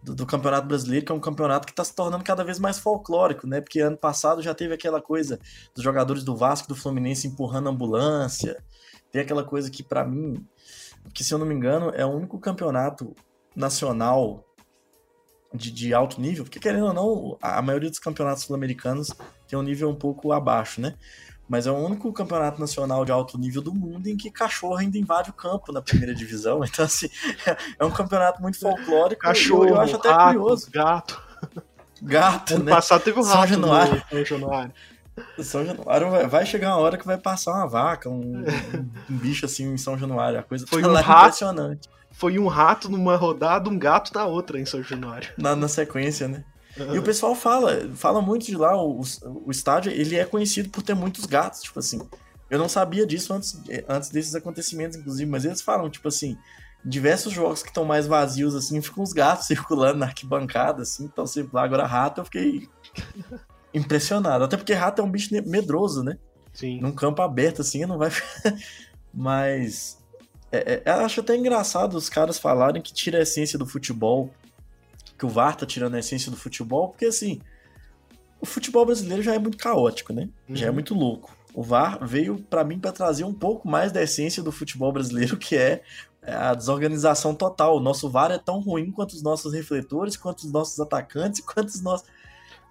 do, 0.02 0.14
do, 0.14 0.26
Campeonato 0.26 0.66
Brasileiro, 0.66 1.06
que 1.06 1.12
é 1.12 1.14
um 1.14 1.20
campeonato 1.20 1.66
que 1.66 1.72
está 1.72 1.84
se 1.84 1.94
tornando 1.94 2.24
cada 2.24 2.44
vez 2.44 2.58
mais 2.58 2.78
folclórico, 2.78 3.46
né? 3.46 3.60
Porque 3.60 3.80
ano 3.80 3.96
passado 3.96 4.42
já 4.42 4.52
teve 4.52 4.74
aquela 4.74 5.00
coisa 5.00 5.38
dos 5.74 5.82
jogadores 5.82 6.24
do 6.24 6.36
Vasco 6.36 6.68
do 6.68 6.74
Fluminense 6.74 7.28
empurrando 7.28 7.68
ambulância. 7.68 8.62
Tem 9.10 9.22
aquela 9.22 9.44
coisa 9.44 9.70
que, 9.70 9.82
para 9.82 10.04
mim, 10.04 10.44
que 11.14 11.24
se 11.24 11.32
eu 11.32 11.38
não 11.38 11.46
me 11.46 11.54
engano, 11.54 11.90
é 11.94 12.04
o 12.04 12.10
único 12.10 12.38
campeonato 12.38 13.14
nacional 13.54 14.44
de, 15.52 15.70
de 15.70 15.92
alto 15.92 16.20
nível, 16.20 16.44
porque 16.44 16.60
querendo 16.60 16.86
ou 16.86 16.94
não, 16.94 17.38
a 17.42 17.60
maioria 17.60 17.90
dos 17.90 17.98
campeonatos 17.98 18.44
sul-americanos 18.44 19.12
tem 19.46 19.58
um 19.58 19.62
nível 19.62 19.90
um 19.90 19.94
pouco 19.94 20.32
abaixo, 20.32 20.80
né? 20.80 20.94
mas 21.52 21.66
é 21.66 21.70
o 21.70 21.76
único 21.76 22.10
campeonato 22.14 22.58
nacional 22.58 23.04
de 23.04 23.12
alto 23.12 23.36
nível 23.36 23.60
do 23.60 23.74
mundo 23.74 24.06
em 24.06 24.16
que 24.16 24.30
cachorro 24.30 24.76
ainda 24.76 24.96
invade 24.96 25.28
o 25.28 25.34
campo 25.34 25.70
na 25.70 25.82
primeira 25.82 26.14
divisão. 26.14 26.62
Então, 26.72 26.86
assim, 26.86 27.10
é 27.78 27.84
um 27.84 27.90
campeonato 27.90 28.40
muito 28.40 28.58
folclórico. 28.58 29.20
Cachorro, 29.20 29.68
eu, 29.68 29.78
acho 29.78 29.96
até 29.96 30.10
rato, 30.10 30.38
curioso. 30.38 30.70
Gato. 30.70 31.22
Gato, 32.00 32.54
ano 32.54 32.64
né? 32.64 32.72
passado 32.72 33.02
teve 33.02 33.20
um 33.20 33.22
São 33.22 33.36
rato 33.36 33.50
Januário. 33.50 34.02
São 34.08 34.24
Januário. 34.24 34.72
São 35.42 35.64
Januário 35.64 36.28
vai 36.28 36.46
chegar 36.46 36.68
uma 36.68 36.78
hora 36.78 36.96
que 36.96 37.06
vai 37.06 37.18
passar 37.18 37.52
uma 37.52 37.66
vaca, 37.66 38.08
um, 38.08 38.44
um 39.10 39.16
bicho 39.16 39.44
assim 39.44 39.72
em 39.72 39.76
São 39.76 39.98
Januário. 39.98 40.38
A 40.38 40.42
coisa 40.42 40.66
foi 40.66 40.82
tá 40.82 40.88
um 40.88 40.94
rato, 40.94 41.20
impressionante. 41.26 41.90
Foi 42.10 42.38
um 42.38 42.46
rato 42.46 42.88
numa 42.88 43.16
rodada, 43.16 43.68
um 43.68 43.78
gato 43.78 44.12
na 44.14 44.24
outra 44.24 44.58
em 44.58 44.64
São 44.64 44.82
Januário. 44.82 45.30
Na, 45.36 45.54
na 45.54 45.68
sequência, 45.68 46.28
né? 46.28 46.44
Uhum. 46.76 46.94
E 46.94 46.98
o 46.98 47.02
pessoal 47.02 47.34
fala, 47.34 47.90
fala 47.94 48.22
muito 48.22 48.46
de 48.46 48.56
lá, 48.56 48.74
o, 48.76 49.02
o 49.44 49.50
estádio, 49.50 49.92
ele 49.92 50.16
é 50.16 50.24
conhecido 50.24 50.70
por 50.70 50.82
ter 50.82 50.94
muitos 50.94 51.26
gatos, 51.26 51.60
tipo 51.60 51.78
assim. 51.78 52.00
Eu 52.48 52.58
não 52.58 52.68
sabia 52.68 53.06
disso 53.06 53.32
antes, 53.32 53.60
antes 53.88 54.10
desses 54.10 54.34
acontecimentos, 54.34 54.96
inclusive, 54.96 55.30
mas 55.30 55.44
eles 55.44 55.60
falam, 55.60 55.88
tipo 55.90 56.08
assim, 56.08 56.36
diversos 56.84 57.32
jogos 57.32 57.62
que 57.62 57.68
estão 57.68 57.84
mais 57.84 58.06
vazios, 58.06 58.54
assim, 58.54 58.80
ficam 58.80 59.02
os 59.02 59.12
gatos 59.12 59.46
circulando 59.48 59.98
na 59.98 60.06
arquibancada, 60.06 60.82
assim, 60.82 61.04
então 61.04 61.26
sempre 61.26 61.50
lá. 61.54 61.64
Agora, 61.64 61.86
rato, 61.86 62.20
eu 62.20 62.24
fiquei 62.24 62.68
impressionado. 63.74 64.44
Até 64.44 64.56
porque 64.56 64.72
rato 64.72 65.00
é 65.00 65.04
um 65.04 65.10
bicho 65.10 65.30
medroso, 65.46 66.02
né? 66.02 66.18
Sim. 66.52 66.80
Num 66.80 66.92
campo 66.92 67.22
aberto, 67.22 67.62
assim, 67.62 67.84
não 67.86 67.98
vai. 67.98 68.10
mas. 69.12 69.98
É, 70.50 70.82
é, 70.84 70.90
eu 70.90 71.04
acho 71.06 71.20
até 71.20 71.34
engraçado 71.34 71.94
os 71.94 72.08
caras 72.10 72.38
falarem 72.38 72.82
que 72.82 72.92
tira 72.92 73.18
a 73.18 73.22
essência 73.22 73.58
do 73.58 73.66
futebol 73.66 74.30
que 75.22 75.26
o 75.26 75.28
VAR 75.28 75.56
tá 75.56 75.64
tirando 75.64 75.94
a 75.94 76.00
essência 76.00 76.32
do 76.32 76.36
futebol, 76.36 76.88
porque 76.88 77.04
assim, 77.04 77.40
o 78.40 78.46
futebol 78.46 78.84
brasileiro 78.84 79.22
já 79.22 79.32
é 79.32 79.38
muito 79.38 79.56
caótico, 79.56 80.12
né? 80.12 80.28
Uhum. 80.48 80.56
Já 80.56 80.66
é 80.66 80.68
uhum. 80.68 80.74
muito 80.74 80.94
louco. 80.94 81.36
O 81.54 81.62
VAR 81.62 82.04
veio 82.04 82.38
para 82.50 82.64
mim 82.64 82.78
para 82.78 82.90
trazer 82.90 83.22
um 83.22 83.32
pouco 83.32 83.68
mais 83.68 83.92
da 83.92 84.02
essência 84.02 84.42
do 84.42 84.50
futebol 84.50 84.90
brasileiro, 84.90 85.36
que 85.38 85.56
é 85.56 85.82
a 86.22 86.54
desorganização 86.54 87.36
total. 87.36 87.76
O 87.76 87.80
nosso 87.80 88.10
VAR 88.10 88.32
é 88.32 88.38
tão 88.38 88.58
ruim 88.58 88.90
quanto 88.90 89.12
os 89.12 89.22
nossos 89.22 89.54
refletores, 89.54 90.16
quanto 90.16 90.40
os 90.40 90.50
nossos 90.50 90.80
atacantes, 90.80 91.40
quanto 91.46 91.68
os 91.68 91.80
nossos 91.80 92.06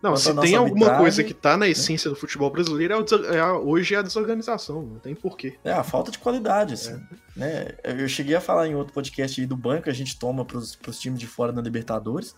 não, 0.02 0.16
se 0.18 0.34
tem 0.36 0.56
alguma 0.56 0.98
coisa 0.98 1.24
que 1.24 1.34
tá 1.34 1.52
na 1.52 1.66
né? 1.66 1.70
essência 1.72 2.10
do 2.10 2.16
futebol 2.16 2.50
brasileiro, 2.50 2.94
é, 2.94 3.38
é 3.38 3.46
hoje 3.52 3.94
é 3.94 4.00
a 4.00 4.02
desorganização, 4.02 4.82
não 4.82 5.00
tem 5.00 5.14
porquê. 5.14 5.58
É, 5.64 5.72
a 5.72 5.84
falta 5.84 6.12
de 6.12 6.18
qualidade, 6.18 6.74
assim. 6.74 6.94
É. 6.94 7.40
Né? 7.40 7.68
Eu 7.84 8.08
cheguei 8.08 8.36
a 8.36 8.42
falar 8.42 8.68
em 8.68 8.74
outro 8.74 8.94
podcast 8.94 9.40
aí 9.40 9.46
do 9.46 9.56
banho 9.56 9.82
que 9.82 9.90
a 9.90 9.94
gente 9.94 10.18
toma 10.18 10.44
pros, 10.44 10.76
pros 10.76 11.00
times 11.00 11.20
de 11.20 11.28
fora 11.28 11.52
na 11.52 11.62
Libertadores. 11.62 12.36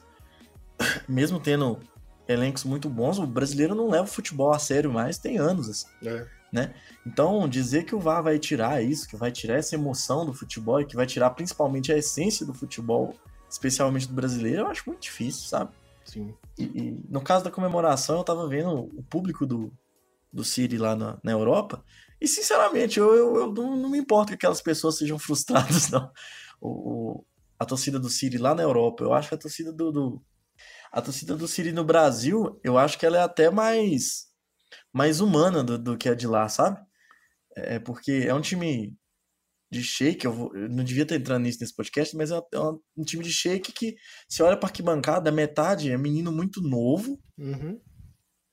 Mesmo 1.08 1.40
tendo 1.40 1.80
elencos 2.28 2.66
muito 2.66 2.90
bons, 2.90 3.18
o 3.18 3.26
brasileiro 3.26 3.74
não 3.74 3.90
leva 3.90 4.04
o 4.04 4.08
futebol 4.08 4.52
a 4.52 4.60
sério 4.60 4.92
mais, 4.92 5.18
tem 5.18 5.38
anos, 5.38 5.70
assim. 5.70 5.88
É. 6.06 6.26
Né? 6.52 6.74
Então, 7.08 7.48
dizer 7.48 7.84
que 7.84 7.96
o 7.96 8.00
VAR 8.00 8.22
vai 8.22 8.38
tirar 8.38 8.84
isso, 8.84 9.08
que 9.08 9.16
vai 9.16 9.32
tirar 9.32 9.56
essa 9.56 9.74
emoção 9.74 10.26
do 10.26 10.34
futebol 10.34 10.80
e 10.82 10.86
que 10.86 10.96
vai 10.96 11.06
tirar 11.06 11.32
principalmente 11.32 11.92
a 11.92 11.98
essência 11.98 12.46
do 12.46 12.54
futebol, 12.54 13.16
especialmente 13.50 14.08
do 14.08 14.14
brasileiro, 14.14 14.62
eu 14.62 14.68
acho 14.68 14.84
muito 14.86 15.02
difícil, 15.02 15.48
sabe? 15.48 15.72
Sim. 16.06 16.36
E, 16.58 16.64
e, 16.64 17.02
no 17.10 17.22
caso 17.22 17.44
da 17.44 17.52
comemoração, 17.52 18.18
eu 18.18 18.24
tava 18.24 18.48
vendo 18.48 18.90
o 18.94 19.04
público 19.04 19.46
do, 19.46 19.72
do 20.32 20.44
City 20.44 20.78
lá 20.78 20.96
na, 20.96 21.20
na 21.24 21.32
Europa. 21.32 21.84
E, 22.20 22.28
sinceramente, 22.28 23.00
eu, 23.00 23.14
eu, 23.14 23.36
eu 23.38 23.54
não, 23.54 23.76
não, 23.76 23.90
me 23.90 23.98
importo 23.98 24.30
que 24.30 24.36
aquelas 24.36 24.62
pessoas 24.62 24.98
sejam 24.98 25.18
frustradas, 25.18 25.90
não. 25.92 26.12
O, 26.62 27.26
a 27.60 27.66
torcida 27.66 28.00
do 28.00 28.10
City 28.10 28.38
lá 28.38 28.54
na 28.54 28.64
Europa, 28.64 29.04
eu 29.04 29.14
acho 29.14 29.30
que 29.30 29.36
a 29.36 29.38
torcida 29.38 29.72
do, 29.72 29.92
do, 29.92 30.22
a 30.92 31.02
torcida 31.02 31.36
do 31.36 31.48
City 31.48 31.72
no 31.72 31.84
Brasil, 31.84 32.60
eu 32.64 32.78
acho 32.78 32.98
que 32.98 33.06
ela 33.06 33.18
é 33.18 33.22
até 33.22 33.50
mais 33.50 34.32
mais 34.92 35.20
humana 35.20 35.64
do, 35.64 35.78
do 35.78 35.98
que 35.98 36.08
a 36.08 36.16
de 36.16 36.28
lá, 36.28 36.48
sabe? 36.48 36.80
É 37.56 37.80
porque 37.80 38.26
é 38.28 38.34
um 38.34 38.42
time 38.42 38.96
de 39.74 39.84
shake, 39.84 40.26
eu, 40.26 40.32
vou, 40.32 40.56
eu, 40.56 40.70
não 40.70 40.84
devia 40.84 41.04
estar 41.04 41.16
entrando 41.16 41.44
nisso 41.44 41.60
nesse 41.60 41.76
podcast, 41.76 42.16
mas 42.16 42.32
é, 42.32 42.36
é 42.36 42.60
um 42.98 43.04
time 43.04 43.24
de 43.24 43.32
shake 43.32 43.72
que 43.72 43.96
você 44.30 44.44
olha 44.44 44.56
para 44.56 44.70
arquibancada, 44.70 45.32
metade 45.32 45.92
é 45.92 45.98
menino 45.98 46.32
muito 46.32 46.62
novo 46.62 47.20
uhum. 47.38 47.80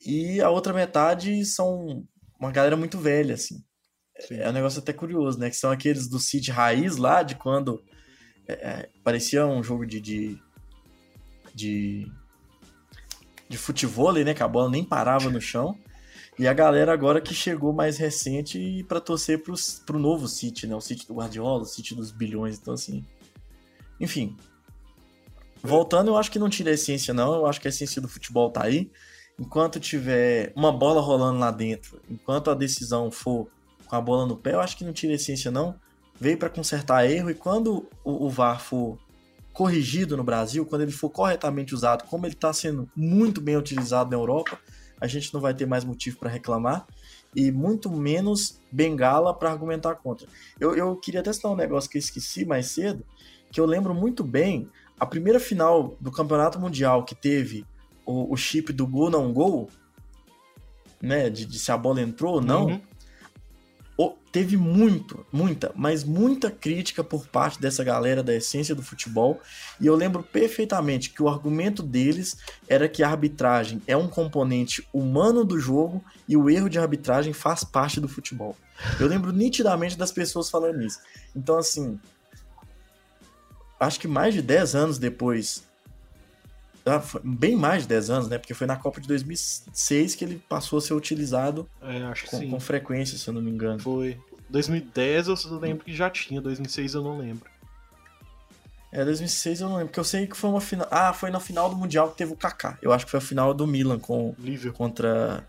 e 0.04 0.40
a 0.40 0.50
outra 0.50 0.72
metade 0.72 1.44
são 1.44 2.04
uma 2.40 2.50
galera 2.50 2.76
muito 2.76 2.98
velha, 2.98 3.34
assim. 3.34 3.62
Sim. 4.18 4.36
É 4.36 4.48
um 4.48 4.52
negócio 4.52 4.80
até 4.80 4.92
curioso, 4.92 5.38
né? 5.38 5.50
Que 5.50 5.56
são 5.56 5.70
aqueles 5.70 6.08
do 6.08 6.18
City 6.18 6.50
raiz 6.50 6.96
lá, 6.96 7.22
de 7.22 7.34
quando 7.34 7.82
é, 8.48 8.52
é, 8.52 8.90
parecia 9.04 9.46
um 9.46 9.62
jogo 9.62 9.86
de, 9.86 10.00
de, 10.00 10.38
de, 11.54 12.06
de 13.48 13.58
futebol, 13.58 14.12
né? 14.12 14.34
Que 14.34 14.42
a 14.42 14.48
bola 14.48 14.70
nem 14.70 14.84
parava 14.84 15.30
no 15.30 15.40
chão. 15.40 15.78
E 16.40 16.48
a 16.48 16.54
galera 16.54 16.90
agora 16.90 17.20
que 17.20 17.34
chegou 17.34 17.70
mais 17.70 17.98
recente 17.98 18.82
para 18.88 18.98
torcer 18.98 19.42
pros, 19.42 19.82
pro 19.84 19.98
novo 19.98 20.26
City, 20.26 20.66
né? 20.66 20.74
O 20.74 20.80
City 20.80 21.06
do 21.06 21.12
Guardiola, 21.12 21.64
o 21.64 21.66
City 21.66 21.94
dos 21.94 22.10
bilhões. 22.10 22.58
Então, 22.58 22.72
assim. 22.72 23.04
Enfim. 24.00 24.34
Voltando, 25.62 26.08
eu 26.08 26.16
acho 26.16 26.30
que 26.30 26.38
não 26.38 26.48
tira 26.48 26.70
a 26.70 26.72
essência, 26.72 27.12
não. 27.12 27.34
Eu 27.34 27.44
acho 27.44 27.60
que 27.60 27.68
a 27.68 27.70
essência 27.70 28.00
do 28.00 28.08
futebol 28.08 28.50
tá 28.50 28.64
aí. 28.64 28.90
Enquanto 29.38 29.78
tiver 29.78 30.50
uma 30.56 30.72
bola 30.72 31.02
rolando 31.02 31.38
lá 31.38 31.50
dentro, 31.50 32.00
enquanto 32.08 32.50
a 32.50 32.54
decisão 32.54 33.10
for 33.10 33.50
com 33.86 33.94
a 33.94 34.00
bola 34.00 34.24
no 34.24 34.34
pé, 34.34 34.54
eu 34.54 34.60
acho 34.60 34.78
que 34.78 34.84
não 34.84 34.94
tira 34.94 35.12
a 35.12 35.16
essência, 35.16 35.50
não. 35.50 35.74
Veio 36.18 36.38
para 36.38 36.48
consertar 36.48 37.04
erro 37.04 37.28
e 37.28 37.34
quando 37.34 37.86
o, 38.02 38.24
o 38.24 38.30
VAR 38.30 38.62
for 38.62 38.98
corrigido 39.52 40.16
no 40.16 40.24
Brasil, 40.24 40.64
quando 40.64 40.80
ele 40.80 40.90
for 40.90 41.10
corretamente 41.10 41.74
usado, 41.74 42.04
como 42.04 42.24
ele 42.24 42.32
está 42.32 42.50
sendo 42.50 42.90
muito 42.96 43.42
bem 43.42 43.58
utilizado 43.58 44.08
na 44.08 44.16
Europa, 44.16 44.58
a 45.00 45.06
gente 45.06 45.32
não 45.32 45.40
vai 45.40 45.54
ter 45.54 45.66
mais 45.66 45.84
motivo 45.84 46.18
para 46.18 46.30
reclamar. 46.30 46.86
e 47.34 47.52
muito 47.52 47.88
menos 47.90 48.60
bengala 48.72 49.32
para 49.32 49.52
argumentar 49.52 49.94
contra. 49.94 50.26
Eu, 50.58 50.74
eu 50.74 50.96
queria 50.96 51.20
até 51.20 51.32
citar 51.32 51.52
um 51.52 51.56
negócio 51.56 51.88
que 51.88 51.96
eu 51.96 52.00
esqueci 52.00 52.44
mais 52.44 52.66
cedo, 52.66 53.04
que 53.52 53.60
eu 53.60 53.66
lembro 53.66 53.94
muito 53.94 54.24
bem 54.24 54.68
a 54.98 55.06
primeira 55.06 55.38
final 55.38 55.96
do 56.00 56.10
Campeonato 56.10 56.58
Mundial 56.58 57.04
que 57.04 57.14
teve 57.14 57.64
o, 58.04 58.32
o 58.32 58.36
chip 58.36 58.72
do 58.72 58.86
gol 58.86 59.10
não 59.10 59.32
gol, 59.32 59.70
né, 61.00 61.30
de, 61.30 61.46
de 61.46 61.58
se 61.58 61.70
a 61.70 61.76
bola 61.76 62.02
entrou 62.02 62.34
ou 62.34 62.40
não, 62.40 62.66
uhum 62.66 62.89
teve 64.30 64.56
muito, 64.56 65.26
muita, 65.32 65.72
mas 65.74 66.04
muita 66.04 66.50
crítica 66.50 67.02
por 67.02 67.26
parte 67.26 67.60
dessa 67.60 67.82
galera 67.82 68.22
da 68.22 68.34
essência 68.34 68.74
do 68.74 68.82
futebol. 68.82 69.40
E 69.80 69.86
eu 69.86 69.94
lembro 69.94 70.22
perfeitamente 70.22 71.10
que 71.10 71.22
o 71.22 71.28
argumento 71.28 71.82
deles 71.82 72.36
era 72.68 72.88
que 72.88 73.02
a 73.02 73.08
arbitragem 73.08 73.82
é 73.86 73.96
um 73.96 74.08
componente 74.08 74.86
humano 74.92 75.44
do 75.44 75.58
jogo 75.58 76.04
e 76.28 76.36
o 76.36 76.48
erro 76.48 76.70
de 76.70 76.78
arbitragem 76.78 77.32
faz 77.32 77.64
parte 77.64 78.00
do 78.00 78.08
futebol. 78.08 78.56
Eu 78.98 79.06
lembro 79.06 79.32
nitidamente 79.32 79.98
das 79.98 80.12
pessoas 80.12 80.48
falando 80.48 80.82
isso. 80.82 80.98
Então, 81.34 81.58
assim, 81.58 81.98
acho 83.78 83.98
que 84.00 84.08
mais 84.08 84.34
de 84.34 84.42
10 84.42 84.74
anos 84.74 84.98
depois. 84.98 85.68
Ah, 86.84 87.02
bem 87.22 87.56
mais 87.56 87.82
de 87.82 87.88
10 87.88 88.10
anos, 88.10 88.28
né? 88.28 88.38
Porque 88.38 88.54
foi 88.54 88.66
na 88.66 88.76
Copa 88.76 89.00
de 89.00 89.08
2006 89.08 90.14
que 90.14 90.24
ele 90.24 90.42
passou 90.48 90.78
a 90.78 90.82
ser 90.82 90.94
utilizado 90.94 91.68
é, 91.82 92.12
com, 92.28 92.50
com, 92.50 92.60
frequência, 92.60 93.18
se 93.18 93.28
eu 93.28 93.34
não 93.34 93.42
me 93.42 93.50
engano. 93.50 93.78
Foi. 93.80 94.18
2010 94.48 95.28
eu 95.28 95.58
lembro 95.58 95.84
que 95.84 95.94
já 95.94 96.10
tinha, 96.10 96.40
2006 96.40 96.94
eu 96.94 97.02
não 97.02 97.18
lembro. 97.18 97.48
É, 98.92 99.04
2006 99.04 99.60
eu 99.60 99.68
não 99.68 99.76
lembro, 99.76 99.88
porque 99.88 100.00
eu 100.00 100.04
sei 100.04 100.26
que 100.26 100.36
foi 100.36 100.50
uma 100.50 100.60
final. 100.60 100.88
Ah, 100.90 101.12
foi 101.12 101.30
na 101.30 101.38
final 101.38 101.70
do 101.70 101.76
Mundial 101.76 102.10
que 102.10 102.16
teve 102.16 102.32
o 102.32 102.36
Kaká. 102.36 102.76
Eu 102.82 102.92
acho 102.92 103.04
que 103.04 103.10
foi 103.10 103.18
a 103.18 103.22
final 103.22 103.54
do 103.54 103.66
Milan 103.66 103.98
com 103.98 104.34
Liverpool. 104.38 104.72
contra 104.72 105.44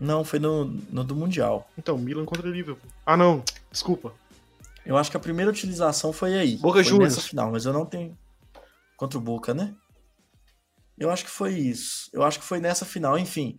Não, 0.00 0.24
foi 0.24 0.38
no, 0.38 0.64
no 0.64 1.04
do 1.04 1.14
Mundial. 1.14 1.68
Então, 1.76 1.98
Milan 1.98 2.24
contra 2.24 2.48
Liverpool. 2.48 2.90
Ah, 3.04 3.16
não, 3.16 3.42
desculpa. 3.70 4.14
Eu 4.86 4.96
acho 4.96 5.10
que 5.10 5.16
a 5.16 5.20
primeira 5.20 5.50
utilização 5.50 6.12
foi 6.12 6.38
aí. 6.38 6.56
Boca 6.56 6.74
foi 6.74 6.84
Juniors. 6.84 7.16
nessa 7.16 7.28
final, 7.28 7.50
mas 7.50 7.66
eu 7.66 7.72
não 7.72 7.84
tenho 7.84 8.16
contra 8.96 9.18
o 9.18 9.22
Boca, 9.22 9.52
né? 9.54 9.74
Eu 10.98 11.10
acho 11.10 11.24
que 11.24 11.30
foi 11.30 11.54
isso. 11.54 12.08
Eu 12.12 12.22
acho 12.22 12.38
que 12.38 12.44
foi 12.44 12.58
nessa 12.58 12.84
final, 12.84 13.18
enfim 13.18 13.56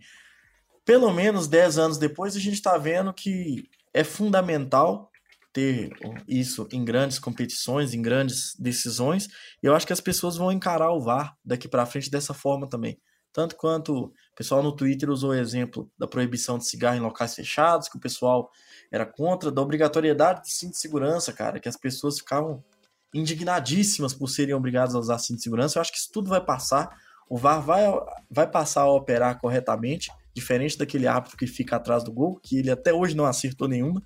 pelo 0.88 1.12
menos 1.12 1.46
10 1.46 1.76
anos 1.76 1.98
depois, 1.98 2.34
a 2.34 2.40
gente 2.40 2.54
está 2.54 2.78
vendo 2.78 3.12
que 3.12 3.68
é 3.92 4.02
fundamental 4.02 5.12
ter 5.52 5.90
isso 6.26 6.66
em 6.72 6.82
grandes 6.82 7.18
competições, 7.18 7.92
em 7.92 8.00
grandes 8.00 8.54
decisões. 8.58 9.28
E 9.62 9.66
eu 9.66 9.74
acho 9.74 9.86
que 9.86 9.92
as 9.92 10.00
pessoas 10.00 10.38
vão 10.38 10.50
encarar 10.50 10.90
o 10.92 11.00
VAR 11.02 11.36
daqui 11.44 11.68
para 11.68 11.84
frente 11.84 12.10
dessa 12.10 12.32
forma 12.32 12.66
também. 12.66 12.98
Tanto 13.34 13.54
quanto 13.54 14.06
o 14.06 14.12
pessoal 14.34 14.62
no 14.62 14.74
Twitter 14.74 15.10
usou 15.10 15.32
o 15.32 15.34
exemplo 15.34 15.90
da 15.98 16.08
proibição 16.08 16.56
de 16.56 16.66
cigarro 16.66 16.96
em 16.96 17.00
locais 17.00 17.34
fechados, 17.34 17.86
que 17.86 17.98
o 17.98 18.00
pessoal 18.00 18.50
era 18.90 19.04
contra, 19.04 19.52
da 19.52 19.60
obrigatoriedade 19.60 20.44
de 20.44 20.52
cinto 20.52 20.72
de 20.72 20.78
segurança, 20.78 21.34
cara, 21.34 21.60
que 21.60 21.68
as 21.68 21.76
pessoas 21.76 22.18
ficavam 22.18 22.64
indignadíssimas 23.14 24.12
por 24.12 24.28
serem 24.28 24.54
obrigadas 24.54 24.94
a 24.94 24.98
usar 24.98 25.18
cinto 25.18 25.38
de 25.38 25.42
segurança. 25.42 25.78
Eu 25.78 25.80
acho 25.80 25.92
que 25.92 25.98
isso 25.98 26.10
tudo 26.12 26.28
vai 26.28 26.44
passar. 26.44 26.96
O 27.28 27.36
VAR 27.36 27.60
vai, 27.60 27.84
vai 28.30 28.46
passar 28.46 28.82
a 28.82 28.90
operar 28.90 29.38
corretamente 29.38 30.10
diferente 30.34 30.78
daquele 30.78 31.06
árbitro 31.06 31.36
que 31.36 31.46
fica 31.46 31.76
atrás 31.76 32.04
do 32.04 32.12
gol, 32.12 32.38
que 32.40 32.58
ele 32.58 32.70
até 32.70 32.92
hoje 32.92 33.16
não 33.16 33.24
acertou 33.24 33.66
nenhuma. 33.66 34.02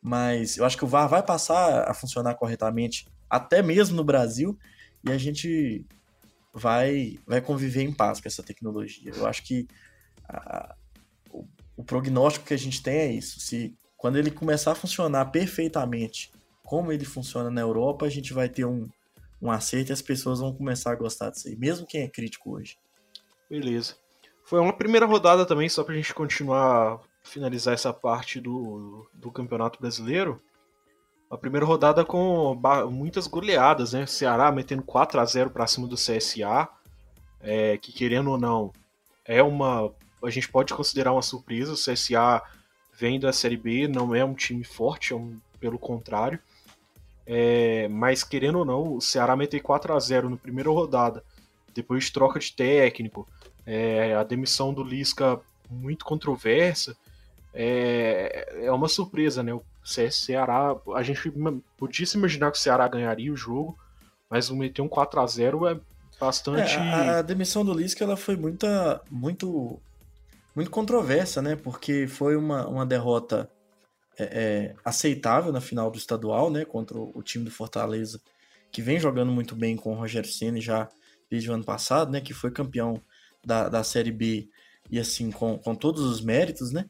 Mas 0.00 0.56
eu 0.56 0.64
acho 0.64 0.76
que 0.76 0.84
o 0.84 0.88
VAR 0.88 1.08
vai 1.08 1.22
passar 1.22 1.88
a 1.88 1.94
funcionar 1.94 2.34
corretamente, 2.34 3.06
até 3.28 3.62
mesmo 3.62 3.96
no 3.96 4.04
Brasil, 4.04 4.58
e 5.04 5.10
a 5.10 5.18
gente 5.18 5.84
vai, 6.52 7.18
vai 7.26 7.40
conviver 7.40 7.82
em 7.82 7.92
paz 7.92 8.20
com 8.20 8.28
essa 8.28 8.42
tecnologia. 8.42 9.12
Eu 9.14 9.26
acho 9.26 9.42
que 9.42 9.66
a, 10.28 10.74
o, 11.30 11.46
o 11.76 11.82
prognóstico 11.82 12.46
que 12.46 12.54
a 12.54 12.58
gente 12.58 12.82
tem 12.82 12.96
é 12.96 13.12
isso. 13.12 13.40
Se 13.40 13.74
quando 13.96 14.16
ele 14.16 14.30
começar 14.30 14.72
a 14.72 14.76
funcionar 14.76 15.26
perfeitamente 15.26 16.30
como 16.68 16.92
ele 16.92 17.06
funciona 17.06 17.50
na 17.50 17.62
Europa, 17.62 18.04
a 18.04 18.10
gente 18.10 18.34
vai 18.34 18.46
ter 18.46 18.66
um, 18.66 18.86
um 19.40 19.50
acerto 19.50 19.90
e 19.90 19.94
as 19.94 20.02
pessoas 20.02 20.40
vão 20.40 20.52
começar 20.52 20.92
a 20.92 20.96
gostar 20.96 21.30
disso 21.30 21.48
aí, 21.48 21.56
mesmo 21.56 21.86
quem 21.86 22.02
é 22.02 22.08
crítico 22.08 22.54
hoje. 22.54 22.76
Beleza. 23.48 23.94
Foi 24.44 24.60
uma 24.60 24.74
primeira 24.74 25.06
rodada 25.06 25.46
também, 25.46 25.66
só 25.66 25.82
pra 25.82 25.94
gente 25.94 26.12
continuar, 26.12 27.00
finalizar 27.22 27.72
essa 27.72 27.90
parte 27.90 28.38
do, 28.38 29.08
do 29.14 29.32
Campeonato 29.32 29.80
Brasileiro. 29.80 30.42
A 31.30 31.38
primeira 31.38 31.64
rodada 31.64 32.04
com 32.04 32.54
muitas 32.90 33.26
goleadas, 33.26 33.94
né? 33.94 34.04
Ceará 34.04 34.52
metendo 34.52 34.82
4 34.82 35.20
a 35.20 35.24
0 35.24 35.48
para 35.48 35.66
cima 35.66 35.88
do 35.88 35.96
CSA, 35.96 36.68
é, 37.40 37.78
que 37.78 37.92
querendo 37.92 38.30
ou 38.30 38.38
não, 38.38 38.74
é 39.24 39.42
uma. 39.42 39.90
A 40.22 40.28
gente 40.28 40.50
pode 40.50 40.74
considerar 40.74 41.12
uma 41.12 41.22
surpresa. 41.22 41.72
O 41.72 41.76
CSA 41.76 42.42
vem 42.92 43.18
da 43.18 43.32
Série 43.32 43.56
B, 43.56 43.88
não 43.88 44.14
é 44.14 44.22
um 44.22 44.34
time 44.34 44.64
forte, 44.64 45.14
é 45.14 45.16
um, 45.16 45.40
pelo 45.58 45.78
contrário. 45.78 46.38
É, 47.30 47.86
mas 47.88 48.24
querendo 48.24 48.60
ou 48.60 48.64
não, 48.64 48.94
o 48.94 49.00
Ceará 49.02 49.36
meter 49.36 49.60
4 49.60 49.94
a 49.94 50.00
0 50.00 50.30
na 50.30 50.36
primeira 50.38 50.70
rodada, 50.70 51.22
depois 51.74 52.08
troca 52.08 52.40
de 52.40 52.50
técnico, 52.54 53.28
é, 53.66 54.14
a 54.14 54.24
demissão 54.24 54.72
do 54.72 54.82
Lisca 54.82 55.38
muito 55.68 56.06
controversa. 56.06 56.96
É, 57.52 58.64
é 58.64 58.72
uma 58.72 58.88
surpresa, 58.88 59.42
né? 59.42 59.52
O 59.52 59.62
Ceará, 59.84 60.74
a 60.94 61.02
gente 61.02 61.30
podia 61.76 62.06
se 62.06 62.16
imaginar 62.16 62.50
que 62.50 62.56
o 62.56 62.60
Ceará 62.60 62.88
ganharia 62.88 63.30
o 63.30 63.36
jogo, 63.36 63.78
mas 64.30 64.48
meter 64.48 64.80
um 64.80 64.88
4 64.88 65.20
a 65.20 65.26
0 65.26 65.68
é 65.68 65.78
bastante. 66.18 66.76
É, 66.76 66.78
a, 66.78 67.18
a, 67.18 67.22
demissão 67.22 67.62
do 67.62 67.74
Lisca 67.74 68.04
ela 68.04 68.16
foi 68.16 68.36
muita, 68.36 69.02
muito, 69.10 69.78
muito 70.56 70.70
controversa, 70.70 71.42
né? 71.42 71.56
Porque 71.56 72.06
foi 72.06 72.36
uma, 72.36 72.66
uma 72.66 72.86
derrota 72.86 73.50
é, 74.18 74.24
é, 74.24 74.74
aceitável 74.84 75.52
na 75.52 75.60
final 75.60 75.90
do 75.90 75.98
estadual, 75.98 76.50
né? 76.50 76.64
Contra 76.64 76.98
o, 76.98 77.12
o, 77.14 77.22
time 77.22 77.44
do 77.44 77.50
Fortaleza, 77.50 78.20
que 78.72 78.82
vem 78.82 78.98
jogando 78.98 79.30
muito 79.30 79.54
bem 79.54 79.76
com 79.76 79.92
o 79.92 79.96
Rogério 79.96 80.30
Ceni 80.30 80.60
já 80.60 80.88
desde 81.30 81.50
o 81.50 81.54
ano 81.54 81.64
passado, 81.64 82.10
né? 82.10 82.20
Que 82.20 82.34
foi 82.34 82.50
campeão 82.50 83.00
da, 83.44 83.68
da 83.68 83.84
Série 83.84 84.12
B 84.12 84.48
e 84.90 84.98
assim, 84.98 85.30
com, 85.30 85.58
com 85.58 85.74
todos 85.74 86.02
os 86.02 86.20
méritos, 86.20 86.72
né? 86.72 86.86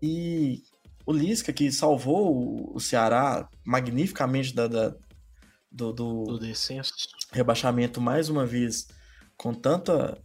E 0.00 0.62
o 1.06 1.12
Lisca, 1.12 1.52
que 1.52 1.72
salvou 1.72 2.74
o 2.74 2.80
Ceará 2.80 3.48
magnificamente 3.64 4.54
da, 4.54 4.66
da 4.66 4.94
do, 5.70 5.92
do, 5.92 6.24
do 6.38 6.46
rebaixamento 7.32 8.00
mais 8.00 8.28
uma 8.28 8.46
vez, 8.46 8.86
com 9.36 9.52
tanta. 9.52 10.16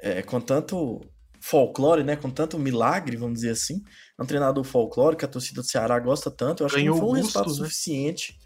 É, 0.00 0.22
com 0.22 0.40
tanto 0.40 1.00
folclore, 1.48 2.02
né? 2.02 2.16
Com 2.16 2.30
tanto 2.30 2.58
milagre, 2.58 3.16
vamos 3.16 3.36
dizer 3.36 3.50
assim. 3.50 3.82
É 4.18 4.22
um 4.22 4.26
treinador 4.26 4.64
folclórico, 4.64 5.24
a 5.24 5.28
torcida 5.28 5.60
do 5.60 5.66
Ceará 5.66 5.98
gosta 5.98 6.30
tanto. 6.30 6.62
Eu 6.62 6.66
acho 6.66 6.76
Ganhou 6.76 6.94
que 6.94 7.00
não 7.00 7.08
foi 7.08 7.18
um 7.18 7.22
resultado 7.22 7.48
né? 7.48 7.54
suficiente 7.54 8.38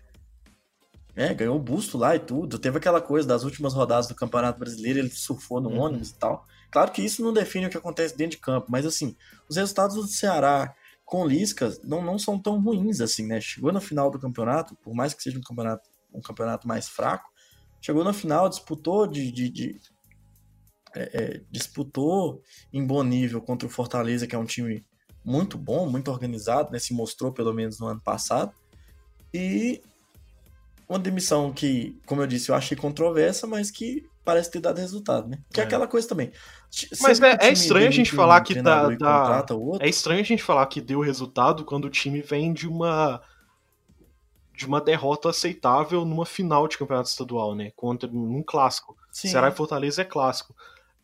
é, 1.15 1.35
ganhou 1.35 1.57
o 1.57 1.61
busto 1.61 1.99
lá 1.99 2.17
e 2.17 2.19
tudo. 2.19 2.59
Teve 2.59 2.79
aquela 2.79 3.01
coisa 3.01 3.29
das 3.29 3.45
últimas 3.45 3.75
rodadas 3.75 4.07
do 4.07 4.15
Campeonato 4.15 4.59
Brasileiro, 4.59 4.99
ele 4.99 5.11
surfou 5.11 5.61
no 5.61 5.71
uhum. 5.71 5.81
ônibus 5.81 6.11
e 6.11 6.15
tal. 6.15 6.47
Claro 6.71 6.91
que 6.91 7.03
isso 7.03 7.23
não 7.23 7.33
define 7.33 7.67
o 7.67 7.71
que 7.71 7.77
acontece 7.77 8.17
dentro 8.17 8.37
de 8.37 8.43
campo, 8.43 8.67
mas 8.71 8.87
assim, 8.87 9.15
os 9.49 9.57
resultados 9.57 9.97
do 9.97 10.07
Ceará 10.07 10.75
com 11.05 11.27
Lisca 11.27 11.71
não, 11.85 12.03
não 12.03 12.19
são 12.19 12.39
tão 12.39 12.59
ruins 12.59 13.01
assim, 13.01 13.27
né? 13.27 13.41
Chegou 13.41 13.71
na 13.73 13.81
final 13.81 14.11
do 14.11 14.19
campeonato, 14.19 14.75
por 14.77 14.95
mais 14.95 15.13
que 15.13 15.23
seja 15.23 15.39
um 15.39 15.43
campeonato, 15.43 15.91
um 16.15 16.23
campeonato 16.23 16.67
mais 16.67 16.89
fraco, 16.89 17.31
chegou 17.79 18.03
na 18.03 18.15
final, 18.15 18.49
disputou 18.49 19.07
de, 19.07 19.31
de, 19.31 19.51
de 19.51 19.81
é, 20.95 21.11
é, 21.12 21.40
disputou 21.51 22.43
em 22.72 22.84
bom 22.84 23.03
nível 23.03 23.40
contra 23.40 23.66
o 23.66 23.70
Fortaleza, 23.70 24.26
que 24.26 24.34
é 24.34 24.38
um 24.38 24.45
time 24.45 24.84
muito 25.24 25.57
bom, 25.57 25.88
muito 25.88 26.11
organizado, 26.11 26.72
né? 26.72 26.78
Se 26.78 26.93
mostrou 26.93 27.32
pelo 27.32 27.53
menos 27.53 27.78
no 27.78 27.86
ano 27.86 28.01
passado. 28.01 28.53
E 29.32 29.82
uma 30.88 30.99
demissão 30.99 31.53
que, 31.53 31.99
como 32.07 32.22
eu 32.22 32.26
disse, 32.26 32.51
eu 32.51 32.55
achei 32.55 32.76
controversa, 32.76 33.47
mas 33.47 33.70
que 33.70 34.07
parece 34.24 34.51
ter 34.51 34.61
dado 34.61 34.78
resultado, 34.78 35.28
né? 35.28 35.38
Que 35.53 35.61
é, 35.61 35.64
é 35.64 35.66
aquela 35.66 35.86
coisa 35.86 36.09
também. 36.09 36.30
Mas 37.01 37.20
é, 37.20 37.38
é 37.40 37.53
estranho 37.53 37.88
a 37.88 37.93
gente 37.93 38.12
falar 38.12 38.40
que 38.43 38.61
dá, 38.61 38.88
dá... 38.90 39.45
É 39.80 39.88
estranho 39.88 40.20
a 40.20 40.24
gente 40.24 40.43
falar 40.43 40.66
que 40.66 40.80
deu 40.80 41.01
resultado 41.01 41.64
quando 41.64 41.86
o 41.86 41.90
time 41.90 42.20
vem 42.20 42.53
de 42.53 42.68
uma 42.68 43.20
de 44.55 44.66
uma 44.66 44.80
derrota 44.80 45.30
aceitável 45.30 46.05
numa 46.05 46.26
final 46.26 46.68
de 46.68 46.78
campeonato 46.78 47.09
estadual, 47.09 47.55
né? 47.55 47.72
Contra 47.74 48.09
num 48.09 48.43
clássico. 48.43 48.97
Sim. 49.11 49.28
Ceará 49.28 49.49
e 49.49 49.53
Fortaleza 49.53 50.03
é 50.03 50.05
clássico. 50.05 50.55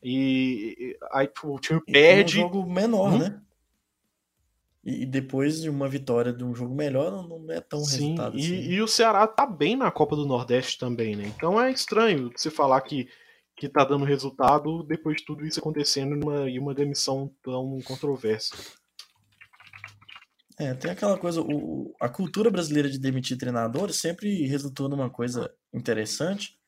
E 0.02 0.96
aí 1.12 1.26
tipo, 1.26 1.54
o 1.54 1.58
time 1.58 1.80
perde. 1.80 2.40
É 2.40 2.44
um 2.44 2.48
jogo 2.48 2.70
menor, 2.70 3.12
hum? 3.12 3.18
né? 3.18 3.40
E, 4.84 5.04
depois 5.04 5.60
de 5.60 5.68
uma 5.68 5.88
vitória 5.88 6.32
de 6.32 6.42
um 6.42 6.54
jogo 6.54 6.74
melhor, 6.74 7.10
não, 7.28 7.52
é 7.52 7.60
tão 7.60 7.80
Sim, 7.80 8.12
resultado 8.12 8.38
e, 8.38 8.40
assim. 8.40 8.70
E 8.70 8.80
o 8.80 8.88
Ceará 8.88 9.26
tá 9.26 9.44
bem 9.44 9.76
na 9.76 9.90
Copa 9.90 10.16
do 10.16 10.24
Nordeste 10.24 10.78
também, 10.78 11.14
né? 11.14 11.26
Então 11.36 11.60
é 11.60 11.70
estranho 11.70 12.30
você 12.34 12.50
falar 12.50 12.80
que, 12.80 13.08
que 13.54 13.68
tá 13.68 13.84
dando 13.84 14.04
resultado 14.04 14.82
depois 14.84 15.18
de 15.18 15.24
tudo 15.26 15.44
isso 15.44 15.60
acontecendo 15.60 16.16
numa, 16.16 16.48
e 16.48 16.58
uma 16.58 16.74
demissão 16.74 17.30
tão 17.42 17.78
controversa. 17.84 18.56
É, 20.58 20.74
tem 20.74 20.90
aquela 20.90 21.18
coisa, 21.18 21.40
o, 21.40 21.94
a 22.00 22.08
cultura 22.08 22.50
brasileira 22.50 22.88
de 22.88 22.98
demitir 22.98 23.36
treinadores 23.36 23.96
sempre 23.96 24.46
resultou 24.46 24.88
numa 24.88 25.10
coisa 25.10 25.52
interessante, 25.72 26.58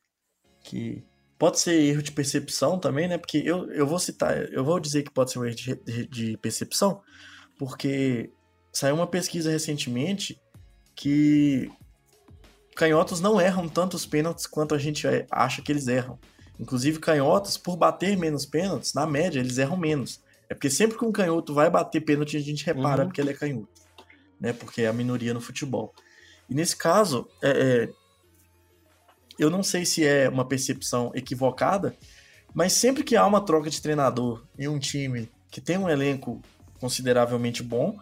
que 0.63 1.03
Pode 1.41 1.59
ser 1.59 1.73
erro 1.73 2.03
de 2.03 2.11
percepção 2.11 2.77
também, 2.77 3.07
né? 3.07 3.17
Porque 3.17 3.41
eu, 3.43 3.67
eu 3.71 3.87
vou 3.87 3.97
citar, 3.97 4.47
eu 4.53 4.63
vou 4.63 4.79
dizer 4.79 5.01
que 5.01 5.09
pode 5.09 5.31
ser 5.31 5.39
um 5.39 5.43
erro 5.43 5.55
de, 5.55 5.75
de, 5.75 6.05
de 6.05 6.37
percepção, 6.37 7.01
porque 7.57 8.31
saiu 8.71 8.93
uma 8.93 9.07
pesquisa 9.07 9.49
recentemente 9.49 10.39
que 10.95 11.67
canhotos 12.75 13.19
não 13.21 13.41
erram 13.41 13.67
tantos 13.67 14.05
pênaltis 14.05 14.45
quanto 14.45 14.75
a 14.75 14.77
gente 14.77 15.07
acha 15.31 15.63
que 15.63 15.71
eles 15.71 15.87
erram. 15.87 16.19
Inclusive, 16.59 16.99
canhotos, 16.99 17.57
por 17.57 17.75
bater 17.75 18.15
menos 18.15 18.45
pênaltis, 18.45 18.93
na 18.93 19.07
média, 19.07 19.39
eles 19.39 19.57
erram 19.57 19.77
menos. 19.77 20.21
É 20.47 20.53
porque 20.53 20.69
sempre 20.69 20.95
que 20.95 21.05
um 21.05 21.11
canhoto 21.11 21.55
vai 21.55 21.71
bater 21.71 22.01
pênalti, 22.01 22.37
a 22.37 22.39
gente 22.39 22.63
repara 22.63 23.01
uhum. 23.01 23.07
porque 23.07 23.19
ele 23.19 23.31
é 23.31 23.33
canhoto. 23.33 23.81
Né? 24.39 24.53
Porque 24.53 24.83
é 24.83 24.87
a 24.87 24.93
minoria 24.93 25.33
no 25.33 25.41
futebol. 25.41 25.91
E 26.47 26.53
nesse 26.53 26.75
caso, 26.75 27.27
é, 27.41 27.49
é, 27.49 27.89
eu 29.41 29.49
não 29.49 29.63
sei 29.63 29.85
se 29.85 30.05
é 30.05 30.29
uma 30.29 30.45
percepção 30.45 31.11
equivocada, 31.15 31.95
mas 32.53 32.73
sempre 32.73 33.03
que 33.03 33.15
há 33.15 33.25
uma 33.25 33.41
troca 33.41 33.71
de 33.71 33.81
treinador 33.81 34.45
em 34.55 34.67
um 34.67 34.77
time 34.77 35.31
que 35.49 35.59
tem 35.59 35.79
um 35.79 35.89
elenco 35.89 36.39
consideravelmente 36.79 37.63
bom, 37.63 37.97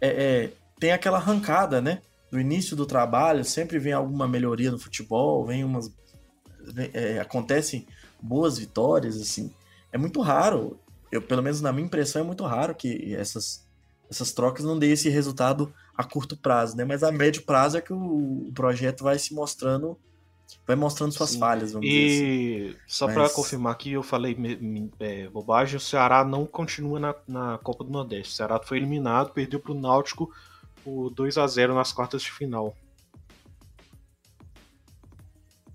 é, 0.00 0.08
é, 0.08 0.52
tem 0.80 0.90
aquela 0.90 1.18
arrancada, 1.18 1.80
né? 1.80 2.02
No 2.32 2.40
início 2.40 2.76
do 2.76 2.84
trabalho, 2.84 3.44
sempre 3.44 3.78
vem 3.78 3.92
alguma 3.92 4.26
melhoria 4.26 4.72
no 4.72 4.80
futebol, 4.80 5.46
vem 5.46 5.62
umas. 5.62 5.92
É, 6.92 7.20
acontecem 7.20 7.86
boas 8.20 8.58
vitórias, 8.58 9.20
assim. 9.20 9.52
É 9.92 9.98
muito 9.98 10.20
raro, 10.20 10.76
eu, 11.12 11.22
pelo 11.22 11.42
menos 11.42 11.60
na 11.60 11.72
minha 11.72 11.86
impressão, 11.86 12.22
é 12.22 12.24
muito 12.24 12.44
raro 12.44 12.74
que 12.74 13.14
essas, 13.14 13.64
essas 14.10 14.32
trocas 14.32 14.64
não 14.64 14.76
deem 14.76 14.92
esse 14.92 15.08
resultado 15.08 15.72
a 15.96 16.02
curto 16.02 16.36
prazo, 16.36 16.76
né? 16.76 16.84
Mas 16.84 17.04
a 17.04 17.12
médio 17.12 17.42
prazo 17.42 17.78
é 17.78 17.80
que 17.80 17.92
o, 17.92 18.48
o 18.48 18.52
projeto 18.52 19.04
vai 19.04 19.18
se 19.20 19.32
mostrando 19.32 19.96
vai 20.66 20.76
mostrando 20.76 21.12
suas 21.12 21.30
Sim. 21.30 21.38
falhas, 21.38 21.72
vamos 21.72 21.88
e, 21.88 21.90
dizer 21.90 22.70
assim. 22.70 22.78
E 22.86 22.92
só 22.92 23.06
Mas... 23.06 23.14
para 23.14 23.30
confirmar 23.30 23.76
que 23.76 23.92
eu 23.92 24.02
falei 24.02 24.36
é, 24.98 25.28
bobagem, 25.28 25.76
o 25.76 25.80
Ceará 25.80 26.24
não 26.24 26.46
continua 26.46 26.98
na, 26.98 27.14
na 27.26 27.58
Copa 27.58 27.84
do 27.84 27.90
Nordeste. 27.90 28.32
O 28.32 28.36
Ceará 28.36 28.60
foi 28.62 28.78
eliminado, 28.78 29.32
perdeu 29.32 29.60
para 29.60 29.72
o 29.72 29.80
Náutico 29.80 30.32
por 30.84 31.10
2 31.10 31.38
a 31.38 31.46
0 31.46 31.74
nas 31.74 31.92
quartas 31.92 32.22
de 32.22 32.30
final. 32.30 32.74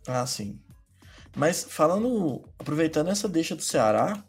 Ah, 0.07 0.25
sim. 0.25 0.59
Mas 1.35 1.63
falando, 1.63 2.43
aproveitando 2.57 3.09
essa 3.09 3.27
deixa 3.27 3.55
do 3.55 3.61
Ceará, 3.61 4.23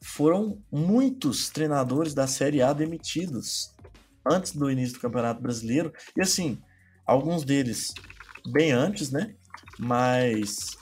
foram 0.00 0.62
muitos 0.70 1.50
treinadores 1.50 2.14
da 2.14 2.26
Série 2.26 2.62
A 2.62 2.72
demitidos 2.72 3.74
antes 4.30 4.52
do 4.52 4.70
início 4.70 4.94
do 4.94 5.00
Campeonato 5.00 5.42
Brasileiro. 5.42 5.92
E 6.16 6.22
assim, 6.22 6.62
alguns 7.04 7.44
deles 7.44 7.92
bem 8.52 8.72
antes, 8.72 9.10
né? 9.10 9.34
Mas 9.78 10.76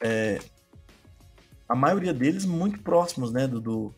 é, 0.00 0.38
a 1.68 1.74
maioria 1.74 2.12
deles 2.12 2.44
muito 2.44 2.80
próximos 2.80 3.32
né, 3.32 3.46
do, 3.46 3.60
do, 3.60 3.94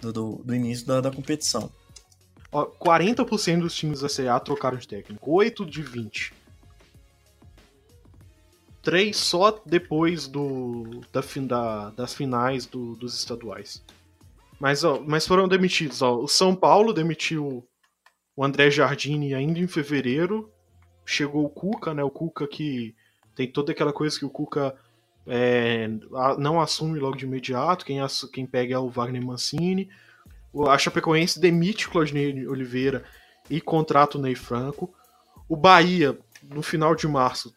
do, 0.00 0.42
do 0.44 0.54
início 0.54 0.86
da, 0.86 1.00
da 1.00 1.10
competição. 1.10 1.70
Ó, 2.52 2.66
40% 2.66 3.60
dos 3.60 3.74
times 3.74 4.00
da 4.00 4.08
CA 4.08 4.40
trocaram 4.40 4.78
de 4.78 4.88
técnico, 4.88 5.30
8 5.30 5.64
de 5.66 5.82
20. 5.82 6.32
3 8.82 9.16
só 9.16 9.62
depois 9.64 10.26
do, 10.26 11.02
da, 11.12 11.20
da, 11.46 11.90
das 11.90 12.14
finais 12.14 12.66
do, 12.66 12.96
dos 12.96 13.14
estaduais. 13.14 13.84
Mas, 14.58 14.84
ó, 14.84 15.00
mas 15.06 15.26
foram 15.26 15.46
demitidos. 15.46 16.02
Ó, 16.02 16.18
o 16.18 16.28
São 16.28 16.54
Paulo 16.54 16.92
demitiu 16.92 17.66
o 18.34 18.44
André 18.44 18.70
Jardine 18.70 19.34
ainda 19.34 19.58
em 19.58 19.66
fevereiro. 19.66 20.50
Chegou 21.04 21.44
o 21.44 21.50
Cuca, 21.50 21.94
né? 21.94 22.02
O 22.02 22.10
Cuca 22.10 22.46
que 22.46 22.94
tem 23.40 23.50
toda 23.50 23.72
aquela 23.72 23.92
coisa 23.92 24.18
que 24.18 24.24
o 24.26 24.28
Cuca 24.28 24.74
é, 25.26 25.88
não 26.38 26.60
assume 26.60 26.98
logo 26.98 27.16
de 27.16 27.24
imediato, 27.24 27.86
quem, 27.86 27.98
quem 28.30 28.44
pega 28.44 28.74
é 28.74 28.78
o 28.78 28.90
Wagner 28.90 29.24
Mancini. 29.24 29.88
A 30.68 30.76
Chapecoense 30.76 31.40
demite 31.40 31.88
o 31.88 31.90
Claudinei 31.90 32.46
Oliveira 32.46 33.02
e 33.48 33.58
contrata 33.58 34.18
o 34.18 34.20
Ney 34.20 34.34
Franco. 34.34 34.92
O 35.48 35.56
Bahia, 35.56 36.18
no 36.42 36.62
final 36.62 36.94
de 36.94 37.08
março, 37.08 37.54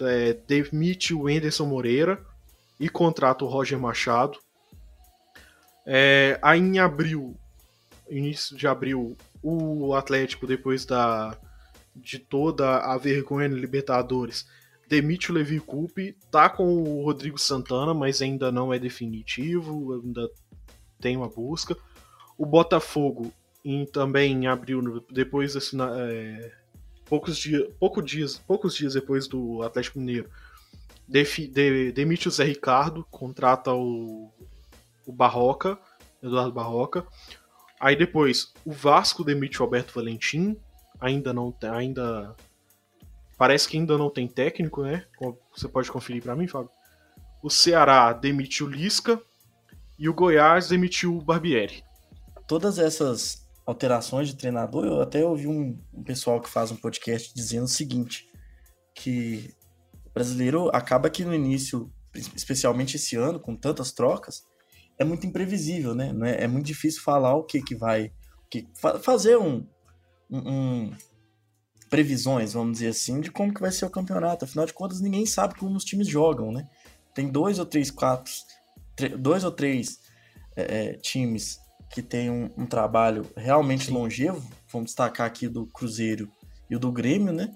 é, 0.00 0.34
demite 0.46 1.12
o 1.12 1.28
Enderson 1.28 1.66
Moreira 1.66 2.24
e 2.78 2.88
contrata 2.88 3.44
o 3.44 3.48
Roger 3.48 3.80
Machado. 3.80 4.38
É, 5.84 6.38
aí 6.40 6.60
em 6.60 6.78
abril, 6.78 7.36
início 8.08 8.56
de 8.56 8.68
abril, 8.68 9.16
o 9.42 9.92
Atlético, 9.92 10.46
depois 10.46 10.84
da, 10.84 11.36
de 11.96 12.20
toda 12.20 12.78
a 12.78 12.96
vergonha 12.96 13.48
no 13.48 13.56
Libertadores, 13.56 14.46
demite 14.90 15.30
o 15.30 15.34
Levi 15.34 15.60
Coupe, 15.60 16.16
tá 16.32 16.50
com 16.50 16.64
o 16.64 17.04
Rodrigo 17.04 17.38
Santana, 17.38 17.94
mas 17.94 18.20
ainda 18.20 18.50
não 18.50 18.74
é 18.74 18.78
definitivo, 18.78 20.02
ainda 20.04 20.28
tem 21.00 21.16
uma 21.16 21.28
busca. 21.28 21.76
O 22.36 22.44
Botafogo, 22.44 23.32
em, 23.64 23.86
também 23.86 24.32
em 24.32 24.46
abril, 24.48 25.06
depois 25.08 25.54
assim, 25.54 25.78
é, 25.80 26.52
poucos, 27.04 27.38
dia, 27.38 27.70
pouco 27.78 28.02
dias, 28.02 28.36
poucos 28.44 28.74
dias 28.74 28.94
depois 28.94 29.28
do 29.28 29.62
Atlético 29.62 30.00
Mineiro, 30.00 30.28
defi, 31.06 31.46
de, 31.46 31.92
demite 31.92 32.26
o 32.26 32.30
Zé 32.32 32.42
Ricardo, 32.42 33.06
contrata 33.12 33.72
o, 33.72 34.32
o 35.06 35.12
Barroca, 35.12 35.78
Eduardo 36.20 36.52
Barroca. 36.52 37.06
Aí 37.78 37.94
depois 37.94 38.52
o 38.64 38.72
Vasco 38.72 39.22
demite 39.22 39.60
o 39.60 39.62
Alberto 39.64 39.94
Valentim, 39.94 40.56
ainda 41.00 41.32
não 41.32 41.54
ainda 41.62 42.34
Parece 43.40 43.66
que 43.66 43.78
ainda 43.78 43.96
não 43.96 44.10
tem 44.10 44.28
técnico, 44.28 44.82
né? 44.82 45.06
Você 45.56 45.66
pode 45.66 45.90
conferir 45.90 46.22
para 46.22 46.36
mim, 46.36 46.46
Fábio. 46.46 46.68
O 47.42 47.48
Ceará 47.48 48.12
demitiu 48.12 48.66
Lisca 48.66 49.18
e 49.98 50.10
o 50.10 50.14
Goiás 50.14 50.68
demitiu 50.68 51.16
o 51.16 51.24
Barbieri. 51.24 51.82
Todas 52.46 52.78
essas 52.78 53.48
alterações 53.64 54.28
de 54.28 54.36
treinador, 54.36 54.84
eu 54.84 55.00
até 55.00 55.24
ouvi 55.24 55.46
um, 55.46 55.82
um 55.90 56.02
pessoal 56.04 56.38
que 56.38 56.50
faz 56.50 56.70
um 56.70 56.76
podcast 56.76 57.32
dizendo 57.34 57.64
o 57.64 57.68
seguinte, 57.68 58.26
que 58.94 59.54
o 60.04 60.10
brasileiro 60.12 60.68
acaba 60.76 61.08
que 61.08 61.24
no 61.24 61.34
início, 61.34 61.90
especialmente 62.36 62.96
esse 62.96 63.16
ano, 63.16 63.40
com 63.40 63.56
tantas 63.56 63.90
trocas, 63.90 64.42
é 64.98 65.04
muito 65.04 65.26
imprevisível, 65.26 65.94
né? 65.94 66.12
É, 66.24 66.44
é 66.44 66.46
muito 66.46 66.66
difícil 66.66 67.00
falar 67.02 67.34
o 67.34 67.44
que 67.44 67.62
que 67.62 67.74
vai... 67.74 68.12
Que, 68.50 68.68
fazer 69.02 69.38
um, 69.38 69.66
um, 70.30 70.92
previsões, 71.90 72.52
vamos 72.52 72.74
dizer 72.74 72.88
assim, 72.88 73.20
de 73.20 73.32
como 73.32 73.52
que 73.52 73.60
vai 73.60 73.72
ser 73.72 73.84
o 73.84 73.90
campeonato. 73.90 74.44
Afinal 74.44 74.64
de 74.64 74.72
contas, 74.72 75.00
ninguém 75.00 75.26
sabe 75.26 75.56
como 75.56 75.76
os 75.76 75.84
times 75.84 76.06
jogam, 76.06 76.52
né? 76.52 76.68
Tem 77.12 77.28
dois 77.28 77.58
ou 77.58 77.66
três, 77.66 77.90
quatro, 77.90 78.32
dois 79.18 79.42
ou 79.42 79.50
três 79.50 79.98
é, 80.56 80.62
é, 80.62 80.92
times 80.94 81.58
que 81.90 82.00
têm 82.00 82.30
um, 82.30 82.48
um 82.56 82.64
trabalho 82.64 83.28
realmente 83.36 83.86
Sim. 83.86 83.94
longevo. 83.94 84.48
Vamos 84.72 84.86
destacar 84.90 85.26
aqui 85.26 85.48
do 85.48 85.66
Cruzeiro 85.66 86.30
e 86.70 86.76
o 86.76 86.78
do 86.78 86.92
Grêmio, 86.92 87.32
né? 87.32 87.52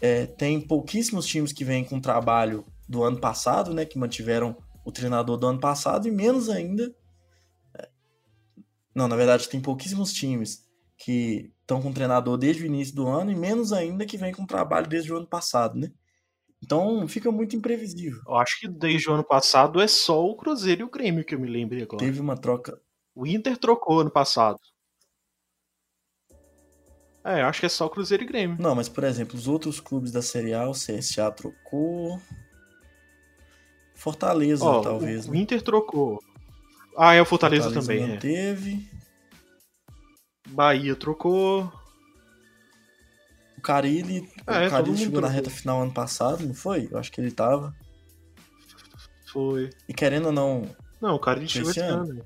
É, 0.00 0.24
tem 0.24 0.58
pouquíssimos 0.58 1.26
times 1.26 1.52
que 1.52 1.64
vêm 1.64 1.84
com 1.84 2.00
trabalho 2.00 2.64
do 2.88 3.04
ano 3.04 3.20
passado, 3.20 3.74
né? 3.74 3.84
Que 3.84 3.98
mantiveram 3.98 4.56
o 4.82 4.90
treinador 4.90 5.36
do 5.36 5.46
ano 5.46 5.60
passado 5.60 6.08
e 6.08 6.10
menos 6.10 6.48
ainda. 6.48 6.90
É, 7.78 7.86
não, 8.94 9.06
na 9.06 9.14
verdade, 9.14 9.46
tem 9.46 9.60
pouquíssimos 9.60 10.10
times 10.10 10.64
que 11.04 11.52
estão 11.60 11.82
com 11.82 11.92
treinador 11.92 12.36
desde 12.36 12.62
o 12.62 12.66
início 12.66 12.94
do 12.94 13.08
ano 13.08 13.32
e 13.32 13.34
menos 13.34 13.72
ainda 13.72 14.06
que 14.06 14.16
vem 14.16 14.32
com 14.32 14.46
trabalho 14.46 14.86
desde 14.86 15.12
o 15.12 15.16
ano 15.16 15.26
passado, 15.26 15.76
né? 15.78 15.90
Então 16.62 17.06
fica 17.08 17.30
muito 17.32 17.56
imprevisível. 17.56 18.20
Eu 18.26 18.36
acho 18.36 18.60
que 18.60 18.68
desde 18.68 19.10
o 19.10 19.14
ano 19.14 19.24
passado 19.24 19.80
é 19.80 19.88
só 19.88 20.24
o 20.24 20.36
Cruzeiro 20.36 20.82
e 20.82 20.84
o 20.84 20.90
Grêmio 20.90 21.24
que 21.24 21.34
eu 21.34 21.40
me 21.40 21.48
lembrei 21.48 21.82
agora. 21.82 21.98
Teve 21.98 22.20
uma 22.20 22.36
troca. 22.36 22.80
O 23.14 23.26
Inter 23.26 23.56
trocou 23.56 24.00
ano 24.00 24.10
passado. 24.10 24.60
É, 27.24 27.42
acho 27.42 27.60
que 27.60 27.66
é 27.66 27.68
só 27.68 27.86
o 27.86 27.90
Cruzeiro 27.90 28.22
e 28.22 28.26
Grêmio. 28.26 28.56
Não, 28.60 28.74
mas 28.74 28.88
por 28.88 29.02
exemplo, 29.02 29.36
os 29.36 29.48
outros 29.48 29.80
clubes 29.80 30.12
da 30.12 30.22
Série 30.22 30.54
A, 30.54 30.68
o 30.68 30.72
CSA 30.72 31.32
trocou. 31.32 32.20
Fortaleza, 33.96 34.64
oh, 34.64 34.80
talvez. 34.80 35.26
O 35.26 35.32
né? 35.32 35.38
Inter 35.38 35.62
trocou. 35.62 36.20
Ah, 36.96 37.14
é 37.14 37.22
o 37.22 37.24
Fortaleza, 37.24 37.64
Fortaleza 37.64 37.92
também. 37.92 38.08
Manteve. 38.08 38.88
É. 38.98 39.01
Bahia 40.52 40.94
trocou. 40.94 41.72
O 43.56 43.60
Carilli, 43.60 44.28
é, 44.46 44.66
o 44.66 44.70
Carilli 44.70 44.98
chegou 44.98 45.20
na 45.20 45.28
reta 45.28 45.48
final 45.48 45.82
ano 45.82 45.92
passado, 45.92 46.44
não 46.44 46.54
foi? 46.54 46.88
Eu 46.90 46.98
acho 46.98 47.12
que 47.12 47.20
ele 47.20 47.30
tava. 47.30 47.74
Foi. 49.32 49.70
E 49.88 49.94
querendo 49.94 50.26
ou 50.26 50.32
não. 50.32 50.68
Não, 51.00 51.14
o 51.14 51.18
Carilli 51.18 51.48
chegou 51.48 51.70
esse 51.70 51.80
ano. 51.80 52.10
ano. 52.10 52.24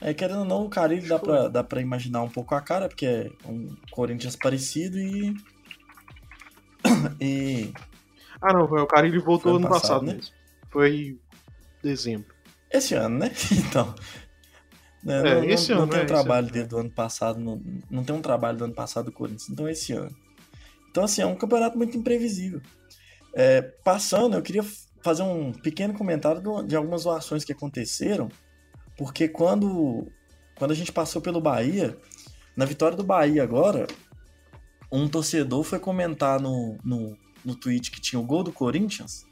É, 0.00 0.12
querendo 0.12 0.40
ou 0.40 0.44
não, 0.44 0.64
o 0.64 0.68
Carilli 0.68 1.06
dá 1.06 1.18
pra, 1.18 1.48
dá 1.48 1.62
pra 1.62 1.80
imaginar 1.80 2.22
um 2.22 2.28
pouco 2.28 2.54
a 2.54 2.60
cara, 2.60 2.88
porque 2.88 3.06
é 3.06 3.30
um 3.46 3.76
Corinthians 3.90 4.34
parecido 4.34 4.98
e. 4.98 5.36
e. 7.20 7.72
Ah, 8.40 8.52
não, 8.52 8.64
o 8.64 8.86
Carilli 8.86 9.18
voltou 9.18 9.56
ano, 9.56 9.66
ano 9.66 9.68
passado, 9.68 10.00
passado 10.00 10.06
né? 10.06 10.14
mesmo. 10.14 10.34
Foi 10.70 11.18
dezembro. 11.82 12.34
Esse 12.70 12.94
ano, 12.94 13.18
né? 13.18 13.30
Então, 13.52 13.94
né? 15.02 15.18
É, 15.18 15.34
não, 15.34 15.44
esse 15.44 15.70
não, 15.70 15.78
ano, 15.78 15.86
não 15.86 15.90
tem 15.92 16.00
um 16.00 16.04
é, 16.04 16.06
trabalho 16.06 16.48
ano. 16.54 16.68
do 16.68 16.78
ano 16.78 16.90
passado, 16.90 17.40
não, 17.40 17.60
não 17.90 18.04
tem 18.04 18.14
um 18.14 18.22
trabalho 18.22 18.58
do 18.58 18.64
ano 18.64 18.74
passado 18.74 19.06
do 19.06 19.12
Corinthians, 19.12 19.50
então 19.50 19.68
esse 19.68 19.92
ano. 19.92 20.14
Então, 20.90 21.04
assim, 21.04 21.22
é 21.22 21.26
um 21.26 21.34
campeonato 21.34 21.76
muito 21.76 21.96
imprevisível. 21.96 22.60
É, 23.34 23.62
passando, 23.62 24.36
eu 24.36 24.42
queria 24.42 24.64
fazer 25.02 25.22
um 25.22 25.52
pequeno 25.52 25.94
comentário 25.94 26.42
de 26.64 26.76
algumas 26.76 27.06
ações 27.06 27.44
que 27.44 27.52
aconteceram, 27.52 28.28
porque 28.96 29.26
quando, 29.26 30.06
quando 30.56 30.70
a 30.70 30.74
gente 30.74 30.92
passou 30.92 31.20
pelo 31.20 31.40
Bahia, 31.40 31.96
na 32.56 32.64
vitória 32.64 32.96
do 32.96 33.02
Bahia 33.02 33.42
agora, 33.42 33.86
um 34.90 35.08
torcedor 35.08 35.64
foi 35.64 35.78
comentar 35.78 36.40
no, 36.40 36.76
no, 36.84 37.16
no 37.44 37.56
tweet 37.56 37.90
que 37.90 38.00
tinha 38.00 38.20
o 38.20 38.24
gol 38.24 38.42
do 38.42 38.52
Corinthians, 38.52 39.24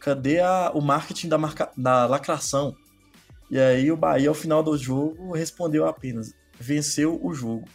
cadê 0.00 0.40
a, 0.40 0.70
o 0.74 0.80
marketing 0.80 1.28
da, 1.28 1.38
marca, 1.38 1.70
da 1.76 2.06
lacração? 2.06 2.74
E 3.50 3.58
aí 3.58 3.90
o 3.90 3.96
Bahia, 3.96 4.28
ao 4.28 4.34
final 4.34 4.62
do 4.62 4.76
jogo, 4.76 5.32
respondeu 5.32 5.86
apenas, 5.86 6.34
venceu 6.58 7.18
o 7.22 7.32
jogo. 7.32 7.68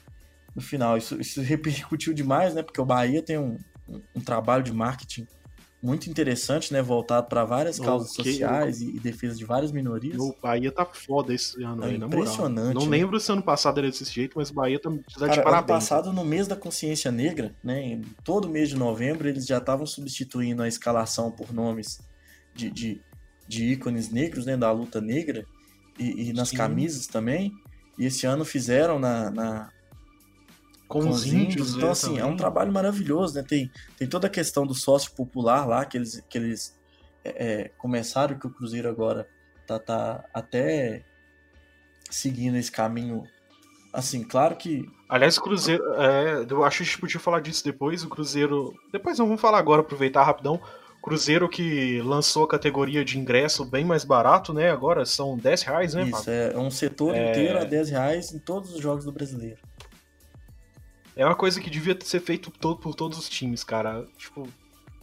No 0.56 0.62
final, 0.62 0.98
isso, 0.98 1.20
isso 1.20 1.42
repercutiu 1.42 2.14
demais, 2.14 2.54
né? 2.54 2.64
Porque 2.64 2.82
o 2.82 2.86
Bahia 2.86 3.22
tem 3.22 3.38
um, 3.38 3.58
um, 3.88 4.02
um 4.16 4.22
trabalho 4.22 4.64
de 4.64 4.74
marketing 4.74 5.28
muito 5.82 6.10
interessante, 6.10 6.74
né? 6.74 6.82
Voltado 6.82 7.28
para 7.28 7.46
várias 7.46 7.80
causas 7.80 8.12
okay, 8.12 8.34
sociais 8.34 8.82
eu... 8.82 8.90
e, 8.90 9.00
defesa 9.00 9.36
de 9.38 9.46
várias 9.46 9.72
minorias. 9.72 10.18
O 10.18 10.36
Bahia 10.42 10.72
tá 10.72 10.86
foda 10.86 11.34
esse 11.34 11.64
ano 11.64 11.84
é 11.84 11.88
aí, 11.88 11.96
impressionante. 11.96 12.74
Não 12.76 12.86
né? 12.86 12.98
lembro 12.98 13.20
se 13.20 13.32
ano 13.32 13.42
passado 13.42 13.80
era 13.80 13.90
desse 13.90 14.04
jeito, 14.04 14.34
mas 14.38 14.50
o 14.50 14.54
Bahia 14.54 14.80
tá 14.80 14.90
Cara, 14.90 15.32
de 15.32 15.42
parabéns. 15.42 15.58
Ano 15.58 15.68
passado, 15.68 16.14
no 16.14 16.26
mês 16.26 16.48
da 16.48 16.56
consciência 16.56 17.12
negra, 17.12 17.56
né? 17.64 17.82
Em 17.82 18.02
todo 18.24 18.50
mês 18.50 18.70
de 18.70 18.76
novembro, 18.76 19.30
eles 19.30 19.46
já 19.46 19.60
estavam 19.60 19.86
substituindo 19.86 20.62
a 20.62 20.68
escalação 20.68 21.32
por 21.32 21.54
nomes 21.54 22.00
de, 22.54 22.70
de, 22.70 23.02
de 23.48 23.66
ícones 23.72 24.12
negros, 24.12 24.46
né? 24.46 24.58
Da 24.58 24.72
luta 24.72 25.00
negra 25.00 25.46
e, 26.00 26.30
e 26.30 26.34
nas 26.34 26.50
Sim. 26.50 26.58
camisas 26.58 27.08
também. 27.08 27.54
E 27.98 28.06
esse 28.06 28.26
ano 28.26 28.46
fizeram 28.46 28.98
na, 28.98 29.30
na 29.30 29.72
com, 30.88 31.02
com 31.02 31.10
os 31.10 31.26
índios. 31.26 31.76
Então, 31.76 31.92
assim, 31.92 32.08
também. 32.08 32.22
é 32.22 32.26
um 32.26 32.36
trabalho 32.36 32.72
maravilhoso, 32.72 33.36
né? 33.36 33.44
Tem, 33.48 33.70
tem 33.98 34.08
toda 34.08 34.28
a 34.28 34.30
questão 34.30 34.66
do 34.66 34.74
sócio 34.74 35.12
popular 35.12 35.66
lá, 35.68 35.86
que 35.86 35.98
eles, 35.98 36.24
que 36.28 36.38
eles 36.38 36.80
é, 37.24 37.30
é, 37.30 37.68
começaram, 37.78 38.40
que 38.40 38.48
o 38.48 38.50
Cruzeiro 38.50 38.90
agora 38.90 39.28
tá, 39.68 39.78
tá 39.78 40.26
até 40.34 41.04
seguindo 42.10 42.58
esse 42.58 42.72
caminho. 42.72 43.24
Assim, 43.94 44.24
claro 44.24 44.56
que. 44.56 44.90
Aliás, 45.08 45.38
o 45.38 45.42
Cruzeiro. 45.42 45.84
É, 45.96 46.46
eu 46.50 46.64
acho 46.64 46.78
que 46.78 46.84
a 46.84 46.86
gente 46.86 47.00
podia 47.00 47.20
falar 47.20 47.40
disso 47.40 47.64
depois. 47.64 48.04
O 48.04 48.10
Cruzeiro. 48.10 48.74
Depois 48.92 49.20
não 49.20 49.28
vamos 49.28 49.42
falar 49.42 49.60
agora, 49.60 49.82
aproveitar 49.82 50.24
rapidão. 50.24 50.60
Cruzeiro 51.02 51.48
que 51.48 52.02
lançou 52.02 52.44
a 52.44 52.48
categoria 52.48 53.06
de 53.06 53.18
ingresso 53.18 53.64
bem 53.64 53.86
mais 53.86 54.04
barato, 54.04 54.54
né? 54.54 54.70
Agora 54.70 55.06
são 55.06 55.38
10 55.38 55.62
reais, 55.64 55.94
né? 55.94 56.04
Isso, 56.04 56.30
é 56.30 56.58
um 56.58 56.70
setor 56.70 57.16
é... 57.16 57.30
inteiro 57.30 57.60
a 57.60 57.64
10 57.64 57.90
reais 57.90 58.34
em 58.34 58.40
todos 58.40 58.74
os 58.74 58.82
jogos 58.82 59.06
do 59.06 59.12
brasileiro. 59.12 59.58
É 61.16 61.26
uma 61.26 61.36
coisa 61.36 61.60
que 61.60 61.70
devia 61.70 61.98
ser 62.02 62.20
feito 62.20 62.52
todo, 62.52 62.80
por 62.80 62.96
todos 62.96 63.18
os 63.18 63.30
times, 63.30 63.64
cara. 63.64 64.06
Tipo, 64.18 64.48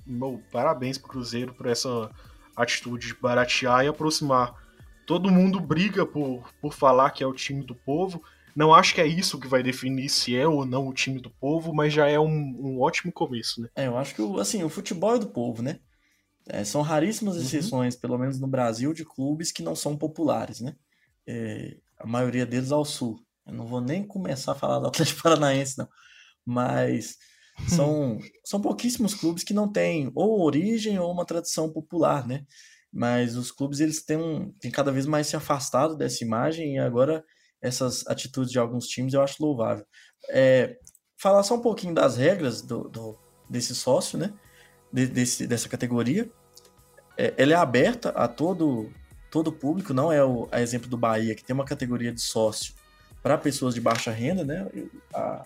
meu, 0.07 0.43
parabéns 0.53 0.99
pro 0.99 1.09
Cruzeiro 1.09 1.53
por 1.55 1.67
essa 1.67 2.11
atitude 2.55 3.09
de 3.09 3.15
baratear 3.15 3.85
e 3.85 3.89
aproximar. 3.89 4.55
Todo 5.07 5.31
mundo 5.31 5.61
briga 5.61 6.07
por, 6.07 6.51
por 6.61 6.73
falar 6.73 7.11
que 7.11 7.23
é 7.23 7.27
o 7.27 7.35
time 7.35 7.63
do 7.63 7.75
povo. 7.75 8.23
Não 8.57 8.75
acho 8.75 8.95
que 8.95 9.01
é 9.01 9.07
isso 9.07 9.39
que 9.39 9.47
vai 9.47 9.63
definir 9.63 10.09
se 10.09 10.35
é 10.35 10.49
ou 10.49 10.65
não 10.65 10.89
o 10.89 10.95
time 10.95 11.21
do 11.21 11.31
povo, 11.31 11.75
mas 11.75 11.93
já 11.93 12.09
é 12.09 12.19
um, 12.19 12.57
um 12.59 12.81
ótimo 12.81 13.13
começo, 13.13 13.61
né? 13.61 13.69
É, 13.77 13.87
eu 13.87 13.99
acho 13.99 14.15
que 14.15 14.23
assim, 14.41 14.65
o 14.65 14.71
futebol 14.71 15.15
é 15.15 15.19
do 15.19 15.29
povo, 15.29 15.63
né? 15.63 15.79
É, 16.49 16.65
são 16.65 16.81
raríssimas 16.81 17.37
uhum. 17.37 17.43
exceções, 17.43 17.95
uhum. 17.95 18.01
pelo 18.01 18.19
menos 18.19 18.41
no 18.41 18.47
Brasil, 18.47 18.95
de 18.95 19.05
clubes 19.05 19.53
que 19.53 19.63
não 19.63 19.77
são 19.77 19.97
populares, 19.97 20.61
né? 20.61 20.75
É, 21.27 21.77
a 21.99 22.07
maioria 22.07 22.47
deles 22.47 22.73
ao 22.73 22.85
sul. 22.85 23.21
Eu 23.47 23.53
não 23.53 23.67
vou 23.67 23.81
nem 23.81 24.05
começar 24.05 24.53
a 24.53 24.57
falar 24.57 24.79
do 24.79 24.87
Atlético 24.87 25.21
Paranaense, 25.23 25.77
não 25.77 25.89
mas 26.47 27.19
são, 27.69 28.19
são 28.45 28.61
pouquíssimos 28.61 29.13
clubes 29.13 29.43
que 29.43 29.53
não 29.53 29.71
têm 29.71 30.13
ou 30.15 30.41
origem 30.41 30.99
ou 30.99 31.11
uma 31.11 31.27
tradição 31.27 31.71
popular, 31.71 32.27
né? 32.27 32.47
Mas 32.93 33.37
os 33.37 33.51
clubes 33.51 33.81
eles 33.81 34.05
têm, 34.05 34.17
um, 34.17 34.53
têm 34.61 34.71
cada 34.71 34.93
vez 34.93 35.05
mais 35.05 35.27
se 35.27 35.37
afastado 35.37 35.97
dessa 35.97 36.25
imagem 36.25 36.77
e 36.77 36.79
agora 36.79 37.25
essas 37.67 38.07
atitudes 38.07 38.53
de 38.53 38.59
alguns 38.59 38.87
times 38.87 39.13
eu 39.13 39.23
acho 39.23 39.43
louvável. 39.43 39.85
É, 40.31 40.79
falar 41.17 41.43
só 41.43 41.55
um 41.55 41.61
pouquinho 41.61 41.95
das 41.95 42.17
regras 42.17 42.63
do, 42.63 42.89
do 42.89 43.19
desse 43.49 43.75
sócio, 43.75 44.19
né? 44.19 44.33
De, 44.93 45.07
desse, 45.07 45.47
dessa 45.47 45.69
categoria. 45.69 46.31
É, 47.19 47.35
ela 47.37 47.53
é 47.53 47.57
aberta 47.57 48.11
a 48.11 48.29
todo 48.29 48.91
todo 49.31 49.53
público, 49.53 49.93
não 49.93 50.11
é 50.11 50.25
o 50.25 50.49
a 50.51 50.63
exemplo 50.63 50.89
do 50.89 50.97
Bahia 50.97 51.35
que 51.35 51.45
tem 51.45 51.53
uma 51.53 51.65
categoria 51.65 52.13
de 52.13 52.23
sócio 52.23 52.75
para 53.23 53.37
pessoas 53.37 53.75
de 53.75 53.81
baixa 53.81 54.11
renda, 54.11 54.45
né? 54.45 54.69
A, 55.13 55.45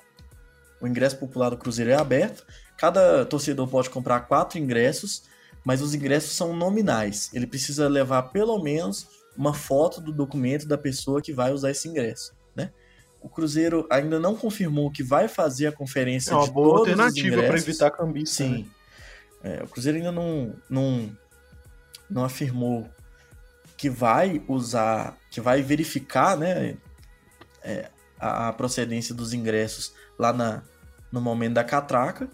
o 0.81 0.87
ingresso 0.87 1.19
popular 1.19 1.51
do 1.51 1.57
Cruzeiro 1.57 1.91
é 1.91 1.95
aberto. 1.95 2.45
Cada 2.77 3.25
torcedor 3.25 3.67
pode 3.69 3.91
comprar 3.91 4.21
quatro 4.21 4.59
ingressos, 4.59 5.25
mas 5.65 5.83
os 5.83 5.95
ingressos 5.95 6.33
são 6.33 6.55
nominais. 6.55 7.31
Ele 7.33 7.47
precisa 7.47 7.89
levar 7.89 8.25
pelo 8.25 8.63
menos 8.63 9.07
uma 9.41 9.55
foto 9.55 10.03
do 10.03 10.13
documento 10.13 10.69
da 10.69 10.77
pessoa 10.77 11.23
que 11.23 11.33
vai 11.33 11.51
usar 11.51 11.71
esse 11.71 11.89
ingresso, 11.89 12.35
né? 12.55 12.71
O 13.23 13.29
Cruzeiro 13.29 13.87
ainda 13.91 14.21
não 14.21 14.37
confirmou 14.37 14.91
que 14.91 15.03
vai 15.03 15.29
fazer 15.29 15.67
a 15.67 15.73
conferência 15.73 16.33
é 16.33 16.37
uma 16.37 16.47
boa 16.47 16.81
alternativa 16.81 17.43
para 17.43 17.57
evitar 17.57 17.91
cambista. 17.91 18.45
Sim. 18.45 18.69
Né? 19.43 19.61
É, 19.61 19.63
o 19.63 19.67
Cruzeiro 19.67 19.97
ainda 19.97 20.13
não, 20.13 20.55
não, 20.69 21.17
não 22.11 22.23
afirmou 22.23 22.87
que 23.79 23.89
vai 23.89 24.43
usar, 24.47 25.17
que 25.31 25.41
vai 25.41 25.63
verificar, 25.63 26.37
né, 26.37 26.77
é, 27.63 27.89
a, 28.19 28.49
a 28.49 28.53
procedência 28.53 29.15
dos 29.15 29.33
ingressos 29.33 29.95
lá 30.19 30.35
na, 30.35 30.63
no 31.11 31.19
momento 31.19 31.55
da 31.55 31.65
catraca, 31.65 32.29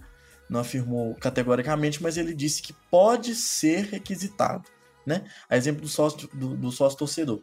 não 0.48 0.58
afirmou 0.58 1.14
categoricamente, 1.14 2.02
mas 2.02 2.16
ele 2.16 2.34
disse 2.34 2.60
que 2.60 2.72
pode 2.90 3.32
ser 3.36 3.84
requisitado, 3.84 4.68
né? 5.06 5.24
A 5.48 5.56
exemplo 5.56 5.82
do 5.82 5.88
sócio, 5.88 6.28
do, 6.34 6.56
do 6.56 6.72
sócio 6.72 6.98
torcedor. 6.98 7.40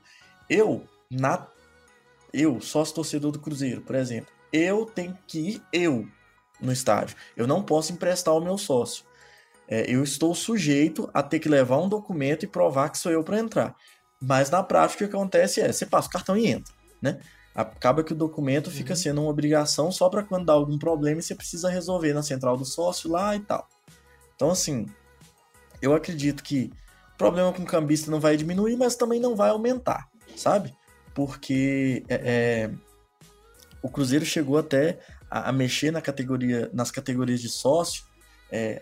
Eu, 0.50 0.86
na, 1.10 1.48
eu, 2.34 2.60
sócio 2.60 2.94
torcedor 2.94 3.32
do 3.32 3.40
Cruzeiro, 3.40 3.82
por 3.82 3.96
exemplo, 3.96 4.32
eu 4.52 4.86
tenho 4.86 5.18
que 5.26 5.40
ir 5.40 5.62
eu 5.72 6.08
no 6.60 6.72
estádio. 6.72 7.16
Eu 7.36 7.48
não 7.48 7.64
posso 7.64 7.94
emprestar 7.94 8.36
o 8.36 8.42
meu 8.42 8.58
sócio. 8.58 9.06
É, 9.68 9.90
eu 9.90 10.04
estou 10.04 10.36
sujeito 10.36 11.10
a 11.14 11.24
ter 11.24 11.40
que 11.40 11.48
levar 11.48 11.80
um 11.80 11.88
documento 11.88 12.44
e 12.44 12.48
provar 12.48 12.90
que 12.90 12.98
sou 12.98 13.12
eu 13.12 13.24
para 13.24 13.40
entrar. 13.40 13.76
Mas 14.22 14.50
na 14.50 14.62
prática 14.62 15.06
o 15.06 15.08
que 15.08 15.16
acontece 15.16 15.62
é, 15.62 15.72
você 15.72 15.86
passa 15.86 16.08
o 16.08 16.12
cartão 16.12 16.38
e 16.38 16.48
entra, 16.48 16.74
né? 17.02 17.20
acaba 17.54 18.04
que 18.04 18.14
o 18.14 18.16
documento 18.16 18.68
uhum. 18.68 18.74
fica 18.74 18.96
sendo 18.96 19.22
uma 19.22 19.30
obrigação 19.30 19.92
só 19.92 20.10
para 20.10 20.24
quando 20.24 20.46
dá 20.46 20.54
algum 20.54 20.78
problema 20.78 21.20
e 21.20 21.24
você 21.24 21.36
precisa 21.36 21.70
resolver 21.70 22.14
na 22.14 22.24
central 22.24 22.58
do 22.58 22.66
sócio 22.66 23.10
lá 23.10 23.36
e 23.36 23.40
tal. 23.40 23.68
Então, 24.36 24.50
assim, 24.50 24.88
eu 25.82 25.94
acredito 25.94 26.44
que 26.44 26.72
problema 27.24 27.54
com 27.54 27.64
cambista 27.64 28.12
não 28.12 28.20
vai 28.20 28.36
diminuir, 28.36 28.76
mas 28.76 28.98
também 28.98 29.18
não 29.18 29.34
vai 29.34 29.50
aumentar, 29.50 30.10
sabe? 30.36 30.76
Porque 31.16 32.04
é, 32.10 32.16
é, 32.16 32.72
o 33.82 33.90
Cruzeiro 33.90 34.26
chegou 34.26 34.58
até 34.58 35.00
a, 35.32 35.50
a, 35.50 35.52
mexer 35.54 35.90
na 35.90 36.02
categoria, 36.02 36.70
nas 36.74 36.92
categorias 36.92 37.40
de 37.40 37.48
sócio, 37.48 38.04
é, 38.52 38.82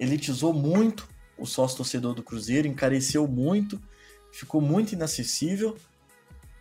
elitizou 0.00 0.52
muito 0.52 1.08
o 1.38 1.46
sócio 1.46 1.76
torcedor 1.76 2.14
do 2.14 2.22
Cruzeiro, 2.22 2.66
encareceu 2.66 3.28
muito, 3.28 3.80
ficou 4.32 4.60
muito 4.60 4.92
inacessível 4.92 5.76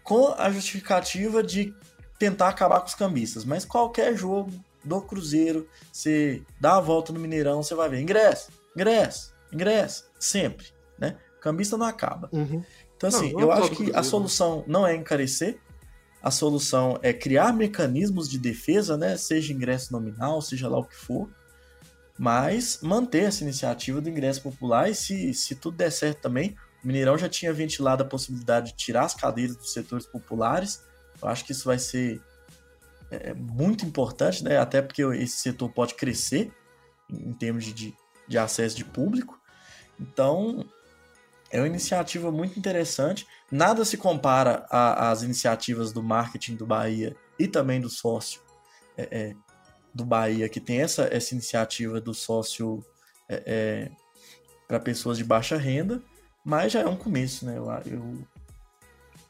com 0.04 0.36
a 0.38 0.52
justificativa 0.52 1.42
de 1.42 1.74
tentar 2.20 2.50
acabar 2.50 2.80
com 2.82 2.88
os 2.88 2.94
cambistas. 2.94 3.44
Mas 3.44 3.66
qualquer 3.66 4.16
jogo 4.16 4.52
do 4.84 5.02
Cruzeiro, 5.02 5.68
você 5.92 6.44
dá 6.62 6.78
a 6.78 6.82
volta 6.82 7.12
no 7.12 7.20
Mineirão, 7.20 7.64
você 7.64 7.74
vai 7.74 7.90
ver 7.90 8.02
ingresso, 8.02 8.52
ingresso, 8.76 9.34
ingresso, 9.52 10.10
sempre, 10.20 10.77
né? 11.00 11.18
Cambista 11.40 11.78
não 11.78 11.86
acaba. 11.86 12.30
Uhum. 12.32 12.64
Então, 12.96 13.10
assim, 13.10 13.34
não, 13.34 13.42
eu 13.42 13.52
acho 13.52 13.72
que 13.72 13.96
a 13.96 14.02
solução 14.02 14.64
não 14.68 14.86
é 14.86 14.96
encarecer, 14.96 15.60
a 16.22 16.32
solução 16.32 17.00
é 17.02 17.14
criar 17.14 17.54
mecanismos 17.54 18.28
de 18.28 18.40
defesa, 18.40 18.98
né? 18.98 19.16
Seja 19.18 19.54
ingresso 19.54 19.94
nominal, 19.94 20.42
seja 20.42 20.68
lá 20.68 20.80
o 20.80 20.84
que 20.84 20.96
for, 20.96 21.30
mas 22.18 22.80
manter 22.82 23.24
essa 23.24 23.44
iniciativa 23.44 24.02
do 24.02 24.10
ingresso 24.10 24.42
popular 24.42 24.90
e 24.90 24.96
se, 24.96 25.34
se 25.34 25.56
tudo 25.56 25.78
der 25.78 25.92
certo 25.92 26.22
também, 26.22 26.56
o 26.84 26.88
Mineirão 26.88 27.18
já 27.18 27.30
tinha 27.30 27.54
ventilado 27.54 28.04
a 28.04 28.06
possibilidade 28.06 28.72
de 28.72 28.78
tirar 28.78 29.06
as 29.06 29.14
cadeiras 29.14 29.56
dos 29.56 29.72
setores 29.72 30.06
populares. 30.06 30.82
Eu 31.22 31.28
acho 31.28 31.46
que 31.46 31.52
isso 31.52 31.66
vai 31.66 31.78
ser 31.78 32.22
é, 33.12 33.34
muito 33.34 33.86
importante, 33.86 34.44
né? 34.44 34.58
até 34.58 34.82
porque 34.82 35.02
esse 35.04 35.38
setor 35.38 35.70
pode 35.70 35.94
crescer 35.94 36.52
em 37.10 37.34
termos 37.34 37.66
de, 37.66 37.96
de 38.28 38.38
acesso 38.38 38.76
de 38.76 38.84
público. 38.84 39.40
Então, 40.00 40.66
é 41.52 41.60
uma 41.60 41.68
iniciativa 41.68 42.32
muito 42.32 42.58
interessante. 42.60 43.28
Nada 43.52 43.86
se 43.86 43.98
compara 43.98 44.66
às 44.70 45.22
iniciativas 45.22 45.94
do 45.94 46.04
marketing 46.04 46.56
do 46.56 46.66
Bahia 46.66 47.16
e 47.40 47.48
também 47.48 47.80
do 47.80 47.90
sócio 47.90 48.42
é, 48.98 49.08
é, 49.12 49.36
do 49.94 50.06
Bahia, 50.06 50.50
que 50.50 50.60
tem 50.60 50.82
essa, 50.82 51.04
essa 51.12 51.34
iniciativa 51.34 52.02
do 52.02 52.14
sócio 52.14 52.84
é, 53.30 53.44
é 53.46 53.92
para 54.68 54.80
pessoas 54.80 55.18
de 55.18 55.24
baixa 55.24 55.58
renda. 55.58 56.04
Mas 56.44 56.74
já 56.74 56.82
é 56.82 56.86
um 56.86 56.96
começo, 56.96 57.46
né? 57.46 57.58
Eu, 57.58 57.66
eu 57.86 58.28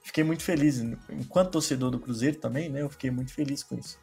fiquei 0.03 0.24
muito 0.24 0.43
feliz. 0.43 0.80
Enquanto 1.09 1.51
torcedor 1.51 1.91
do 1.91 1.99
Cruzeiro 1.99 2.38
também, 2.38 2.70
né? 2.70 2.82
Eu 2.82 2.89
fiquei 2.89 3.11
muito 3.11 3.34
feliz 3.34 3.63
com 3.63 3.76
isso. 3.76 3.99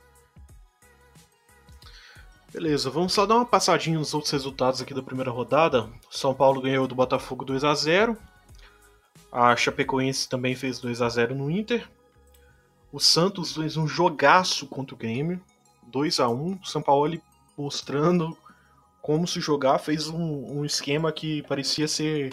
Beleza, 2.55 2.89
vamos 2.89 3.13
só 3.13 3.27
dar 3.27 3.35
uma 3.35 3.45
passadinha 3.45 3.99
nos 3.99 4.15
outros 4.15 4.31
resultados 4.31 4.81
aqui 4.81 4.95
da 4.95 5.03
primeira 5.03 5.29
rodada. 5.29 5.91
São 6.09 6.33
Paulo 6.33 6.63
ganhou 6.63 6.87
do 6.87 6.95
Botafogo 6.95 7.45
2 7.45 7.65
a 7.65 7.75
0 7.75 8.17
A 9.33 9.57
Chapecoense 9.57 10.29
também 10.29 10.55
fez 10.55 10.79
2 10.79 11.03
a 11.03 11.09
0 11.09 11.35
no 11.35 11.51
Inter. 11.51 11.91
O 12.93 13.01
Santos 13.01 13.57
fez 13.57 13.77
um 13.77 13.89
jogaço 13.89 14.69
contra 14.69 14.95
o 14.95 14.97
Grêmio, 14.97 15.43
2 15.89 16.21
a 16.21 16.29
1 16.29 16.63
São 16.63 16.81
Paulo 16.81 17.21
mostrando 17.59 18.39
como 19.03 19.27
se 19.27 19.41
jogar, 19.41 19.81
fez 19.81 20.07
um, 20.07 20.61
um 20.61 20.65
esquema 20.65 21.11
que 21.11 21.43
parecia 21.49 21.89
ser 21.89 22.33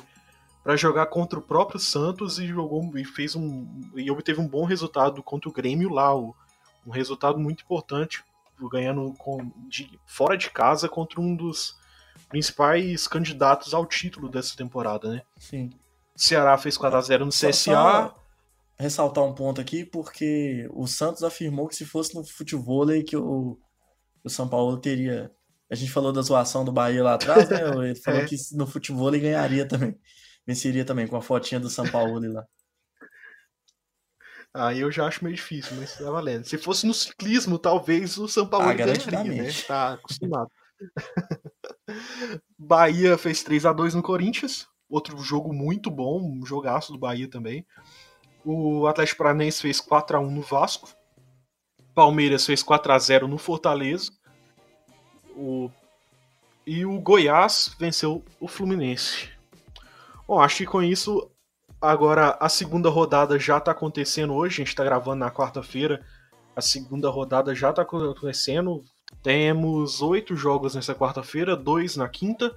para 0.64 0.76
jogar 0.76 1.08
contra 1.08 1.40
o 1.40 1.42
próprio 1.42 1.80
Santos 1.80 2.38
e 2.38 2.46
jogou 2.46 2.96
e 2.96 3.04
fez 3.04 3.36
um 3.36 3.68
e 3.96 4.12
obteve 4.12 4.40
um 4.40 4.48
bom 4.48 4.66
resultado 4.66 5.24
contra 5.24 5.50
o 5.50 5.52
Grêmio 5.52 5.90
lá, 5.90 6.16
um 6.16 6.92
resultado 6.92 7.40
muito 7.40 7.64
importante 7.64 8.24
ganhando 8.70 9.14
com, 9.18 9.52
de, 9.68 10.00
fora 10.06 10.38
de 10.38 10.50
casa 10.50 10.90
contra 10.90 11.20
um 11.20 11.36
dos 11.36 11.76
principais 12.30 13.08
candidatos 13.08 13.74
ao 13.74 13.86
título 13.86 14.30
dessa 14.30 14.56
temporada, 14.56 15.10
né? 15.10 15.22
Sim. 15.38 15.70
Ceará 16.16 16.58
fez 16.58 16.78
4x0 16.78 17.20
no 17.20 17.30
CSA. 17.30 17.54
Só 17.54 18.22
ressaltar 18.82 19.24
um 19.24 19.34
ponto 19.34 19.62
aqui, 19.62 19.86
porque 19.86 20.68
o 20.74 20.88
Santos 20.88 21.24
afirmou 21.24 21.68
que 21.68 21.76
se 21.76 21.86
fosse 21.86 22.16
no 22.16 22.26
futebol 22.26 22.88
que 23.06 23.16
o, 23.16 23.58
o 24.24 24.30
São 24.30 24.48
Paulo 24.48 24.78
teria. 24.78 25.32
A 25.70 25.76
gente 25.76 25.92
falou 25.92 26.12
da 26.12 26.22
zoação 26.22 26.66
do 26.66 26.72
Bahia 26.72 27.04
lá 27.04 27.14
atrás, 27.14 27.48
né? 27.48 27.60
Ele 27.86 27.96
falou 27.96 28.22
é. 28.22 28.26
que 28.26 28.36
no 28.54 28.68
futebol 28.68 29.08
ele 29.08 29.20
ganharia 29.20 29.66
também. 29.66 29.98
Venceria 30.46 30.84
também, 30.84 31.08
com 31.08 31.16
a 31.16 31.22
fotinha 31.22 31.60
do 31.60 31.70
São 31.70 31.88
Paulo 31.88 32.20
lá. 32.34 32.46
Aí 34.54 34.82
eu 34.82 34.92
já 34.92 35.08
acho 35.08 35.24
meio 35.24 35.36
difícil, 35.36 35.78
mas 35.78 35.98
tá 35.98 36.12
valendo. 36.12 36.44
Se 36.44 36.58
fosse 36.58 36.86
no 36.86 36.94
ciclismo, 36.94 37.58
talvez 37.58 38.18
o 38.18 38.28
São 38.28 38.46
Paulo 38.46 38.68
ah, 38.68 38.74
ganharia, 38.74 39.24
né? 39.24 39.50
Tá 39.66 39.94
acostumado. 39.94 40.52
Bahia 42.60 43.18
fez 43.18 43.44
3 43.44 43.66
a 43.66 43.74
2 43.74 43.96
no 43.96 44.04
Corinthians. 44.04 44.68
Outro 44.90 45.18
jogo 45.20 45.54
muito 45.54 45.90
bom, 45.90 46.22
um 46.22 46.46
jogaço 46.46 46.92
do 46.92 47.00
Bahia 47.00 47.30
também. 47.30 47.66
O 48.44 48.88
Atlético 48.88 49.20
Paranaense 49.20 49.62
fez 49.62 49.80
4 49.80 50.18
a 50.18 50.20
1 50.20 50.30
no 50.30 50.42
Vasco. 50.42 50.90
Palmeiras 51.96 52.46
fez 52.46 52.62
4 52.62 52.92
a 52.92 53.00
0 53.00 53.28
no 53.30 53.38
Fortaleza. 53.38 54.12
O... 55.30 55.70
E 56.68 56.86
o 56.86 57.00
Goiás 57.00 57.74
venceu 57.80 58.24
o 58.40 58.48
Fluminense. 58.50 59.30
Bom, 60.28 60.42
acho 60.42 60.58
que 60.58 60.66
com 60.66 60.84
isso 60.84 61.31
Agora, 61.82 62.38
a 62.40 62.48
segunda 62.48 62.90
rodada 62.90 63.40
já 63.40 63.60
tá 63.60 63.72
acontecendo 63.72 64.36
hoje, 64.36 64.62
a 64.62 64.66
gente 64.66 64.76
tá 64.76 64.84
gravando 64.84 65.18
na 65.18 65.32
quarta-feira. 65.32 66.06
A 66.56 66.62
segunda 66.62 67.10
rodada 67.10 67.56
já 67.56 67.74
tá 67.74 67.82
acontecendo. 67.82 68.84
Temos 69.24 70.00
oito 70.00 70.36
jogos 70.36 70.76
nessa 70.76 70.94
quarta-feira, 70.94 71.56
dois 71.56 71.96
na 71.96 72.08
quinta. 72.08 72.56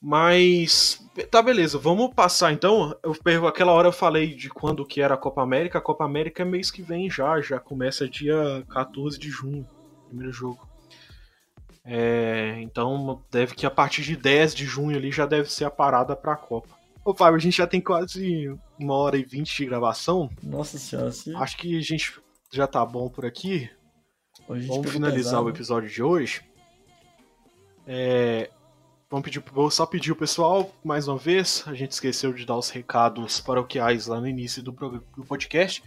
Mas 0.00 1.00
tá 1.30 1.40
beleza, 1.40 1.78
vamos 1.78 2.12
passar 2.12 2.52
então. 2.52 2.92
Eu, 3.04 3.46
aquela 3.46 3.70
hora 3.70 3.86
eu 3.86 3.92
falei 3.92 4.34
de 4.34 4.50
quando 4.50 4.84
que 4.84 5.00
era 5.00 5.14
a 5.14 5.18
Copa 5.18 5.40
América. 5.40 5.78
A 5.78 5.82
Copa 5.82 6.04
América 6.04 6.42
é 6.42 6.44
mês 6.44 6.72
que 6.72 6.82
vem 6.82 7.08
já, 7.08 7.40
já 7.40 7.60
começa 7.60 8.08
dia 8.08 8.64
14 8.68 9.16
de 9.16 9.30
junho, 9.30 9.64
primeiro 10.08 10.32
jogo. 10.32 10.68
É, 11.84 12.56
então 12.60 13.22
deve 13.30 13.54
que 13.54 13.64
a 13.64 13.70
partir 13.70 14.02
de 14.02 14.16
10 14.16 14.56
de 14.56 14.66
junho 14.66 14.96
ali 14.96 15.12
já 15.12 15.24
deve 15.24 15.48
ser 15.48 15.66
a 15.66 15.70
parada 15.70 16.16
para 16.16 16.32
a 16.32 16.36
Copa. 16.36 16.81
Ô, 17.04 17.14
Fábio, 17.14 17.36
a 17.36 17.40
gente 17.40 17.56
já 17.56 17.66
tem 17.66 17.80
quase 17.80 18.56
uma 18.78 18.94
hora 18.94 19.16
e 19.16 19.24
vinte 19.24 19.56
de 19.56 19.66
gravação. 19.66 20.30
Nossa 20.42 20.78
senhora, 20.78 21.10
sim. 21.10 21.34
Acho 21.34 21.56
que 21.56 21.76
a 21.76 21.80
gente 21.80 22.20
já 22.52 22.66
tá 22.66 22.84
bom 22.86 23.08
por 23.08 23.26
aqui. 23.26 23.68
Vamos 24.48 24.90
finalizar 24.90 25.32
pesado. 25.32 25.46
o 25.46 25.50
episódio 25.50 25.90
de 25.90 26.02
hoje. 26.02 26.42
É, 27.86 28.50
vamos 29.10 29.24
pedir, 29.24 29.42
vou 29.52 29.70
só 29.70 29.84
pedir 29.84 30.12
o 30.12 30.16
pessoal, 30.16 30.70
mais 30.84 31.08
uma 31.08 31.18
vez, 31.18 31.64
a 31.66 31.74
gente 31.74 31.90
esqueceu 31.90 32.32
de 32.32 32.46
dar 32.46 32.56
os 32.56 32.70
recados 32.70 33.40
paroquiais 33.40 34.06
lá 34.06 34.20
no 34.20 34.28
início 34.28 34.62
do, 34.62 34.70
do 34.70 35.24
podcast, 35.24 35.82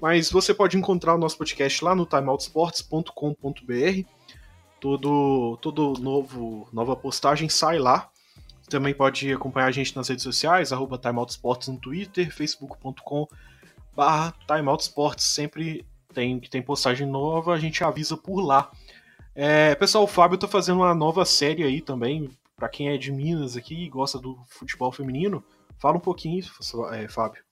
mas 0.00 0.30
você 0.30 0.52
pode 0.52 0.76
encontrar 0.76 1.14
o 1.14 1.18
nosso 1.18 1.38
podcast 1.38 1.84
lá 1.84 1.94
no 1.94 2.04
timeoutsports.com.br. 2.04 4.08
Todo, 4.80 5.58
todo 5.60 5.94
novo, 6.00 6.68
nova 6.72 6.94
postagem 6.94 7.48
sai 7.48 7.78
lá. 7.78 8.10
Também 8.68 8.94
pode 8.94 9.32
acompanhar 9.32 9.66
a 9.66 9.72
gente 9.72 9.96
nas 9.96 10.08
redes 10.08 10.22
sociais, 10.22 10.72
arroba 10.72 10.98
timeoutsports 10.98 11.68
no 11.68 11.78
Twitter, 11.78 12.32
facebook.com 12.32 13.26
barra 13.96 14.32
timeoutsports, 14.46 15.24
sempre 15.24 15.84
tem, 16.14 16.38
tem 16.38 16.62
postagem 16.62 17.06
nova, 17.06 17.52
a 17.52 17.58
gente 17.58 17.82
avisa 17.82 18.16
por 18.16 18.40
lá. 18.40 18.70
É, 19.34 19.74
pessoal, 19.74 20.04
o 20.04 20.08
Fábio 20.08 20.38
tá 20.38 20.46
fazendo 20.46 20.78
uma 20.78 20.94
nova 20.94 21.24
série 21.24 21.64
aí 21.64 21.80
também, 21.80 22.30
para 22.56 22.68
quem 22.68 22.90
é 22.90 22.96
de 22.96 23.10
Minas 23.10 23.56
aqui 23.56 23.74
e 23.74 23.88
gosta 23.88 24.18
do 24.18 24.38
futebol 24.48 24.92
feminino, 24.92 25.42
fala 25.78 25.96
um 25.96 26.00
pouquinho, 26.00 26.44
é, 26.92 27.08
Fábio. 27.08 27.42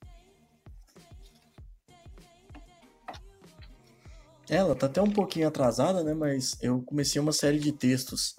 Ela 4.49 4.75
tá 4.75 4.85
até 4.85 5.01
um 5.01 5.11
pouquinho 5.11 5.47
atrasada, 5.47 6.03
né? 6.03 6.13
Mas 6.13 6.57
eu 6.61 6.81
comecei 6.81 7.21
uma 7.21 7.33
série 7.33 7.59
de 7.59 7.73
textos 7.73 8.37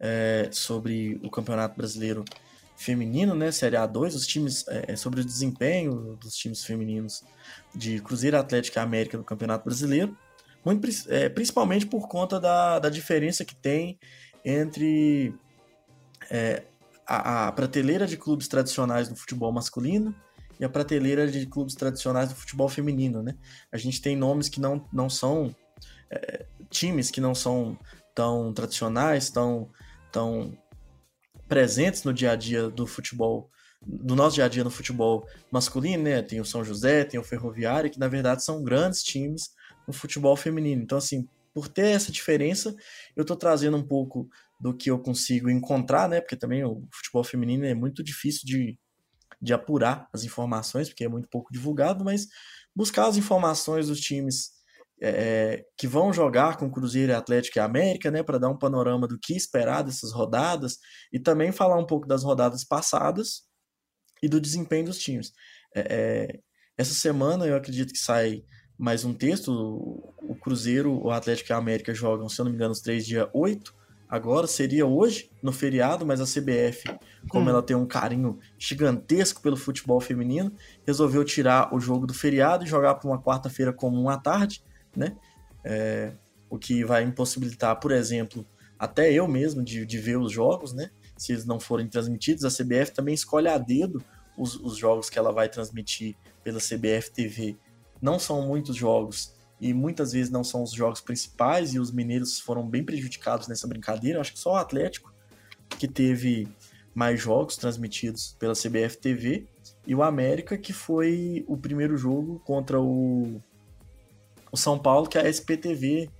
é, 0.00 0.48
sobre 0.52 1.20
o 1.22 1.30
Campeonato 1.30 1.76
Brasileiro 1.76 2.24
Feminino, 2.76 3.34
né, 3.34 3.50
Série 3.50 3.76
A2, 3.76 4.14
os 4.14 4.26
times, 4.26 4.64
é, 4.68 4.94
sobre 4.94 5.20
o 5.20 5.24
desempenho 5.24 6.16
dos 6.16 6.34
times 6.34 6.64
femininos 6.64 7.24
de 7.74 8.00
Cruzeiro 8.00 8.38
Atlético 8.38 8.78
e 8.78 8.80
América 8.80 9.18
no 9.18 9.24
Campeonato 9.24 9.64
Brasileiro, 9.64 10.16
muito, 10.64 10.88
é, 11.08 11.28
principalmente 11.28 11.86
por 11.86 12.08
conta 12.08 12.38
da, 12.38 12.78
da 12.78 12.88
diferença 12.88 13.44
que 13.44 13.54
tem 13.54 13.98
entre 14.44 15.34
a, 17.06 17.48
a 17.48 17.52
prateleira 17.52 18.06
de 18.06 18.16
clubes 18.16 18.46
tradicionais 18.46 19.08
do 19.08 19.16
futebol 19.16 19.50
masculino 19.50 20.14
e 20.60 20.64
a 20.64 20.68
prateleira 20.68 21.26
de 21.26 21.46
clubes 21.46 21.74
tradicionais 21.74 22.28
do 22.28 22.34
futebol 22.34 22.68
feminino, 22.68 23.22
né? 23.22 23.34
A 23.72 23.78
gente 23.78 24.02
tem 24.02 24.14
nomes 24.16 24.48
que 24.48 24.60
não, 24.60 24.84
não 24.92 25.08
são 25.08 25.54
é, 26.10 26.44
times 26.68 27.10
que 27.10 27.20
não 27.20 27.34
são 27.34 27.78
tão 28.14 28.52
tradicionais, 28.52 29.30
tão 29.30 29.70
tão 30.12 30.56
presentes 31.48 32.04
no 32.04 32.12
dia 32.12 32.32
a 32.32 32.36
dia 32.36 32.68
do 32.68 32.86
futebol, 32.86 33.50
do 33.82 34.14
nosso 34.14 34.34
dia 34.34 34.44
a 34.44 34.48
dia 34.48 34.64
no 34.64 34.70
futebol 34.70 35.26
masculino, 35.50 36.04
né? 36.04 36.22
Tem 36.22 36.40
o 36.40 36.44
São 36.44 36.64
José, 36.64 37.04
tem 37.04 37.18
o 37.18 37.24
Ferroviário, 37.24 37.90
que 37.90 37.98
na 37.98 38.08
verdade 38.08 38.44
são 38.44 38.62
grandes 38.62 39.02
times 39.02 39.50
no 39.86 39.92
futebol 39.92 40.36
feminino. 40.36 40.82
Então, 40.82 40.98
assim, 40.98 41.26
por 41.54 41.68
ter 41.68 41.86
essa 41.86 42.12
diferença, 42.12 42.76
eu 43.16 43.24
tô 43.24 43.34
trazendo 43.34 43.76
um 43.76 43.86
pouco 43.86 44.28
do 44.60 44.74
que 44.74 44.90
eu 44.90 44.98
consigo 44.98 45.48
encontrar, 45.48 46.08
né? 46.08 46.20
Porque 46.20 46.36
também 46.36 46.64
o 46.64 46.86
futebol 46.92 47.24
feminino 47.24 47.64
é 47.64 47.74
muito 47.74 48.02
difícil 48.02 48.42
de, 48.44 48.78
de 49.40 49.54
apurar 49.54 50.08
as 50.12 50.24
informações, 50.24 50.88
porque 50.88 51.04
é 51.04 51.08
muito 51.08 51.28
pouco 51.28 51.52
divulgado, 51.52 52.04
mas 52.04 52.26
buscar 52.74 53.06
as 53.06 53.16
informações 53.16 53.88
dos 53.88 54.00
times 54.00 54.57
é, 55.00 55.64
que 55.76 55.86
vão 55.86 56.12
jogar 56.12 56.56
com 56.56 56.70
Cruzeiro 56.70 57.12
e 57.12 57.14
Atlético 57.14 57.58
e 57.58 57.60
América, 57.60 58.10
né, 58.10 58.22
para 58.22 58.38
dar 58.38 58.48
um 58.48 58.58
panorama 58.58 59.06
do 59.06 59.18
que 59.18 59.36
esperar 59.36 59.82
dessas 59.82 60.12
rodadas 60.12 60.78
e 61.12 61.18
também 61.18 61.52
falar 61.52 61.78
um 61.78 61.86
pouco 61.86 62.06
das 62.06 62.24
rodadas 62.24 62.64
passadas 62.64 63.42
e 64.22 64.28
do 64.28 64.40
desempenho 64.40 64.86
dos 64.86 64.98
times. 64.98 65.32
É, 65.74 66.40
essa 66.76 66.94
semana 66.94 67.46
eu 67.46 67.56
acredito 67.56 67.92
que 67.92 67.98
sai 67.98 68.42
mais 68.76 69.04
um 69.04 69.14
texto. 69.14 69.52
O 69.52 70.36
Cruzeiro, 70.40 70.92
o 70.92 71.10
Atlético 71.10 71.52
e 71.52 71.54
a 71.54 71.58
América 71.58 71.94
jogam, 71.94 72.28
se 72.28 72.40
eu 72.40 72.44
não 72.44 72.50
me 72.50 72.56
engano, 72.56 72.72
os 72.72 72.80
três 72.80 73.06
dia 73.06 73.28
8. 73.32 73.76
Agora 74.08 74.46
seria 74.46 74.86
hoje, 74.86 75.30
no 75.42 75.52
feriado, 75.52 76.06
mas 76.06 76.18
a 76.18 76.24
CBF, 76.24 76.84
como 77.28 77.44
hum. 77.44 77.50
ela 77.50 77.62
tem 77.62 77.76
um 77.76 77.86
carinho 77.86 78.38
gigantesco 78.58 79.42
pelo 79.42 79.56
futebol 79.56 80.00
feminino, 80.00 80.50
resolveu 80.86 81.22
tirar 81.24 81.74
o 81.74 81.78
jogo 81.78 82.06
do 82.06 82.14
feriado 82.14 82.64
e 82.64 82.66
jogar 82.66 82.94
para 82.94 83.08
uma 83.08 83.22
quarta-feira 83.22 83.70
comum 83.70 84.08
à 84.08 84.16
tarde 84.16 84.62
né? 84.98 85.16
É, 85.64 86.12
o 86.50 86.58
que 86.58 86.84
vai 86.84 87.02
impossibilitar, 87.02 87.78
por 87.78 87.92
exemplo, 87.92 88.46
até 88.78 89.12
eu 89.12 89.26
mesmo 89.26 89.62
de, 89.62 89.84
de 89.84 89.98
ver 89.98 90.18
os 90.18 90.32
jogos, 90.32 90.72
né? 90.72 90.90
Se 91.16 91.32
eles 91.32 91.44
não 91.44 91.58
forem 91.58 91.88
transmitidos, 91.88 92.44
a 92.44 92.50
CBF 92.50 92.92
também 92.92 93.14
escolhe 93.14 93.48
a 93.48 93.58
dedo 93.58 94.02
os, 94.36 94.54
os 94.56 94.76
jogos 94.76 95.10
que 95.10 95.18
ela 95.18 95.32
vai 95.32 95.48
transmitir 95.48 96.14
pela 96.44 96.60
CBF 96.60 97.10
TV. 97.10 97.56
Não 98.00 98.18
são 98.18 98.46
muitos 98.46 98.76
jogos 98.76 99.34
e 99.60 99.74
muitas 99.74 100.12
vezes 100.12 100.30
não 100.30 100.44
são 100.44 100.62
os 100.62 100.72
jogos 100.72 101.00
principais 101.00 101.74
e 101.74 101.80
os 101.80 101.90
mineiros 101.90 102.38
foram 102.38 102.68
bem 102.68 102.84
prejudicados 102.84 103.48
nessa 103.48 103.66
brincadeira. 103.66 104.20
Acho 104.20 104.32
que 104.32 104.38
só 104.38 104.52
o 104.52 104.56
Atlético 104.56 105.12
que 105.78 105.88
teve 105.88 106.48
mais 106.94 107.20
jogos 107.20 107.56
transmitidos 107.56 108.36
pela 108.38 108.54
CBF 108.54 108.96
TV 108.98 109.46
e 109.86 109.94
o 109.94 110.02
América 110.02 110.56
que 110.56 110.72
foi 110.72 111.44
o 111.46 111.56
primeiro 111.56 111.96
jogo 111.96 112.40
contra 112.40 112.80
o 112.80 113.40
o 114.52 114.56
São 114.56 114.78
Paulo, 114.78 115.08
que 115.08 115.18
a 115.18 115.28
SPTV, 115.28 116.10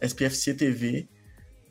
SPFC 0.00 0.54
TV, 0.54 1.08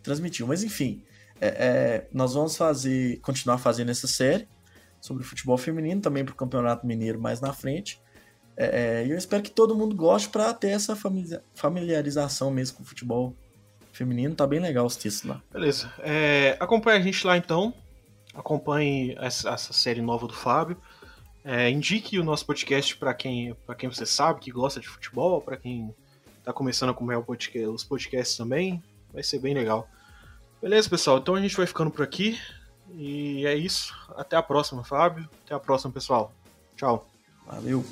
transmitiu. 0.01 0.47
Mas 0.47 0.63
enfim, 0.63 1.03
é, 1.39 1.47
é, 1.47 2.07
nós 2.13 2.33
vamos 2.33 2.55
fazer, 2.55 3.19
continuar 3.21 3.57
fazendo 3.57 3.89
essa 3.89 4.07
série 4.07 4.47
sobre 4.99 5.23
futebol 5.23 5.57
feminino, 5.57 5.99
também 5.99 6.23
para 6.23 6.33
o 6.33 6.37
Campeonato 6.37 6.85
Mineiro 6.85 7.19
mais 7.19 7.41
na 7.41 7.53
frente. 7.53 7.99
É, 8.55 9.01
é, 9.01 9.11
eu 9.11 9.17
espero 9.17 9.41
que 9.41 9.49
todo 9.49 9.75
mundo 9.75 9.95
goste 9.95 10.29
para 10.29 10.53
ter 10.53 10.69
essa 10.69 10.95
familiarização 11.55 12.51
mesmo 12.51 12.77
com 12.77 12.83
o 12.83 12.85
futebol 12.85 13.35
feminino, 13.91 14.35
tá 14.35 14.45
bem 14.45 14.59
legal 14.59 14.85
os 14.85 14.95
textos 14.95 15.27
lá. 15.27 15.41
Beleza. 15.51 15.91
É, 15.99 16.55
acompanhe 16.59 16.99
a 16.99 17.01
gente 17.01 17.25
lá 17.25 17.37
então. 17.37 17.73
Acompanhe 18.33 19.15
essa, 19.19 19.49
essa 19.49 19.73
série 19.73 20.01
nova 20.01 20.27
do 20.27 20.33
Fábio. 20.33 20.77
É, 21.43 21.69
indique 21.69 22.19
o 22.19 22.23
nosso 22.23 22.45
podcast 22.45 22.95
para 22.97 23.13
quem, 23.13 23.55
quem 23.77 23.89
você 23.89 24.05
sabe 24.05 24.39
que 24.39 24.51
gosta 24.51 24.79
de 24.79 24.87
futebol, 24.87 25.41
para 25.41 25.57
quem 25.57 25.93
tá 26.43 26.53
começando 26.53 26.89
a 26.89 26.91
acompanhar 26.91 27.21
podcast, 27.21 27.67
os 27.67 27.83
podcasts 27.83 28.37
também. 28.37 28.81
Vai 29.11 29.23
ser 29.23 29.39
bem 29.39 29.53
legal. 29.53 29.87
Beleza, 30.61 30.89
pessoal? 30.89 31.17
Então 31.17 31.35
a 31.35 31.41
gente 31.41 31.57
vai 31.57 31.65
ficando 31.65 31.89
por 31.89 32.03
aqui. 32.03 32.39
E 32.93 33.45
é 33.45 33.55
isso. 33.55 33.95
Até 34.15 34.35
a 34.35 34.43
próxima, 34.43 34.83
Fábio. 34.83 35.27
Até 35.45 35.55
a 35.55 35.59
próxima, 35.59 35.91
pessoal. 35.91 36.31
Tchau. 36.75 37.07
Valeu. 37.47 37.83